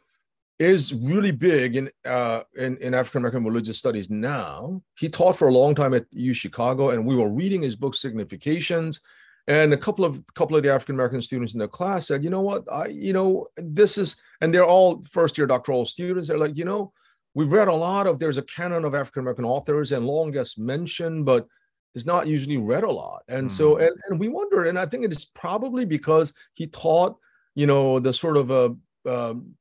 is 0.59 0.95
really 0.95 1.33
big 1.33 1.77
in 1.77 1.91
uh, 2.05 2.43
in, 2.57 2.77
in 2.79 2.95
African 2.95 3.21
American 3.21 3.45
religious 3.45 3.79
studies 3.79 4.11
now. 4.11 4.83
He 4.99 5.09
taught 5.09 5.37
for 5.37 5.49
a 5.49 5.53
long 5.53 5.75
time 5.75 5.95
at 5.95 6.07
U 6.11 6.33
Chicago, 6.35 6.91
and 6.91 7.07
we 7.07 7.17
were 7.17 7.29
reading 7.29 7.63
his 7.63 7.77
book 7.77 7.95
Significations. 7.95 9.01
And 9.49 9.73
a 9.73 9.77
couple 9.77 10.05
of 10.05 10.23
couple 10.35 10.57
of 10.57 10.63
the 10.63 10.73
African 10.73 10.95
American 10.95 11.21
students 11.21 11.55
in 11.55 11.59
the 11.59 11.67
class 11.67 12.07
said, 12.07 12.23
you 12.23 12.31
know 12.31 12.43
what, 12.43 12.63
I 12.71 12.87
you 12.87 13.13
know 13.13 13.49
this 13.57 13.99
is, 13.99 14.23
and 14.41 14.55
they're 14.55 14.65
all 14.65 15.03
first 15.03 15.37
year 15.37 15.49
doctoral 15.49 15.85
students. 15.85 16.29
They're 16.29 16.39
like, 16.39 16.57
you 16.57 16.65
know, 16.65 16.93
we've 17.35 17.51
read 17.51 17.67
a 17.67 17.75
lot 17.75 18.07
of 18.07 18.21
there's 18.21 18.39
a 18.39 18.43
canon 18.43 18.85
of 18.85 18.95
African 18.95 19.23
American 19.23 19.45
authors, 19.45 19.91
and 19.91 20.07
Long 20.07 20.31
gets 20.31 20.57
mentioned, 20.59 21.27
but 21.27 21.49
It's 21.95 22.07
not 22.07 22.27
usually 22.27 22.57
read 22.57 22.85
a 22.85 22.91
lot. 22.91 23.23
And 23.29 23.51
so, 23.51 23.77
and, 23.77 23.95
and 24.09 24.19
we 24.19 24.29
wonder, 24.29 24.65
and 24.65 24.79
I 24.79 24.87
think 24.87 25.05
it 25.05 25.13
is 25.13 25.27
probably 25.27 25.85
because 25.85 26.33
he 26.55 26.67
taught, 26.67 27.17
you 27.55 27.67
know, 27.67 28.01
the 28.01 28.13
sort 28.13 28.37
of 28.39 28.51
a, 28.51 28.75
um, 29.09 29.55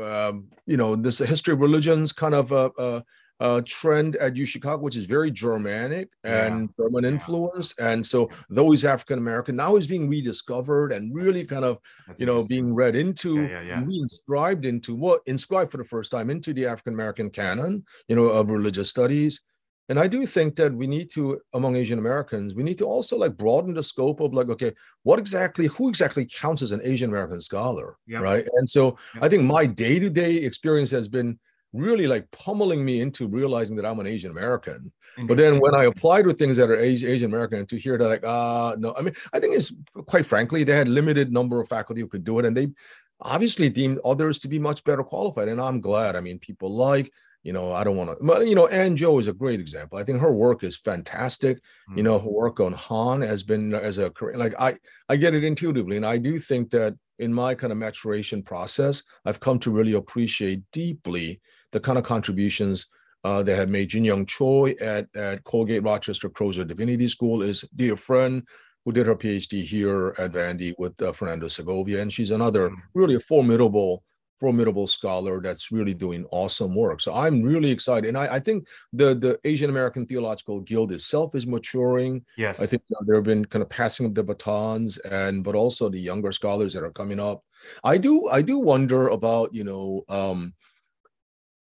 um, 0.00 0.48
you 0.66 0.76
know, 0.76 0.96
this 0.96 1.18
history 1.18 1.54
of 1.54 1.60
religions 1.60 2.12
kind 2.12 2.34
of 2.34 2.52
a, 2.52 2.70
a, 2.78 3.04
a 3.40 3.62
trend 3.62 4.16
at 4.16 4.36
U 4.36 4.44
Chicago, 4.44 4.82
which 4.82 4.96
is 4.96 5.06
very 5.06 5.30
Germanic 5.30 6.10
and 6.24 6.70
German 6.78 7.04
Yeah. 7.04 7.10
influence. 7.10 7.74
And 7.78 8.06
so, 8.06 8.28
though 8.48 8.70
he's 8.70 8.84
African 8.84 9.18
American, 9.18 9.56
now 9.56 9.74
he's 9.76 9.86
being 9.86 10.08
rediscovered 10.08 10.92
and 10.92 11.14
really 11.14 11.44
kind 11.44 11.64
of 11.64 11.78
That's 12.06 12.20
you 12.20 12.26
know, 12.26 12.44
being 12.44 12.74
read 12.74 12.96
into, 12.96 13.48
Yeah, 13.48 13.62
yeah, 13.62 13.62
yeah. 13.62 13.84
reinscribed 13.84 14.64
into 14.64 14.94
what 14.94 15.22
inscribed 15.26 15.70
for 15.70 15.78
the 15.78 15.84
first 15.84 16.10
time 16.10 16.30
into 16.30 16.52
the 16.52 16.66
African 16.66 16.94
American 16.94 17.30
canon, 17.30 17.84
you 18.08 18.16
know, 18.16 18.26
of 18.28 18.50
religious 18.50 18.90
studies. 18.90 19.40
And 19.90 19.98
I 19.98 20.06
do 20.06 20.24
think 20.24 20.54
that 20.54 20.72
we 20.72 20.86
need 20.86 21.10
to, 21.10 21.40
among 21.52 21.74
Asian 21.74 21.98
Americans, 21.98 22.54
we 22.54 22.62
need 22.62 22.78
to 22.78 22.86
also 22.86 23.18
like 23.18 23.36
broaden 23.36 23.74
the 23.74 23.82
scope 23.82 24.20
of 24.20 24.32
like, 24.32 24.48
okay, 24.48 24.72
what 25.02 25.18
exactly, 25.18 25.66
who 25.66 25.88
exactly 25.88 26.24
counts 26.24 26.62
as 26.62 26.70
an 26.70 26.80
Asian 26.84 27.10
American 27.10 27.40
scholar, 27.40 27.96
Yep. 28.06 28.22
right? 28.22 28.46
And 28.58 28.70
so 28.70 28.96
Yep. 29.14 29.24
I 29.24 29.28
think 29.28 29.42
my 29.42 29.66
day-to-day 29.66 30.36
experience 30.36 30.92
has 30.92 31.08
been 31.08 31.40
really 31.72 32.06
like 32.06 32.30
pummeling 32.30 32.84
me 32.84 33.00
into 33.00 33.26
realizing 33.26 33.74
that 33.76 33.84
I'm 33.84 33.98
an 33.98 34.06
Asian 34.06 34.30
American. 34.30 34.92
But 35.26 35.36
then 35.36 35.58
when 35.58 35.74
I 35.74 35.84
applied 35.84 36.24
with 36.24 36.38
things 36.38 36.56
that 36.56 36.70
are 36.70 36.78
Asi- 36.78 37.06
Asian 37.06 37.28
American, 37.32 37.58
and 37.58 37.68
to 37.68 37.76
hear 37.76 37.98
that, 37.98 38.08
like, 38.08 38.24
uh, 38.24 38.76
no, 38.78 38.94
I 38.96 39.02
mean, 39.02 39.14
I 39.34 39.40
think 39.40 39.54
it's 39.56 39.74
quite 40.06 40.24
frankly, 40.24 40.62
they 40.62 40.76
had 40.76 40.88
limited 40.88 41.32
number 41.32 41.60
of 41.60 41.68
faculty 41.68 42.00
who 42.00 42.06
could 42.06 42.24
do 42.24 42.38
it, 42.38 42.46
and 42.46 42.56
they 42.56 42.68
obviously 43.20 43.68
deemed 43.68 43.98
others 44.04 44.38
to 44.38 44.48
be 44.48 44.58
much 44.58 44.82
better 44.84 45.02
qualified. 45.02 45.48
And 45.48 45.60
I'm 45.60 45.80
glad. 45.80 46.14
I 46.16 46.20
mean, 46.20 46.38
people 46.38 46.70
like, 46.72 47.12
you 47.42 47.52
know, 47.52 47.72
I 47.72 47.84
don't 47.84 47.96
want 47.96 48.18
to, 48.20 48.46
you 48.46 48.54
know, 48.54 48.66
Anne 48.66 48.96
Joh 48.96 49.18
is 49.18 49.28
a 49.28 49.32
great 49.32 49.60
example. 49.60 49.98
I 49.98 50.04
think 50.04 50.20
her 50.20 50.32
work 50.32 50.62
is 50.62 50.76
fantastic. 50.76 51.58
You 51.96 52.02
Mhm. 52.02 52.04
know, 52.04 52.18
her 52.18 52.28
work 52.30 52.60
on 52.60 52.72
Han 52.72 53.22
has 53.22 53.42
been 53.42 53.74
as 53.74 53.98
a 53.98 54.10
career, 54.10 54.36
like 54.36 54.54
I, 54.58 54.76
I 55.08 55.16
get 55.16 55.34
it 55.34 55.44
intuitively, 55.44 55.96
and 55.96 56.06
I 56.06 56.18
do 56.18 56.38
think 56.38 56.70
that 56.72 56.94
in 57.18 57.32
my 57.32 57.54
kind 57.54 57.72
of 57.72 57.78
maturation 57.78 58.42
process, 58.42 59.02
I've 59.24 59.40
come 59.40 59.58
to 59.60 59.70
really 59.70 59.94
appreciate 59.94 60.62
deeply 60.72 61.40
the 61.72 61.80
kind 61.80 61.98
of 61.98 62.04
contributions 62.04 62.86
uh, 63.24 63.42
that 63.42 63.56
have 63.56 63.68
made 63.68 63.90
Jin 63.90 64.04
Young 64.04 64.24
Choi 64.24 64.74
at, 64.80 65.06
at 65.14 65.44
Colgate 65.44 65.82
Rochester 65.82 66.30
Crozer 66.30 66.64
Divinity 66.66 67.06
School 67.08 67.42
is 67.42 67.60
dear 67.76 67.94
friend 67.96 68.42
who 68.86 68.92
did 68.92 69.06
her 69.06 69.14
PhD 69.14 69.62
here 69.62 70.14
at 70.16 70.32
Vandy 70.32 70.72
with 70.78 71.00
uh, 71.02 71.12
Fernando 71.12 71.46
Segovia. 71.48 72.00
And 72.00 72.10
she's 72.10 72.30
another 72.30 72.70
Mm. 72.70 72.76
really 72.94 73.18
formidable, 73.20 74.02
formidable 74.40 74.86
scholar 74.86 75.40
that's 75.40 75.70
really 75.70 75.92
doing 75.92 76.24
awesome 76.32 76.74
work. 76.74 77.00
So 77.00 77.14
I'm 77.14 77.42
really 77.42 77.70
excited. 77.70 78.08
And 78.08 78.16
I, 78.16 78.36
I 78.36 78.40
think 78.40 78.66
the, 78.92 79.14
the 79.14 79.38
Asian 79.44 79.68
American 79.68 80.06
Theological 80.06 80.60
Guild 80.60 80.90
itself 80.92 81.34
is 81.34 81.46
maturing. 81.46 82.24
yes. 82.38 82.62
I 82.62 82.66
think 82.66 82.82
you 82.88 82.96
know, 82.96 83.06
there 83.06 83.16
have 83.16 83.24
been 83.24 83.44
kind 83.44 83.62
of 83.62 83.68
passing 83.68 84.06
of 84.06 84.14
the 84.14 84.24
batons 84.24 84.96
and 84.98 85.44
but 85.44 85.54
also 85.54 85.90
the 85.90 86.00
younger 86.00 86.32
scholars 86.32 86.72
that 86.72 86.82
are 86.82 86.90
coming 86.90 87.20
up. 87.20 87.44
I 87.84 87.98
do 87.98 88.28
I 88.28 88.40
do 88.40 88.58
wonder 88.58 89.08
about, 89.08 89.54
you 89.54 89.64
know, 89.64 90.04
um 90.08 90.54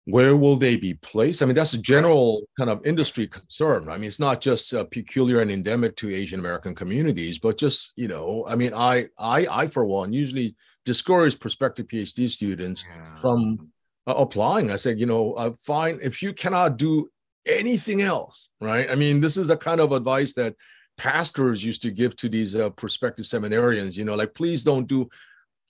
where 0.07 0.37
will 0.37 0.57
they 0.57 0.77
be 0.77 0.95
placed? 0.95 1.43
I 1.43 1.47
mean, 1.47 1.55
that's 1.55 1.75
a 1.75 1.81
general 1.81 2.43
kind 2.59 2.71
of 2.71 2.85
industry 2.85 3.27
concern. 3.27 3.89
I 3.89 3.97
mean, 3.97 4.09
it's 4.09 4.19
not 4.19 4.41
just 4.41 4.75
uh, 4.75 4.85
peculiar 4.85 5.41
and 5.41 5.51
endemic 5.51 5.95
to 5.97 6.11
Asian 6.11 6.41
American 6.41 6.75
communities, 6.75 7.39
but 7.39 7.59
just 7.59 7.93
you 7.97 8.09
know, 8.09 8.45
I 8.49 8.57
mean, 8.57 8.73
I 8.75 9.09
I 9.19 9.47
I 9.51 9.67
for 9.69 9.85
one 9.85 10.13
usually 10.13 10.57
discourage 10.85 11.39
prospective 11.39 11.87
PhD 11.87 12.29
students 12.31 12.85
Yeah. 12.89 13.15
from 13.17 13.71
uh, 14.07 14.15
applying. 14.15 14.71
I 14.71 14.77
said, 14.77 14.99
you 14.99 15.07
know, 15.07 15.35
uh, 15.35 15.53
fine 15.63 15.99
if 16.03 16.23
you 16.23 16.33
cannot 16.33 16.77
do 16.77 17.11
anything 17.47 18.03
else, 18.03 18.51
right? 18.61 18.91
I 18.91 18.95
mean, 18.95 19.21
this 19.21 19.37
is 19.37 19.51
a 19.51 19.57
kind 19.57 19.81
of 19.81 19.93
advice 19.93 20.33
that 20.35 20.55
pastors 20.97 21.65
used 21.65 21.83
to 21.83 21.91
give 21.91 22.17
to 22.17 22.29
these 22.29 22.55
uh, 22.57 22.71
prospective 22.71 23.25
seminarians. 23.25 23.97
You 23.97 24.05
know, 24.05 24.15
like 24.15 24.35
please 24.35 24.63
don't 24.63 24.87
do 24.87 25.09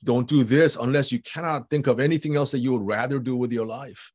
don't 0.02 0.28
do 0.28 0.44
this 0.44 0.76
unless 0.76 1.12
you 1.12 1.20
cannot 1.20 1.68
think 1.68 1.86
of 1.86 2.00
anything 2.00 2.34
else 2.36 2.50
that 2.52 2.60
you 2.60 2.72
would 2.72 2.86
rather 2.86 3.18
do 3.18 3.36
with 3.36 3.52
your 3.52 3.66
life. 3.66 4.10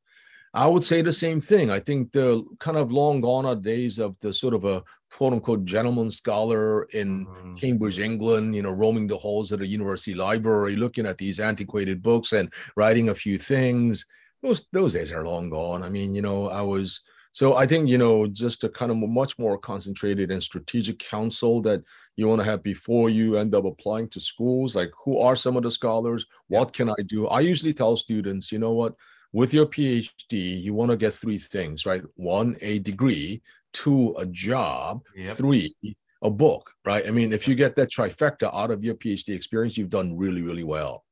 I 0.56 0.66
would 0.66 0.82
say 0.82 1.02
the 1.02 1.12
same 1.12 1.40
thing. 1.40 1.70
I 1.70 1.80
think 1.80 2.12
the 2.12 2.42
kind 2.60 2.78
of 2.78 2.90
long 2.90 3.20
gone 3.20 3.44
are 3.44 3.54
days 3.54 3.98
of 3.98 4.16
the 4.20 4.32
sort 4.32 4.54
of 4.54 4.64
a 4.64 4.82
quote 5.10 5.34
unquote 5.34 5.64
gentleman 5.66 6.10
scholar 6.10 6.84
in 7.00 7.26
Mhm. 7.26 7.60
Cambridge, 7.60 7.98
England, 7.98 8.56
you 8.56 8.62
know, 8.62 8.70
roaming 8.70 9.06
the 9.06 9.18
halls 9.18 9.52
of 9.52 9.60
the 9.60 9.66
university 9.66 10.14
library, 10.14 10.74
looking 10.76 11.06
at 11.06 11.18
these 11.18 11.38
antiquated 11.40 12.02
books 12.02 12.32
and 12.32 12.52
writing 12.76 13.08
a 13.10 13.14
few 13.14 13.38
things. 13.38 14.06
Those 14.42 14.68
those 14.72 14.94
days 14.94 15.12
are 15.12 15.26
long 15.26 15.50
gone. 15.50 15.82
I 15.82 15.90
mean, 15.90 16.14
you 16.14 16.22
know, 16.22 16.48
I 16.48 16.62
was 16.62 17.00
so 17.32 17.54
I 17.56 17.66
think 17.66 17.88
you 17.88 17.98
know 17.98 18.26
just 18.26 18.64
a 18.64 18.70
kind 18.70 18.90
of 18.90 18.96
much 18.96 19.38
more 19.38 19.58
concentrated 19.58 20.30
and 20.30 20.42
strategic 20.42 20.98
counsel 21.00 21.60
that 21.62 21.82
you 22.16 22.28
want 22.28 22.40
to 22.40 22.46
have 22.50 22.62
before 22.62 23.10
you 23.10 23.36
end 23.36 23.54
up 23.54 23.66
applying 23.66 24.08
to 24.10 24.20
schools. 24.20 24.74
Like, 24.74 24.90
who 25.04 25.18
are 25.18 25.36
some 25.36 25.56
of 25.58 25.64
the 25.64 25.70
scholars? 25.70 26.24
What 26.48 26.72
can 26.72 26.88
I 26.88 27.02
do? 27.06 27.26
I 27.28 27.40
usually 27.40 27.74
tell 27.74 27.96
students, 27.96 28.50
you 28.52 28.58
know 28.58 28.72
what, 28.74 28.94
with 29.36 29.52
your 29.52 29.66
PhD, 29.66 30.62
you 30.62 30.72
want 30.72 30.90
to 30.90 30.96
get 30.96 31.12
three 31.12 31.38
things, 31.38 31.84
right? 31.84 32.02
One, 32.14 32.56
a 32.62 32.78
degree. 32.78 33.42
Two, 33.74 34.14
a 34.16 34.24
job. 34.24 35.02
Yep. 35.14 35.36
three 35.36 35.74
a 36.22 36.30
book 36.30 36.70
right? 36.86 37.06
I 37.06 37.10
mean 37.10 37.32
if 37.34 37.46
you 37.46 37.54
get 37.54 37.76
that 37.76 37.90
trifecta 37.90 38.48
out 38.52 38.70
of 38.70 38.82
your 38.82 38.94
phd 38.94 39.28
experience 39.28 39.76
you've 39.76 39.90
done 39.90 40.16
really 40.16 40.40
really 40.40 40.64
well. 40.64 41.04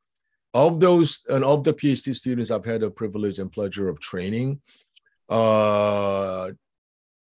Of 0.55 0.81
those 0.81 1.23
and 1.29 1.45
of 1.45 1.63
the 1.63 1.75
phd 1.75 2.17
students 2.17 2.51
i've 2.51 2.65
had 2.65 2.81
the 2.81 2.91
privilege 2.91 3.39
and 3.39 3.53
pleasure 3.53 3.91
of 3.91 4.01
training 4.01 4.63
uh 5.29 6.49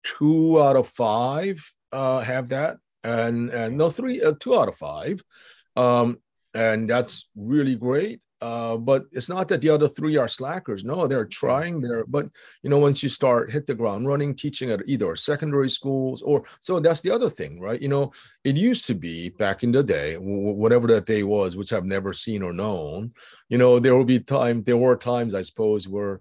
two 0.02 0.60
out 0.60 0.74
of 0.74 0.88
five 0.88 1.56
uh 1.92 2.20
have 2.20 2.48
that. 2.48 2.78
And 3.04 3.50
and 3.50 3.78
no 3.78 3.90
three 3.90 4.20
uh, 4.20 4.34
two 4.40 4.58
out 4.58 4.68
of 4.68 4.76
five. 4.76 5.22
Um 5.76 6.18
and 6.54 6.90
that's 6.90 7.30
really 7.36 7.76
great 7.76 8.20
uh 8.40 8.76
but 8.76 9.06
it's 9.12 9.28
not 9.28 9.48
that 9.48 9.60
the 9.60 9.68
other 9.68 9.88
three 9.88 10.16
are 10.16 10.28
slackers. 10.28 10.84
No 10.84 11.06
they're 11.06 11.24
trying 11.24 11.80
there 11.80 12.04
but 12.06 12.28
you 12.62 12.70
know 12.70 12.78
once 12.78 13.02
you 13.02 13.08
start 13.08 13.50
hit 13.50 13.66
the 13.66 13.74
ground 13.74 14.06
running 14.06 14.34
teaching 14.34 14.70
at 14.70 14.82
either 14.86 15.16
secondary 15.16 15.70
schools 15.70 16.22
or 16.22 16.44
so 16.60 16.78
that's 16.80 17.00
the 17.00 17.10
other 17.10 17.28
thing 17.28 17.60
right? 17.60 17.82
You 17.82 17.88
know 17.88 18.12
it 18.44 18.56
used 18.56 18.86
to 18.86 18.94
be 18.94 19.30
back 19.30 19.62
in 19.64 19.72
the 19.72 19.82
day 19.82 20.14
whatever 20.16 20.86
that 20.88 21.06
day 21.06 21.22
was 21.22 21.56
which 21.56 21.72
i've 21.72 21.84
never 21.84 22.12
seen 22.12 22.42
or 22.42 22.52
known 22.52 23.12
you 23.48 23.58
know 23.58 23.78
there 23.78 23.94
will 23.94 24.04
be 24.04 24.20
time 24.20 24.62
there 24.62 24.76
were 24.76 24.96
times 24.96 25.34
i 25.34 25.42
suppose 25.42 25.88
where 25.88 26.20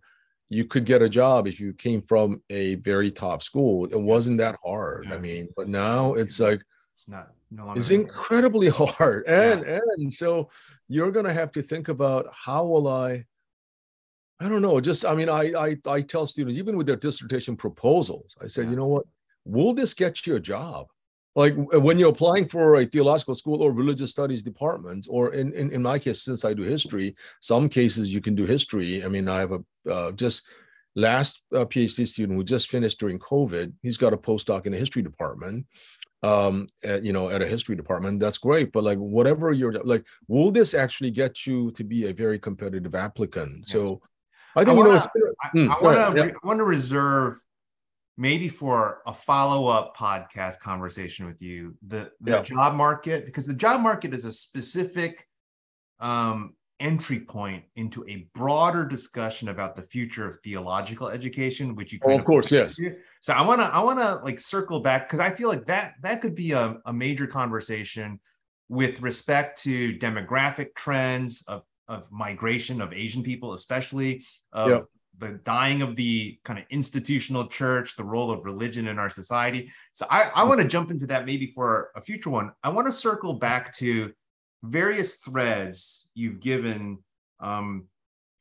you 0.49 0.65
could 0.65 0.86
get 0.86 1.01
a 1.01 1.10
job 1.10 1.47
if 1.47 1.60
you 1.60 1.73
came 1.73 2.01
from 2.01 2.41
a 2.49 2.75
very 2.75 3.12
top 3.12 3.43
school. 3.43 3.86
It 3.86 3.99
wasn't 3.99 4.38
that 4.38 4.58
hard 4.63 5.08
i 5.12 5.17
mean 5.17 5.49
but 5.56 5.67
now 5.67 6.13
it's 6.13 6.39
like 6.39 6.62
It's 6.93 7.08
not 7.08 7.32
no 7.51 7.73
incredibly 7.73 8.69
hard. 8.81 9.25
And 9.27 9.63
and 9.63 10.13
so 10.13 10.49
you're 10.88 11.12
going 11.12 11.25
to 11.25 11.33
have 11.33 11.51
to 11.53 11.62
think 11.62 11.88
about 11.89 12.27
how 12.45 12.65
will 12.65 12.88
i 12.88 13.25
i 14.39 14.47
don't 14.49 14.62
know 14.62 14.79
just 14.79 15.05
i 15.05 15.13
mean 15.15 15.29
I, 15.29 15.43
I 15.67 15.77
i 15.86 16.01
tell 16.01 16.25
students 16.27 16.60
even 16.60 16.77
with 16.77 16.88
their 16.88 16.95
dissertation 16.95 17.55
proposals 17.57 18.36
i 18.41 18.47
said 18.47 18.65
Yeah. 18.65 18.71
you 18.71 18.75
know 18.77 18.88
what? 18.88 19.05
Will 19.45 19.73
this 19.73 19.93
get 19.93 20.27
you 20.27 20.36
a 20.36 20.41
job? 20.41 20.88
Like 21.36 21.55
when 21.88 21.97
you're 21.99 22.10
applying 22.10 22.49
for 22.49 22.75
a 22.75 22.86
theological 22.86 23.36
school 23.36 23.62
or 23.63 23.71
religious 23.71 24.12
studies 24.12 24.43
department 24.43 25.07
or 25.10 25.33
in, 25.33 25.53
in 25.53 25.71
in 25.71 25.81
my 25.81 25.97
case 25.99 26.21
since 26.23 26.43
i 26.43 26.53
do 26.53 26.63
history 26.63 27.15
some 27.39 27.69
cases 27.69 28.13
you 28.13 28.21
can 28.21 28.36
do 28.36 28.45
history. 28.45 29.03
I 29.05 29.07
mean 29.07 29.27
i 29.29 29.39
have 29.43 29.53
a 29.60 29.62
uh, 29.95 30.12
just 30.23 30.38
last 30.95 31.43
uh, 31.55 31.65
phd 31.73 32.07
student 32.07 32.36
who 32.38 32.43
just 32.43 32.67
finished 32.75 32.99
during 32.99 33.19
covid 33.19 33.71
he's 33.83 33.97
got 34.03 34.13
a 34.17 34.17
postdoc 34.17 34.65
in 34.65 34.71
the 34.73 34.79
history 34.83 35.03
department 35.03 35.65
um 36.23 36.67
at, 36.84 37.03
you 37.03 37.13
know 37.13 37.30
at 37.30 37.41
a 37.43 37.47
history 37.47 37.75
department 37.75 38.19
that's 38.19 38.39
great 38.39 38.71
but 38.71 38.84
like 38.84 38.97
whatever 38.97 39.51
you're 39.51 39.73
like 39.84 40.03
will 40.27 40.51
this 40.51 40.73
actually 40.73 41.12
get 41.12 41.46
you 41.46 41.69
to 41.71 41.83
be 41.83 42.08
a 42.08 42.13
very 42.13 42.39
competitive 42.39 42.96
applicant 42.96 43.67
so 43.67 44.02
i 44.56 44.65
think 44.65 44.75
you 44.77 44.83
know 44.83 44.89
wanna- 44.89 44.96
it's- 45.04 45.33
I, 45.44 45.48
Mm, 45.56 45.69
I 45.69 45.81
want 45.83 46.15
to 46.17 46.25
yeah. 46.25 46.31
I 46.44 46.48
want 46.48 46.58
to 46.60 46.63
reserve 46.65 47.39
maybe 48.17 48.50
for 48.50 49.02
a 49.06 49.13
follow-up 49.13 49.96
podcast 49.96 50.60
conversation 50.60 51.27
with 51.27 51.39
you 51.39 51.75
the 51.85 52.12
the 52.21 52.31
Yeah. 52.31 52.42
job 52.42 52.73
market 52.73 53.27
because 53.27 53.46
the 53.46 53.54
job 53.54 53.81
market 53.81 54.12
is 54.15 54.25
a 54.25 54.31
specific 54.31 55.27
um 56.00 56.56
entry 56.80 57.19
point 57.19 57.63
into 57.75 58.08
a 58.08 58.28
broader 58.36 58.86
discussion 58.86 59.50
about 59.50 59.75
the 59.75 59.82
future 59.82 60.28
of 60.28 60.38
theological 60.44 61.10
education, 61.10 61.75
which 61.75 61.94
you 61.94 62.00
oh, 62.04 62.12
of, 62.12 62.19
of 62.19 62.25
course, 62.25 62.52
yes. 62.52 62.80
So 63.21 63.34
I 63.34 63.42
want 63.42 63.62
to 63.62 63.65
I 63.65 63.80
want 63.80 64.00
to 64.00 64.15
like 64.23 64.40
circle 64.40 64.80
back 64.80 65.08
because 65.08 65.19
I 65.19 65.32
feel 65.32 65.50
like 65.50 65.65
that 65.67 65.96
that 66.02 66.21
could 66.21 66.36
be 66.36 66.52
a, 66.52 66.78
a 66.86 66.94
major 66.94 67.28
conversation 67.28 68.19
with 68.69 69.02
respect 69.02 69.62
to 69.63 69.98
demographic 69.98 70.75
trends 70.75 71.44
of 71.48 71.63
of 71.88 72.12
migration 72.12 72.82
of 72.82 72.94
Asian 72.94 73.23
people, 73.23 73.54
especially 73.54 74.25
of 74.52 74.69
yep. 74.69 74.84
the 75.19 75.40
dying 75.44 75.82
of 75.82 75.96
the 75.96 76.38
kind 76.44 76.60
of 76.60 76.65
institutional 76.69 77.48
church, 77.48 77.96
the 77.96 78.04
role 78.04 78.30
of 78.30 78.44
religion 78.46 78.88
in 78.88 79.00
our 79.00 79.10
society. 79.10 79.71
So 79.94 80.06
I, 80.10 80.30
I 80.36 80.42
hmm. 80.42 80.50
want 80.50 80.62
to 80.62 80.67
jump 80.67 80.92
into 80.92 81.08
that 81.08 81.25
maybe 81.25 81.48
for 81.48 81.92
a 81.96 82.02
future 82.02 82.30
one. 82.30 82.52
I 82.63 82.69
want 82.69 82.88
to 82.88 82.92
circle 82.92 83.34
back 83.34 83.73
to 83.78 84.12
various 84.63 85.15
threads 85.15 86.10
you've 86.13 86.39
given 86.39 86.99
um, 87.39 87.87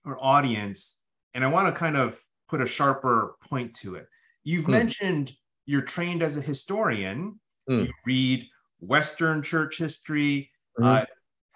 our 0.04 0.18
audience, 0.22 1.00
and 1.34 1.44
I 1.44 1.48
want 1.48 1.72
to 1.72 1.78
kind 1.78 1.96
of 1.96 2.18
put 2.48 2.60
a 2.60 2.66
sharper 2.66 3.36
point 3.48 3.74
to 3.74 3.96
it. 3.96 4.06
You've 4.44 4.64
hmm. 4.66 4.72
mentioned 4.72 5.32
you're 5.66 5.82
trained 5.82 6.22
as 6.22 6.36
a 6.36 6.40
historian. 6.40 7.40
Hmm. 7.68 7.80
You 7.80 7.92
read 8.04 8.46
Western 8.80 9.42
church 9.42 9.78
history. 9.78 10.50
Hmm. 10.76 10.84
Uh, 10.84 11.04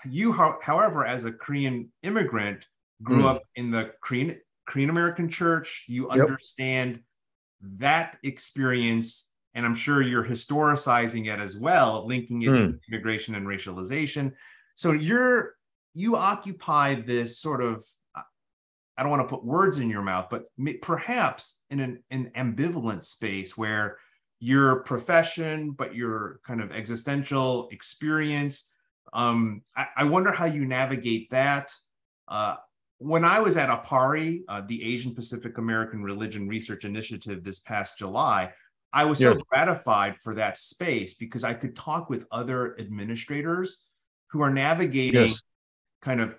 you, 0.09 0.33
however, 0.33 1.07
as 1.07 1.25
a 1.25 1.33
Korean 1.33 1.93
immigrant, 2.03 2.67
grew 3.03 3.21
hmm. 3.21 3.27
up 3.27 3.43
in 3.55 3.71
the 3.71 3.93
Korean 4.03 4.39
Korean 4.67 4.91
American 4.91 5.29
church. 5.29 5.85
You 5.89 6.09
yep. 6.11 6.21
understand 6.21 7.01
that 7.79 8.19
experience, 8.23 9.30
and 9.55 9.67
I'm 9.67 9.75
sure 9.75 10.03
you're 10.03 10.25
historicizing 10.25 11.33
it 11.33 11.41
as 11.41 11.57
well, 11.57 12.07
linking 12.07 12.43
it 12.43 12.47
to 12.47 12.79
immigration 12.89 13.35
and 13.35 13.47
racialization. 13.47 14.33
So 14.75 14.93
you're 14.93 15.55
you 15.95 16.17
occupy 16.17 16.95
this 16.95 17.39
sort 17.39 17.63
of 17.63 17.85
I 19.01 19.03
don't 19.03 19.11
want 19.11 19.27
to 19.27 19.35
put 19.35 19.45
words 19.45 19.79
in 19.79 19.89
your 19.89 20.03
mouth, 20.03 20.27
but 20.31 20.45
perhaps 20.83 21.63
in 21.71 21.81
an, 21.81 22.03
an 22.11 22.31
ambivalent 22.37 23.03
space 23.03 23.57
where 23.57 23.97
your 24.41 24.83
profession, 24.83 25.71
but 25.71 25.95
your 25.95 26.41
kind 26.47 26.61
of 26.61 26.71
existential 26.71 27.69
experience. 27.73 28.71
Um, 29.15 29.63
I, 29.75 29.87
I 29.97 30.05
wonder 30.05 30.33
how 30.33 30.45
you 30.45 30.67
navigate 30.67 31.31
that. 31.31 31.73
Uh, 32.29 32.57
when 32.99 33.25
I 33.25 33.39
was 33.39 33.57
at 33.57 33.71
APARRI, 33.71 34.43
uh, 34.49 34.63
the 34.69 34.93
Asian 34.93 35.15
Pacific 35.15 35.57
American 35.57 36.03
Religion 36.03 36.47
Research 36.47 36.85
Initiative, 36.85 37.43
this 37.43 37.61
past 37.61 37.97
July, 37.97 38.53
I 38.93 39.05
was 39.05 39.21
yeah. 39.21 39.33
so 39.33 39.41
gratified 39.49 40.17
for 40.19 40.35
that 40.35 40.59
space 40.59 41.15
because 41.15 41.45
I 41.45 41.55
could 41.55 41.77
talk 41.77 42.11
with 42.11 42.27
other 42.33 42.79
administrators 42.81 43.87
who 44.29 44.41
are 44.43 44.51
navigating 44.51 45.29
yes. 45.29 45.43
kind 46.03 46.21
of 46.21 46.37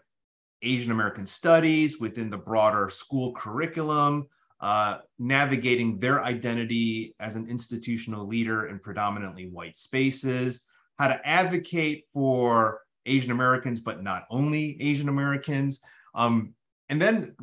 Asian 0.61 0.91
American 0.91 1.25
studies 1.25 1.99
within 1.99 2.29
the 2.29 2.37
broader 2.37 2.89
school 2.89 3.33
curriculum, 3.33 4.27
uh, 4.59 4.97
navigating 5.17 5.99
their 5.99 6.23
identity 6.23 7.15
as 7.19 7.35
an 7.35 7.47
institutional 7.49 8.27
leader 8.27 8.67
in 8.67 8.79
predominantly 8.79 9.47
white 9.47 9.77
spaces, 9.77 10.65
how 10.99 11.07
to 11.07 11.27
advocate 11.27 12.05
for 12.13 12.81
Asian 13.05 13.31
Americans, 13.31 13.79
but 13.79 14.03
not 14.03 14.25
only 14.29 14.77
Asian 14.81 15.09
Americans. 15.09 15.81
Um, 16.13 16.53
and 16.89 17.01
then 17.01 17.35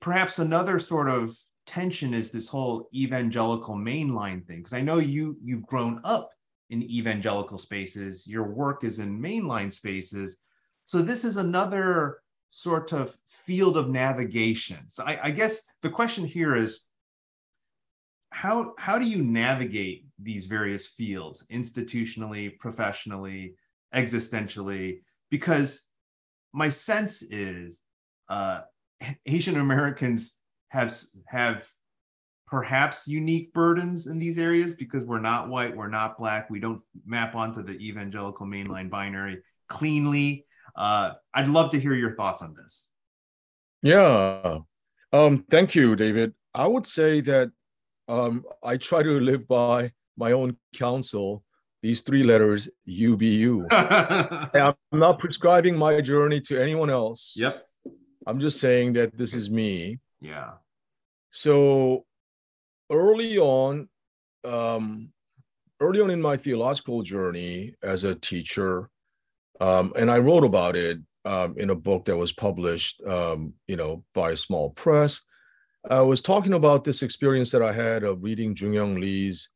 perhaps 0.00 0.38
another 0.38 0.78
sort 0.78 1.08
of 1.08 1.34
tension 1.68 2.14
is 2.14 2.30
this 2.30 2.48
whole 2.48 2.88
evangelical 2.94 3.76
mainline 3.76 4.44
thing, 4.46 4.58
because 4.58 4.72
I 4.72 4.80
know 4.80 4.98
you 4.98 5.36
you've 5.44 5.66
grown 5.66 6.00
up 6.02 6.30
in 6.70 6.82
evangelical 6.82 7.58
spaces, 7.58 8.26
your 8.26 8.46
work 8.62 8.84
is 8.84 8.98
in 8.98 9.20
mainline 9.20 9.72
spaces. 9.72 10.40
So 10.84 11.02
this 11.02 11.24
is 11.24 11.36
another 11.36 12.18
sort 12.50 12.92
of 12.92 13.14
field 13.46 13.76
of 13.76 13.90
navigation. 13.90 14.78
So 14.88 15.04
I, 15.04 15.14
I 15.28 15.30
guess 15.30 15.62
the 15.82 15.90
question 15.90 16.24
here 16.24 16.56
is 16.56 16.70
how 18.30 18.74
how 18.78 18.98
do 18.98 19.06
you 19.06 19.22
navigate 19.22 20.06
these 20.18 20.46
various 20.46 20.86
fields 20.86 21.46
institutionally, 21.50 22.58
professionally, 22.58 23.54
existentially? 23.94 25.00
Because 25.30 25.88
my 26.52 26.70
sense 26.70 27.22
is 27.22 27.82
uh, 28.28 28.60
Asian 29.26 29.56
Americans 29.56 30.38
have 30.68 30.94
have 31.26 31.68
perhaps 32.46 33.06
unique 33.06 33.52
burdens 33.52 34.06
in 34.06 34.18
these 34.18 34.38
areas 34.38 34.74
because 34.74 35.04
we're 35.04 35.20
not 35.20 35.48
white, 35.48 35.76
we're 35.76 35.88
not 35.88 36.18
black, 36.18 36.48
we 36.48 36.60
don't 36.60 36.82
map 37.04 37.34
onto 37.34 37.62
the 37.62 37.72
evangelical 37.72 38.46
mainline 38.46 38.88
binary 38.88 39.38
cleanly. 39.68 40.46
Uh, 40.74 41.12
I'd 41.34 41.48
love 41.48 41.70
to 41.72 41.80
hear 41.80 41.94
your 41.94 42.14
thoughts 42.14 42.42
on 42.42 42.54
this. 42.54 42.90
Yeah. 43.82 44.58
Um, 45.12 45.44
thank 45.50 45.74
you, 45.74 45.94
David. 45.94 46.34
I 46.54 46.66
would 46.66 46.86
say 46.86 47.20
that 47.20 47.50
um, 48.08 48.44
I 48.62 48.76
try 48.76 49.02
to 49.02 49.20
live 49.20 49.46
by 49.46 49.92
my 50.16 50.32
own 50.32 50.56
counsel, 50.74 51.44
these 51.82 52.00
three 52.00 52.22
letters, 52.22 52.68
UBU. 52.88 53.66
I'm 53.70 54.74
not 54.92 55.18
prescribing 55.18 55.76
my 55.76 56.00
journey 56.00 56.40
to 56.42 56.60
anyone 56.60 56.90
else. 56.90 57.34
Yep. 57.36 57.56
I'm 58.26 58.40
just 58.40 58.58
saying 58.58 58.94
that 58.94 59.16
this 59.16 59.34
is 59.34 59.50
me. 59.50 59.98
Yeah. 60.20 60.52
So 61.30 62.04
early 62.90 63.38
on, 63.38 63.88
um, 64.44 65.12
early 65.80 66.00
on 66.00 66.10
in 66.10 66.22
my 66.22 66.36
theological 66.36 67.02
journey 67.02 67.74
as 67.82 68.04
a 68.04 68.14
teacher, 68.14 68.90
um, 69.60 69.92
and 69.96 70.10
I 70.10 70.18
wrote 70.18 70.44
about 70.44 70.76
it 70.76 70.98
um, 71.24 71.54
in 71.58 71.70
a 71.70 71.76
book 71.76 72.06
that 72.06 72.16
was 72.16 72.32
published, 72.32 73.02
um, 73.06 73.54
you 73.66 73.76
know, 73.76 74.04
by 74.14 74.30
a 74.30 74.36
small 74.36 74.70
press. 74.70 75.20
I 75.88 76.00
was 76.00 76.20
talking 76.20 76.54
about 76.54 76.84
this 76.84 77.02
experience 77.02 77.50
that 77.50 77.62
I 77.62 77.72
had 77.72 78.02
of 78.02 78.22
reading 78.22 78.56
Jung 78.56 78.96
Lee's, 78.96 79.48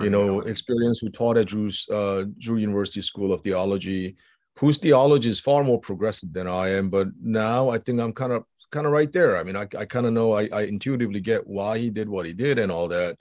you 0.00 0.10
know, 0.10 0.40
experience 0.40 0.98
who 0.98 1.08
taught 1.08 1.36
at 1.36 1.46
Drew's, 1.46 1.88
uh, 1.88 2.24
Drew 2.38 2.56
University 2.56 3.00
School 3.00 3.32
of 3.32 3.42
Theology, 3.42 4.16
whose 4.58 4.78
theology 4.78 5.30
is 5.30 5.40
far 5.40 5.62
more 5.62 5.80
progressive 5.80 6.32
than 6.32 6.46
I 6.48 6.70
am. 6.70 6.90
But 6.90 7.08
now 7.20 7.68
I 7.70 7.78
think 7.78 8.00
I'm 8.00 8.12
kind 8.12 8.32
of 8.32 8.44
kind 8.74 8.86
of 8.86 8.92
right 8.92 9.12
there. 9.12 9.38
I 9.38 9.44
mean, 9.44 9.56
I, 9.56 9.68
I 9.78 9.84
kind 9.84 10.04
of 10.04 10.12
know, 10.12 10.32
I, 10.32 10.48
I 10.52 10.62
intuitively 10.62 11.20
get 11.20 11.46
why 11.46 11.78
he 11.78 11.90
did 11.90 12.08
what 12.08 12.26
he 12.26 12.32
did 12.32 12.58
and 12.58 12.72
all 12.72 12.88
that. 12.88 13.16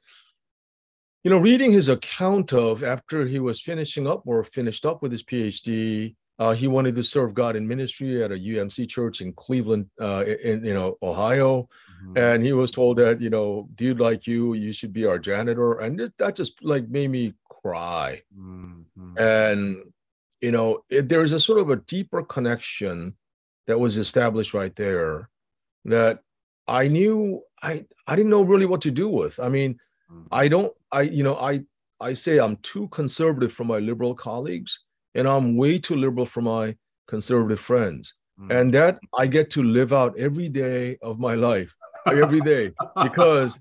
You 1.23 1.29
know, 1.29 1.37
reading 1.37 1.71
his 1.71 1.89
account 1.89 2.51
of 2.51 2.83
after 2.83 3.25
he 3.27 3.39
was 3.39 3.61
finishing 3.61 4.07
up 4.07 4.23
or 4.25 4.43
finished 4.43 4.83
up 4.83 5.03
with 5.03 5.11
his 5.11 5.23
PhD, 5.23 6.15
uh, 6.39 6.53
he 6.53 6.67
wanted 6.67 6.95
to 6.95 7.03
serve 7.03 7.35
God 7.35 7.55
in 7.55 7.67
ministry 7.67 8.23
at 8.23 8.31
a 8.31 8.35
UMC 8.35 8.89
church 8.89 9.21
in 9.21 9.31
Cleveland, 9.31 9.89
uh, 10.01 10.25
in 10.43 10.65
you 10.65 10.73
know 10.73 10.97
Ohio, 11.03 11.69
mm-hmm. 12.03 12.17
and 12.17 12.43
he 12.43 12.51
was 12.51 12.71
told 12.71 12.97
that 12.97 13.21
you 13.21 13.29
know, 13.29 13.69
dude 13.75 13.99
like 13.99 14.25
you, 14.25 14.55
you 14.55 14.73
should 14.73 14.91
be 14.91 15.05
our 15.05 15.19
janitor, 15.19 15.75
and 15.79 16.11
that 16.17 16.35
just 16.35 16.61
like 16.63 16.89
made 16.89 17.11
me 17.11 17.35
cry. 17.47 18.23
Mm-hmm. 18.37 19.17
And 19.17 19.83
you 20.41 20.51
know, 20.51 20.83
it, 20.89 21.07
there 21.07 21.21
is 21.21 21.31
a 21.31 21.39
sort 21.39 21.59
of 21.59 21.69
a 21.69 21.77
deeper 21.77 22.23
connection 22.23 23.15
that 23.67 23.79
was 23.79 23.95
established 23.95 24.55
right 24.55 24.75
there 24.75 25.29
that 25.85 26.19
I 26.67 26.87
knew 26.87 27.41
I 27.61 27.85
I 28.07 28.15
didn't 28.15 28.31
know 28.31 28.43
really 28.43 28.65
what 28.65 28.81
to 28.81 28.91
do 28.91 29.09
with. 29.09 29.39
I 29.39 29.49
mean, 29.49 29.77
mm-hmm. 30.11 30.27
I 30.31 30.47
don't 30.47 30.73
I 30.91 31.01
you 31.01 31.23
know 31.23 31.35
I 31.35 31.63
I 31.99 32.13
say 32.13 32.39
I'm 32.39 32.57
too 32.57 32.87
conservative 32.89 33.51
for 33.51 33.63
my 33.63 33.79
liberal 33.79 34.15
colleagues 34.15 34.79
and 35.15 35.27
I'm 35.27 35.57
way 35.57 35.79
too 35.79 35.95
liberal 35.95 36.25
for 36.25 36.41
my 36.41 36.75
conservative 37.07 37.59
friends. 37.59 38.15
Mm-hmm. 38.39 38.51
And 38.51 38.73
that 38.73 38.99
I 39.17 39.27
get 39.27 39.51
to 39.51 39.63
live 39.63 39.93
out 39.93 40.17
every 40.17 40.49
day 40.49 40.97
of 41.01 41.19
my 41.19 41.35
life, 41.35 41.75
every 42.07 42.41
day, 42.41 42.71
because 43.03 43.59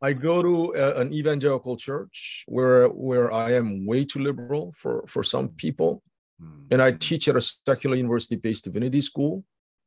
I 0.00 0.12
go 0.12 0.40
to 0.40 0.74
a, 0.76 1.00
an 1.00 1.12
evangelical 1.12 1.76
church 1.76 2.44
where 2.46 2.86
where 2.88 3.32
I 3.32 3.52
am 3.52 3.86
way 3.86 4.04
too 4.04 4.20
liberal 4.20 4.72
for 4.76 5.04
for 5.08 5.24
some 5.24 5.48
people, 5.48 6.02
mm-hmm. 6.40 6.66
and 6.70 6.80
I 6.80 6.92
teach 6.92 7.26
at 7.26 7.36
a 7.36 7.40
secular 7.40 7.96
university-based 7.96 8.64
divinity 8.64 9.00
school 9.00 9.44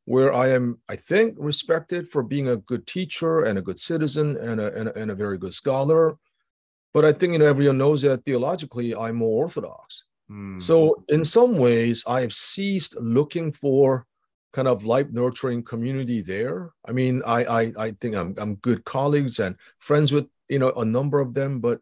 where 0.08 0.32
I 0.32 0.48
am, 0.48 0.78
I 0.88 0.96
think, 0.96 1.34
respected 1.36 2.08
for 2.08 2.22
being 2.22 2.48
a 2.48 2.56
good 2.56 2.86
teacher 2.86 3.42
and 3.42 3.58
a 3.58 3.62
good 3.62 3.78
citizen 3.78 4.38
and 4.38 4.58
a, 4.58 4.74
and 4.74 4.88
a, 4.88 4.98
and 4.98 5.10
a 5.10 5.14
very 5.14 5.36
good 5.36 5.52
scholar. 5.52 6.16
But 6.94 7.04
I 7.04 7.12
think 7.12 7.34
you 7.34 7.40
know, 7.40 7.44
everyone 7.44 7.76
knows 7.76 8.00
that 8.02 8.24
theologically, 8.24 8.94
I'm 8.94 9.16
more 9.16 9.42
orthodox. 9.42 10.06
Mm. 10.30 10.62
So 10.62 11.04
in 11.08 11.26
some 11.26 11.58
ways, 11.58 12.04
I 12.06 12.22
have 12.22 12.32
ceased 12.32 12.96
looking 12.98 13.52
for 13.52 14.06
kind 14.54 14.66
of 14.66 14.86
life 14.86 15.08
nurturing 15.10 15.62
community 15.62 16.22
there. 16.22 16.72
I 16.88 16.92
mean, 16.92 17.20
I 17.26 17.44
I, 17.44 17.72
I 17.78 17.90
think 18.00 18.16
I'm 18.16 18.34
I'm 18.38 18.54
good 18.54 18.86
colleagues 18.86 19.38
and 19.38 19.56
friends 19.78 20.10
with 20.10 20.26
you 20.48 20.58
know 20.58 20.72
a 20.72 20.86
number 20.86 21.20
of 21.20 21.34
them, 21.34 21.60
but 21.60 21.80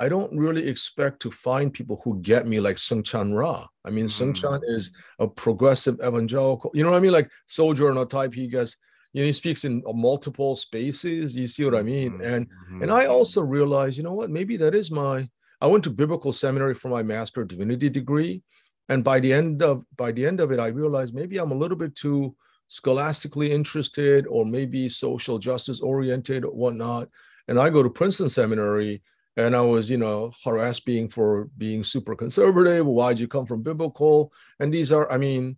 I 0.00 0.08
don't 0.08 0.36
really 0.36 0.68
expect 0.68 1.20
to 1.22 1.30
find 1.30 1.72
people 1.72 2.00
who 2.04 2.20
get 2.20 2.46
me 2.46 2.60
like 2.60 2.76
Soong-Chan 2.76 3.34
Rah. 3.34 3.66
I 3.84 3.90
mean, 3.90 4.06
mm. 4.06 4.08
Seung-Chan 4.08 4.60
is 4.68 4.92
a 5.18 5.26
progressive 5.26 5.98
evangelical, 6.00 6.70
you 6.72 6.84
know 6.84 6.90
what 6.90 6.98
I 6.98 7.00
mean? 7.00 7.12
Like 7.12 7.30
sojourner 7.46 8.04
type. 8.04 8.32
He 8.32 8.46
gets, 8.46 8.76
you 9.12 9.22
know, 9.22 9.26
he 9.26 9.32
speaks 9.32 9.64
in 9.64 9.82
multiple 9.86 10.54
spaces. 10.54 11.34
You 11.34 11.46
see 11.48 11.64
what 11.64 11.74
I 11.74 11.82
mean? 11.82 12.12
Mm-hmm. 12.12 12.24
And 12.24 12.46
mm-hmm. 12.46 12.82
and 12.82 12.92
I 12.92 13.06
also 13.06 13.42
realize, 13.42 13.96
you 13.96 14.04
know 14.04 14.14
what? 14.14 14.30
Maybe 14.30 14.56
that 14.58 14.74
is 14.74 14.90
my. 14.90 15.28
I 15.60 15.66
went 15.66 15.82
to 15.84 15.90
biblical 15.90 16.32
seminary 16.32 16.74
for 16.74 16.88
my 16.88 17.02
master 17.02 17.44
divinity 17.44 17.88
degree, 17.88 18.42
and 18.88 19.02
by 19.02 19.18
the 19.18 19.32
end 19.32 19.60
of 19.62 19.82
by 19.96 20.12
the 20.12 20.24
end 20.24 20.38
of 20.40 20.52
it, 20.52 20.60
I 20.60 20.68
realized 20.68 21.14
maybe 21.14 21.38
I'm 21.38 21.50
a 21.50 21.56
little 21.56 21.76
bit 21.76 21.96
too 21.96 22.36
scholastically 22.68 23.50
interested 23.50 24.26
or 24.28 24.44
maybe 24.44 24.88
social 24.88 25.38
justice 25.38 25.80
oriented 25.80 26.44
or 26.44 26.52
whatnot. 26.52 27.08
And 27.48 27.58
I 27.58 27.70
go 27.70 27.82
to 27.82 27.90
Princeton 27.90 28.28
Seminary 28.28 29.02
and 29.38 29.56
I 29.56 29.60
was, 29.62 29.88
you 29.88 29.96
know, 29.96 30.32
harassed 30.44 30.84
being 30.84 31.08
for 31.08 31.48
being 31.56 31.84
super 31.84 32.14
conservative. 32.14 32.84
Why'd 32.84 33.18
you 33.18 33.28
come 33.28 33.46
from 33.46 33.62
biblical? 33.62 34.32
And 34.60 34.72
these 34.74 34.92
are, 34.92 35.10
I 35.10 35.16
mean, 35.16 35.56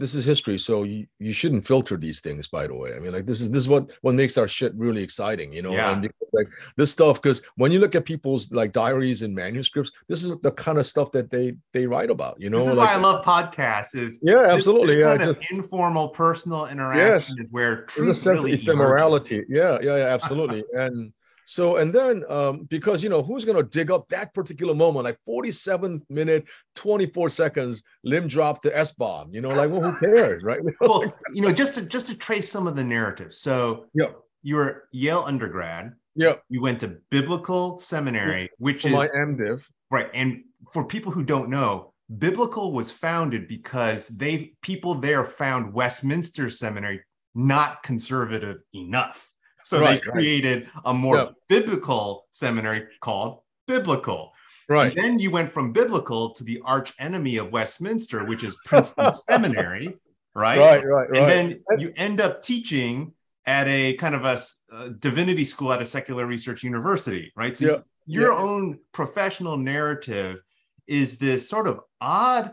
this 0.00 0.14
is 0.14 0.24
history 0.24 0.58
so 0.60 0.84
you, 0.84 1.08
you 1.18 1.32
shouldn't 1.32 1.66
filter 1.66 1.96
these 1.96 2.20
things 2.20 2.46
by 2.46 2.68
the 2.68 2.72
way 2.82 2.94
i 2.94 3.00
mean 3.00 3.10
like 3.10 3.26
this 3.26 3.40
is 3.40 3.50
this 3.50 3.62
is 3.64 3.68
what 3.68 3.90
what 4.02 4.14
makes 4.14 4.38
our 4.38 4.46
shit 4.46 4.72
really 4.76 5.02
exciting 5.02 5.52
you 5.52 5.60
know 5.60 5.72
Yeah. 5.72 5.90
and 5.90 6.02
because, 6.02 6.28
like 6.32 6.46
this 6.76 6.92
stuff 6.92 7.20
because 7.20 7.42
when 7.56 7.72
you 7.72 7.80
look 7.80 7.96
at 7.96 8.04
people's 8.04 8.52
like 8.52 8.72
diaries 8.72 9.22
and 9.22 9.34
manuscripts 9.34 9.90
this 10.06 10.22
is 10.24 10.38
the 10.38 10.52
kind 10.52 10.78
of 10.78 10.86
stuff 10.86 11.10
that 11.10 11.32
they 11.32 11.56
they 11.72 11.84
write 11.88 12.10
about 12.10 12.40
you 12.40 12.48
know 12.48 12.58
this 12.60 12.68
is 12.68 12.74
like 12.76 12.90
why 12.90 12.94
I 12.94 12.98
love 12.98 13.24
podcasts. 13.24 13.96
Is 13.96 14.20
yeah 14.22 14.42
this- 14.42 14.52
absolutely 14.58 14.94
This, 14.94 14.98
yeah 14.98 15.16
kind 15.16 15.30
of 15.30 15.38
informal, 15.50 16.10
personal 16.10 16.66
interaction 16.66 17.34
Yes. 17.40 17.48
where 17.50 17.82
truth 17.86 18.10
a 18.10 18.14
sense 18.14 18.40
really 18.44 18.56
ephemerality 18.58 19.42
yeah 19.48 19.78
yeah 19.82 19.96
yeah 19.96 20.04
absolutely 20.14 20.62
and 20.74 21.12
so 21.48 21.76
and 21.76 21.94
then 21.94 22.24
um 22.28 22.64
because 22.64 23.02
you 23.02 23.08
know 23.08 23.22
who's 23.22 23.46
going 23.46 23.56
to 23.56 23.68
dig 23.70 23.90
up 23.90 24.06
that 24.08 24.34
particular 24.34 24.74
moment 24.74 25.04
like 25.04 25.18
47 25.24 26.02
minute 26.10 26.44
24 26.74 27.30
seconds 27.30 27.82
lim 28.04 28.28
dropped 28.28 28.62
the 28.64 28.76
s-bomb 28.76 29.32
you 29.32 29.40
know 29.40 29.48
like 29.48 29.70
well 29.70 29.92
who 29.92 29.98
cares 30.16 30.42
right 30.42 30.60
well, 30.80 31.02
you 31.32 31.40
know, 31.40 31.50
just 31.50 31.74
to 31.76 31.82
just 31.82 32.08
to 32.08 32.16
trace 32.16 32.50
some 32.50 32.66
of 32.66 32.76
the 32.76 32.84
narrative. 32.84 33.32
So 33.34 33.86
yeah 33.94 34.08
you 34.42 34.56
were 34.56 34.88
Yale 34.92 35.24
undergrad. 35.26 35.94
yeah 36.14 36.34
You 36.48 36.60
went 36.60 36.80
to 36.80 36.98
biblical 37.10 37.78
seminary, 37.80 38.50
which 38.58 38.82
for 38.82 38.88
is 38.88 38.94
my 38.94 39.08
mdiv 39.08 39.64
right. 39.90 40.10
And 40.14 40.44
for 40.72 40.84
people 40.84 41.12
who 41.12 41.24
don't 41.24 41.48
know, 41.48 41.92
biblical 42.18 42.72
was 42.72 42.92
founded 42.92 43.48
because 43.48 44.08
they 44.08 44.52
people 44.62 44.94
there 44.94 45.24
found 45.24 45.72
Westminster 45.72 46.50
Seminary 46.50 47.00
not 47.34 47.82
conservative 47.82 48.58
enough. 48.74 49.30
So 49.68 49.80
Right, 49.80 50.00
they 50.02 50.06
right. 50.08 50.12
created 50.12 50.70
a 50.86 50.94
more 50.94 51.16
Yeah. 51.16 51.26
biblical 51.48 52.26
seminary 52.30 52.86
called 53.00 53.40
biblical. 53.66 54.32
right 54.66 54.92
And 54.96 54.98
then 55.04 55.18
you 55.18 55.30
went 55.30 55.50
from 55.52 55.72
biblical 55.74 56.32
to 56.36 56.42
the 56.42 56.58
arch 56.64 56.94
enemy 56.98 57.36
of 57.36 57.52
Westminster, 57.52 58.24
which 58.24 58.42
is 58.44 58.56
Princeton 58.64 59.10
Seminary, 59.28 59.86
right? 60.34 60.58
right 60.58 60.82
right 60.86 61.10
right 61.10 61.18
And 61.20 61.28
then 61.30 61.44
you 61.82 61.92
end 61.96 62.18
up 62.22 62.40
teaching 62.42 63.12
at 63.44 63.66
a 63.68 63.92
kind 63.96 64.14
of 64.14 64.24
a, 64.24 64.36
uh, 64.74 64.88
divinity 65.06 65.44
school 65.44 65.70
at 65.74 65.82
a 65.82 65.84
secular 65.84 66.24
research 66.26 66.62
university, 66.62 67.30
right? 67.36 67.54
So 67.56 67.64
Yeah. 67.66 67.78
your 68.06 68.32
Yeah. 68.32 68.38
own 68.38 68.78
professional 68.92 69.58
narrative 69.58 70.40
is 70.86 71.18
this 71.18 71.46
sort 71.46 71.66
of 71.66 71.80
odd 72.00 72.52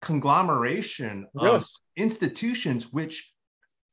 conglomeration 0.00 1.26
of 1.36 1.62
institutions 1.96 2.90
which 2.90 3.16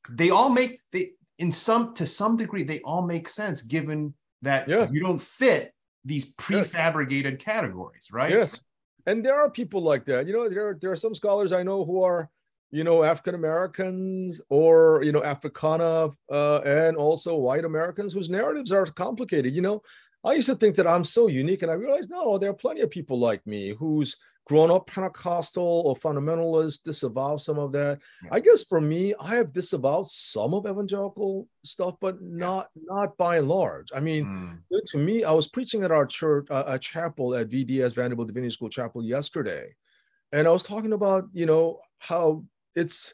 they 0.10 0.30
all 0.30 0.50
make 0.50 0.80
they 0.94 1.12
in 1.42 1.52
some 1.52 1.84
to 2.00 2.06
some 2.06 2.34
degree 2.44 2.64
they 2.64 2.80
all 2.90 3.04
make 3.16 3.28
sense 3.42 3.60
given 3.76 4.14
that 4.42 4.62
Yeah. 4.68 4.88
you 4.92 5.00
don't 5.08 5.22
fit 5.42 5.64
these 6.12 6.26
prefabricated 6.36 7.36
categories 7.40 8.06
right? 8.12 8.32
Yes. 8.32 8.64
And 9.08 9.26
there 9.26 9.38
are 9.42 9.50
people 9.50 9.82
like 9.92 10.04
that. 10.06 10.28
You 10.28 10.34
know 10.34 10.48
there, 10.50 10.78
there 10.82 10.92
are 10.92 11.02
some 11.06 11.16
scholars 11.22 11.52
i 11.60 11.64
know 11.70 11.80
who 11.90 11.98
are 12.10 12.22
you 12.78 12.84
know 12.88 12.98
african 13.04 13.36
americans 13.36 14.40
or 14.50 15.02
you 15.04 15.12
know 15.16 15.24
africana 15.24 16.10
uh, 16.40 16.60
and 16.82 16.96
also 17.06 17.32
white 17.48 17.66
americans 17.66 18.14
whose 18.14 18.30
narratives 18.30 18.72
are 18.72 18.86
complicated. 19.06 19.52
You 19.58 19.64
know 19.68 19.78
i 20.24 20.32
used 20.40 20.50
to 20.54 20.56
think 20.62 20.76
that 20.78 20.88
i'm 20.94 21.04
so 21.18 21.24
unique 21.44 21.62
and 21.64 21.72
i 21.72 21.76
realized 21.84 22.10
no 22.18 22.38
there 22.38 22.52
are 22.54 22.64
plenty 22.66 22.82
of 22.86 22.90
people 22.98 23.18
like 23.30 23.42
me 23.54 23.64
who's 23.80 24.10
grown 24.46 24.72
up 24.72 24.88
pentecostal 24.88 25.84
or 25.86 25.96
fundamentalist 25.96 26.84
disavow 26.84 27.38
some 27.38 27.60
of 27.60 27.72
that 27.72 28.00
Yeah. 28.24 28.30
i 28.34 28.40
guess 28.40 28.64
for 28.64 28.82
me 28.82 29.14
i 29.20 29.36
have 29.36 29.54
disavowed 29.54 30.10
some 30.10 30.54
of 30.56 30.66
evangelical 30.66 31.48
stuff 31.64 31.96
but 32.02 32.22
not 32.22 32.68
not 32.76 33.16
by 33.18 33.38
and 33.38 33.48
large 33.48 33.90
i 33.96 34.00
mean 34.00 34.26
Mm, 34.26 34.58
to 34.88 34.98
me. 34.98 35.24
I 35.24 35.32
was 35.32 35.48
preaching 35.48 35.84
at 35.84 35.92
our 35.92 36.06
church, 36.06 36.48
uh, 36.50 36.64
a 36.66 36.80
chapel 36.80 37.36
at 37.36 37.50
VDS 37.50 37.94
Vanderbilt 37.94 38.28
Divinity 38.30 38.52
School 38.52 38.70
Chapel 38.70 39.04
yesterday, 39.04 39.76
and 40.32 40.48
I 40.48 40.52
was 40.52 40.64
talking 40.64 40.94
about 40.94 41.26
you 41.34 41.46
know 41.46 41.80
how 42.00 42.44
it's 42.76 43.14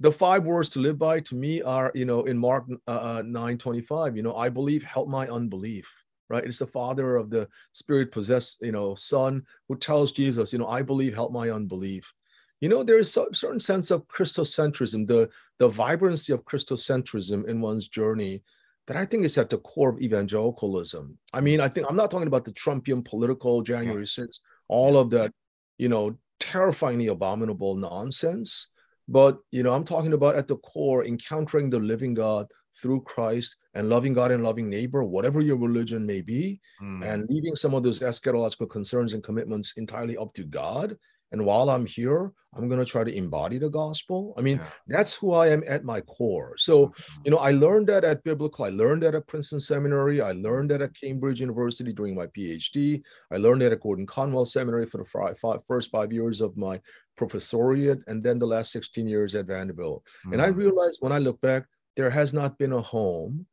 the 0.00 0.10
five 0.10 0.44
words 0.44 0.68
to 0.70 0.80
live 0.80 0.98
by. 0.98 1.20
To 1.20 1.34
me, 1.36 1.62
are 1.62 1.92
you 1.94 2.04
know 2.04 2.24
in 2.24 2.36
Mark 2.38 2.64
uh, 2.88 3.22
nine 3.24 3.58
twenty 3.58 3.80
five. 3.80 4.16
You 4.16 4.22
know, 4.24 4.34
I 4.36 4.48
believe, 4.48 4.82
help 4.82 5.08
my 5.08 5.28
unbelief. 5.28 5.86
Right? 6.34 6.44
It's 6.44 6.58
the 6.58 6.66
Father 6.66 7.16
of 7.16 7.30
the 7.30 7.48
Spirit 7.72 8.12
possessed, 8.12 8.58
you 8.60 8.72
know, 8.72 8.94
Son 8.94 9.42
who 9.68 9.76
tells 9.76 10.12
Jesus, 10.12 10.52
you 10.52 10.58
know, 10.58 10.68
I 10.68 10.82
believe, 10.82 11.14
help 11.14 11.32
my 11.32 11.50
unbelief. 11.50 12.12
You 12.60 12.68
know, 12.68 12.82
there 12.82 12.98
is 12.98 13.16
a 13.16 13.26
certain 13.34 13.60
sense 13.60 13.90
of 13.90 14.06
Christocentrism, 14.08 15.06
the 15.06 15.28
the 15.58 15.68
vibrancy 15.68 16.32
of 16.32 16.44
Christocentrism 16.44 17.46
in 17.46 17.60
one's 17.60 17.88
journey 17.88 18.42
that 18.86 18.96
I 18.96 19.04
think 19.04 19.24
is 19.24 19.38
at 19.38 19.50
the 19.50 19.58
core 19.58 19.90
of 19.90 20.00
evangelicalism. 20.00 21.18
I 21.32 21.40
mean, 21.40 21.60
I 21.60 21.68
think 21.68 21.86
I'm 21.88 21.96
not 21.96 22.10
talking 22.10 22.26
about 22.26 22.44
the 22.44 22.52
Trumpian 22.52 23.04
political 23.04 23.62
January 23.62 24.04
6th, 24.04 24.40
all 24.68 24.98
of 24.98 25.10
that, 25.10 25.32
you 25.78 25.88
know, 25.88 26.16
terrifyingly 26.40 27.06
abominable 27.06 27.76
nonsense. 27.76 28.70
But, 29.08 29.38
you 29.50 29.62
know, 29.62 29.72
I'm 29.72 29.84
talking 29.84 30.12
about 30.12 30.36
at 30.36 30.48
the 30.48 30.56
core, 30.56 31.04
encountering 31.04 31.70
the 31.70 31.78
living 31.78 32.14
God 32.14 32.46
through 32.80 33.02
Christ 33.02 33.56
and 33.74 33.88
loving 33.88 34.14
God 34.14 34.30
and 34.30 34.42
loving 34.42 34.68
neighbor, 34.68 35.04
whatever 35.04 35.40
your 35.40 35.56
religion 35.56 36.04
may 36.06 36.20
be, 36.20 36.60
mm. 36.82 37.02
and 37.04 37.26
leaving 37.28 37.56
some 37.56 37.74
of 37.74 37.82
those 37.82 38.00
eschatological 38.00 38.68
concerns 38.70 39.14
and 39.14 39.22
commitments 39.22 39.76
entirely 39.76 40.16
up 40.16 40.32
to 40.34 40.44
God. 40.44 40.96
And 41.32 41.44
while 41.44 41.68
I'm 41.68 41.84
here, 41.86 42.30
I'm 42.54 42.68
going 42.68 42.78
to 42.78 42.84
try 42.84 43.02
to 43.02 43.12
embody 43.12 43.58
the 43.58 43.68
gospel. 43.68 44.34
I 44.38 44.40
mean, 44.42 44.58
Yeah. 44.58 44.66
that's 44.86 45.14
who 45.14 45.32
I 45.32 45.48
am 45.48 45.64
at 45.66 45.82
my 45.82 46.00
core. 46.02 46.54
So, 46.56 46.92
you 47.24 47.32
know, 47.32 47.38
I 47.38 47.50
learned 47.50 47.88
that 47.88 48.04
at 48.04 48.22
Biblical. 48.22 48.64
I 48.66 48.68
learned 48.68 49.02
that 49.02 49.16
at 49.16 49.26
Princeton 49.26 49.58
Seminary. 49.58 50.20
I 50.20 50.30
learned 50.30 50.70
that 50.70 50.80
at 50.80 50.94
Cambridge 50.94 51.40
University 51.40 51.92
during 51.92 52.14
my 52.14 52.26
PhD. 52.26 53.02
I 53.32 53.38
learned 53.38 53.62
that 53.62 53.72
at 53.72 53.80
Gordon 53.80 54.06
Conwell 54.06 54.44
Seminary 54.44 54.86
for 54.86 54.98
the 54.98 55.04
fi- 55.04 55.34
fi- 55.34 55.58
first 55.66 55.90
five 55.90 56.12
years 56.12 56.40
of 56.40 56.56
my 56.56 56.80
professoriate, 57.18 58.02
and 58.06 58.22
then 58.22 58.38
the 58.38 58.46
last 58.46 58.70
16 58.70 59.06
years 59.08 59.34
at 59.34 59.46
Vanderbilt. 59.46 60.04
And 60.32 60.40
I 60.40 60.50
Mm. 60.50 60.56
realized 60.56 60.98
when 61.00 61.12
I 61.12 61.18
look 61.18 61.40
back, 61.40 61.66
there 61.96 62.10
has 62.10 62.32
not 62.34 62.58
been 62.58 62.72
a 62.72 62.80
home, 62.80 63.46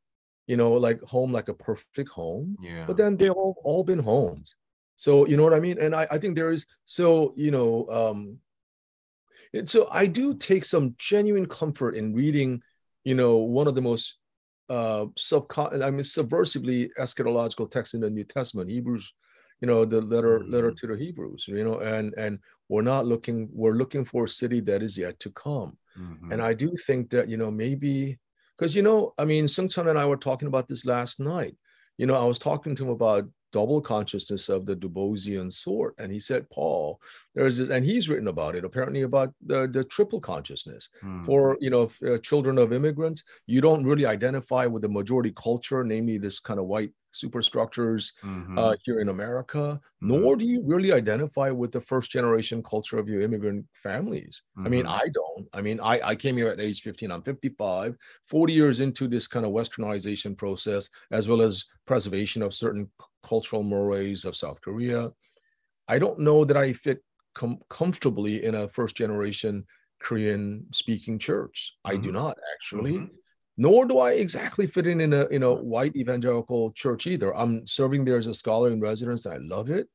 you 0.47 0.57
know, 0.57 0.73
like 0.73 1.01
home 1.01 1.31
like 1.31 1.47
a 1.49 1.53
perfect 1.53 2.09
home, 2.09 2.57
yeah 2.61 2.85
but 2.87 2.97
then 2.97 3.15
they've 3.17 3.31
all, 3.31 3.55
all 3.63 3.83
been 3.83 3.99
homes. 3.99 4.55
So, 4.95 5.25
you 5.27 5.35
know 5.37 5.43
what 5.43 5.53
I 5.53 5.59
mean? 5.59 5.79
And 5.79 5.95
I, 5.95 6.07
I 6.11 6.17
think 6.19 6.35
there 6.35 6.51
is, 6.51 6.65
so, 6.85 7.33
you 7.35 7.51
know, 7.51 7.87
um, 7.89 8.37
and 9.53 9.69
so 9.69 9.87
I 9.91 10.05
do 10.05 10.35
take 10.35 10.63
some 10.65 10.95
genuine 10.97 11.45
comfort 11.47 11.95
in 11.95 12.13
reading, 12.13 12.61
you 13.03 13.15
know, 13.15 13.37
one 13.37 13.67
of 13.67 13.75
the 13.75 13.81
most 13.81 14.17
uh 14.69 15.05
subcon 15.19 15.83
I 15.83 15.89
mean 15.89 16.01
subversively 16.01 16.89
eschatological 16.97 17.69
texts 17.69 17.93
in 17.93 18.01
the 18.01 18.09
New 18.09 18.23
Testament, 18.23 18.69
Hebrews, 18.69 19.13
you 19.59 19.67
know, 19.67 19.83
the 19.85 20.01
letter 20.01 20.43
letter 20.47 20.71
Mhm. 20.71 20.77
to 20.77 20.87
the 20.87 20.97
Hebrews, 20.97 21.45
you 21.47 21.63
know, 21.63 21.79
and 21.79 22.13
and 22.17 22.39
we're 22.69 22.81
not 22.93 23.05
looking, 23.05 23.49
we're 23.51 23.73
looking 23.81 24.05
for 24.05 24.23
a 24.23 24.29
city 24.29 24.61
that 24.61 24.81
is 24.81 24.97
yet 24.97 25.19
to 25.19 25.29
come. 25.31 25.77
Mhm. 25.97 26.31
And 26.31 26.41
I 26.41 26.53
do 26.53 26.73
think 26.87 27.09
that, 27.09 27.27
you 27.27 27.35
know, 27.35 27.51
maybe 27.51 28.17
because 28.61 28.75
you 28.75 28.83
know, 28.83 29.15
I 29.17 29.25
mean, 29.25 29.45
Soong-Chan 29.45 29.87
and 29.87 29.97
I 29.97 30.05
were 30.05 30.15
talking 30.15 30.47
about 30.47 30.67
this 30.67 30.85
last 30.85 31.19
night. 31.19 31.55
You 31.97 32.05
know, 32.05 32.15
I 32.15 32.25
was 32.25 32.37
talking 32.37 32.75
to 32.75 32.83
him 32.83 32.89
about 32.89 33.27
double 33.51 33.81
consciousness 33.81 34.49
of 34.49 34.67
the 34.67 34.75
Du 34.75 34.87
Boisian 34.87 35.51
sort. 35.51 35.95
And 35.97 36.11
he 36.11 36.19
said, 36.19 36.47
Paul, 36.51 37.01
there's 37.33 37.57
this, 37.57 37.71
and 37.71 37.83
he's 37.83 38.07
written 38.07 38.27
about 38.27 38.55
it, 38.55 38.63
apparently 38.63 39.01
about 39.01 39.33
the, 39.43 39.67
the 39.67 39.83
triple 39.83 40.21
consciousness. 40.21 40.89
Mm. 41.03 41.25
For, 41.25 41.57
you 41.59 41.71
know, 41.71 41.89
uh, 42.07 42.19
children 42.19 42.59
of 42.59 42.71
immigrants, 42.71 43.23
you 43.47 43.61
don't 43.61 43.83
really 43.83 44.05
identify 44.05 44.67
with 44.67 44.83
the 44.83 44.89
majority 44.89 45.33
culture, 45.35 45.83
namely 45.83 46.19
this 46.19 46.39
kind 46.39 46.59
of 46.59 46.67
white 46.67 46.91
superstructures 47.11 48.13
Mhm. 48.23 48.57
uh, 48.57 48.75
here 48.83 48.99
in 48.99 49.09
America, 49.09 49.79
Mhm. 50.03 50.21
nor 50.21 50.35
do 50.35 50.45
you 50.45 50.61
really 50.65 50.91
identify 50.91 51.49
with 51.49 51.71
the 51.71 51.81
first 51.81 52.11
generation 52.11 52.63
culture 52.63 52.97
of 52.97 53.07
your 53.09 53.21
immigrant 53.21 53.65
families. 53.73 54.43
I 54.65 54.69
mean, 54.69 54.85
Mhm. 54.85 54.89
I 54.89 55.09
don't. 55.13 55.47
I 55.53 55.61
mean, 55.61 55.79
I, 55.79 55.99
I 56.09 56.15
came 56.15 56.37
here 56.37 56.49
at 56.49 56.59
age 56.59 56.81
15, 56.81 57.11
I'm 57.11 57.23
55, 57.23 57.97
40 58.23 58.53
years 58.53 58.79
into 58.79 59.07
this 59.07 59.27
kind 59.27 59.45
of 59.45 59.51
westernization 59.51 60.37
process, 60.37 60.89
as 61.11 61.27
well 61.27 61.41
as 61.41 61.65
preservation 61.85 62.41
of 62.41 62.53
certain 62.53 62.91
cultural 63.23 63.63
mores 63.63 64.25
of 64.25 64.35
South 64.35 64.61
Korea. 64.61 65.11
I 65.87 65.99
don't 65.99 66.19
know 66.19 66.45
that 66.45 66.57
I 66.57 66.73
fit 66.73 67.03
com- 67.35 67.61
comfortably 67.69 68.43
in 68.43 68.55
a 68.55 68.67
first 68.67 68.95
generation 68.95 69.65
Korean 69.99 70.67
speaking 70.71 71.19
church. 71.19 71.75
I 71.85 71.97
do 71.97 72.09
Mhm. 72.09 72.13
not 72.13 72.37
actually 72.55 72.93
Mhm. 72.93 73.11
Nor 73.57 73.85
do 73.85 73.99
I 73.99 74.13
exactly 74.13 74.67
fit 74.67 74.87
in 74.87 75.01
in 75.01 75.13
a 75.13 75.25
in 75.27 75.43
a 75.43 75.53
white 75.53 75.95
evangelical 75.95 76.71
church 76.71 77.07
either. 77.07 77.35
I'm 77.35 77.67
serving 77.67 78.05
there 78.05 78.17
as 78.17 78.27
a 78.27 78.33
scholar 78.33 78.71
in 78.71 78.79
residence, 78.79 79.25
and 79.25 79.35
I 79.35 79.55
love 79.55 79.69
it. 79.69 79.87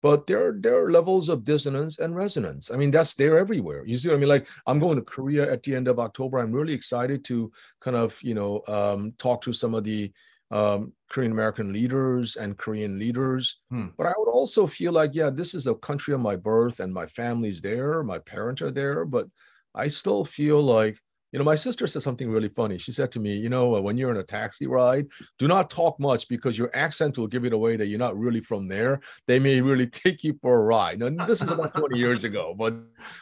But 0.00 0.28
there, 0.28 0.54
there 0.56 0.84
are 0.84 0.92
levels 0.92 1.28
of 1.28 1.44
dissonance 1.44 1.98
and 1.98 2.14
resonance. 2.14 2.70
I 2.70 2.76
mean, 2.76 2.92
that's 2.92 3.14
there 3.14 3.36
everywhere. 3.36 3.84
You 3.84 3.98
see 3.98 4.08
what 4.08 4.14
I 4.14 4.18
mean? 4.18 4.28
Like 4.28 4.48
I'm 4.66 4.78
going 4.78 4.96
to 4.96 5.02
Korea 5.02 5.50
at 5.50 5.64
the 5.64 5.74
end 5.74 5.88
of 5.88 5.98
October. 5.98 6.38
I'm 6.38 6.52
really 6.52 6.72
excited 6.72 7.24
to 7.24 7.50
kind 7.80 7.96
of, 7.96 8.16
you 8.22 8.34
know, 8.34 8.62
um, 8.68 9.12
talk 9.18 9.42
to 9.42 9.52
some 9.52 9.74
of 9.74 9.82
the 9.82 10.12
um, 10.50 10.92
Korean 11.10 11.32
American 11.32 11.72
leaders 11.72 12.36
and 12.36 12.56
Korean 12.56 12.98
leaders. 12.98 13.60
Hmm. 13.70 13.88
But 13.96 14.06
I 14.06 14.14
would 14.16 14.30
also 14.30 14.66
feel 14.66 14.92
like, 14.92 15.14
yeah, 15.14 15.30
this 15.30 15.52
is 15.52 15.64
the 15.64 15.74
country 15.74 16.14
of 16.14 16.20
my 16.20 16.36
birth 16.36 16.80
and 16.80 16.94
my 16.94 17.06
family's 17.06 17.60
there, 17.60 18.02
my 18.02 18.18
parents 18.18 18.62
are 18.62 18.70
there, 18.70 19.04
but 19.04 19.26
I 19.74 19.88
still 19.88 20.24
feel 20.24 20.62
like 20.62 20.98
you 21.32 21.38
know, 21.38 21.44
my 21.44 21.54
sister 21.54 21.86
said 21.86 22.02
something 22.02 22.30
really 22.30 22.48
funny. 22.48 22.78
She 22.78 22.92
said 22.92 23.12
to 23.12 23.20
me, 23.20 23.36
you 23.36 23.50
know, 23.50 23.80
when 23.80 23.98
you're 23.98 24.10
in 24.10 24.16
a 24.16 24.22
taxi 24.22 24.66
ride, 24.66 25.08
do 25.38 25.46
not 25.46 25.68
talk 25.68 26.00
much 26.00 26.26
because 26.28 26.56
your 26.56 26.74
accent 26.74 27.18
will 27.18 27.26
give 27.26 27.44
it 27.44 27.52
away 27.52 27.76
that 27.76 27.86
you're 27.86 27.98
not 27.98 28.18
really 28.18 28.40
from 28.40 28.66
there. 28.66 29.00
They 29.26 29.38
may 29.38 29.60
really 29.60 29.86
take 30.04 30.24
you 30.24 30.38
for 30.40 30.56
a 30.56 30.62
ride. 30.62 31.00
Now, 31.00 31.26
this 31.26 31.42
is 31.42 31.50
about 31.50 31.74
20 31.74 31.98
years 31.98 32.24
ago, 32.24 32.54
but 32.56 32.74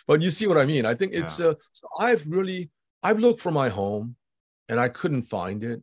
but 0.06 0.22
you 0.22 0.30
see 0.30 0.46
what 0.46 0.58
I 0.58 0.66
mean. 0.66 0.86
I 0.86 0.94
think 0.94 1.12
it's 1.14 1.40
yeah. 1.40 1.46
uh, 1.46 1.54
so 1.72 1.88
I've 1.98 2.24
really 2.26 2.70
I've 3.02 3.18
looked 3.18 3.40
for 3.40 3.50
my 3.50 3.68
home 3.68 4.16
and 4.68 4.78
I 4.78 4.88
couldn't 4.88 5.24
find 5.24 5.64
it. 5.64 5.82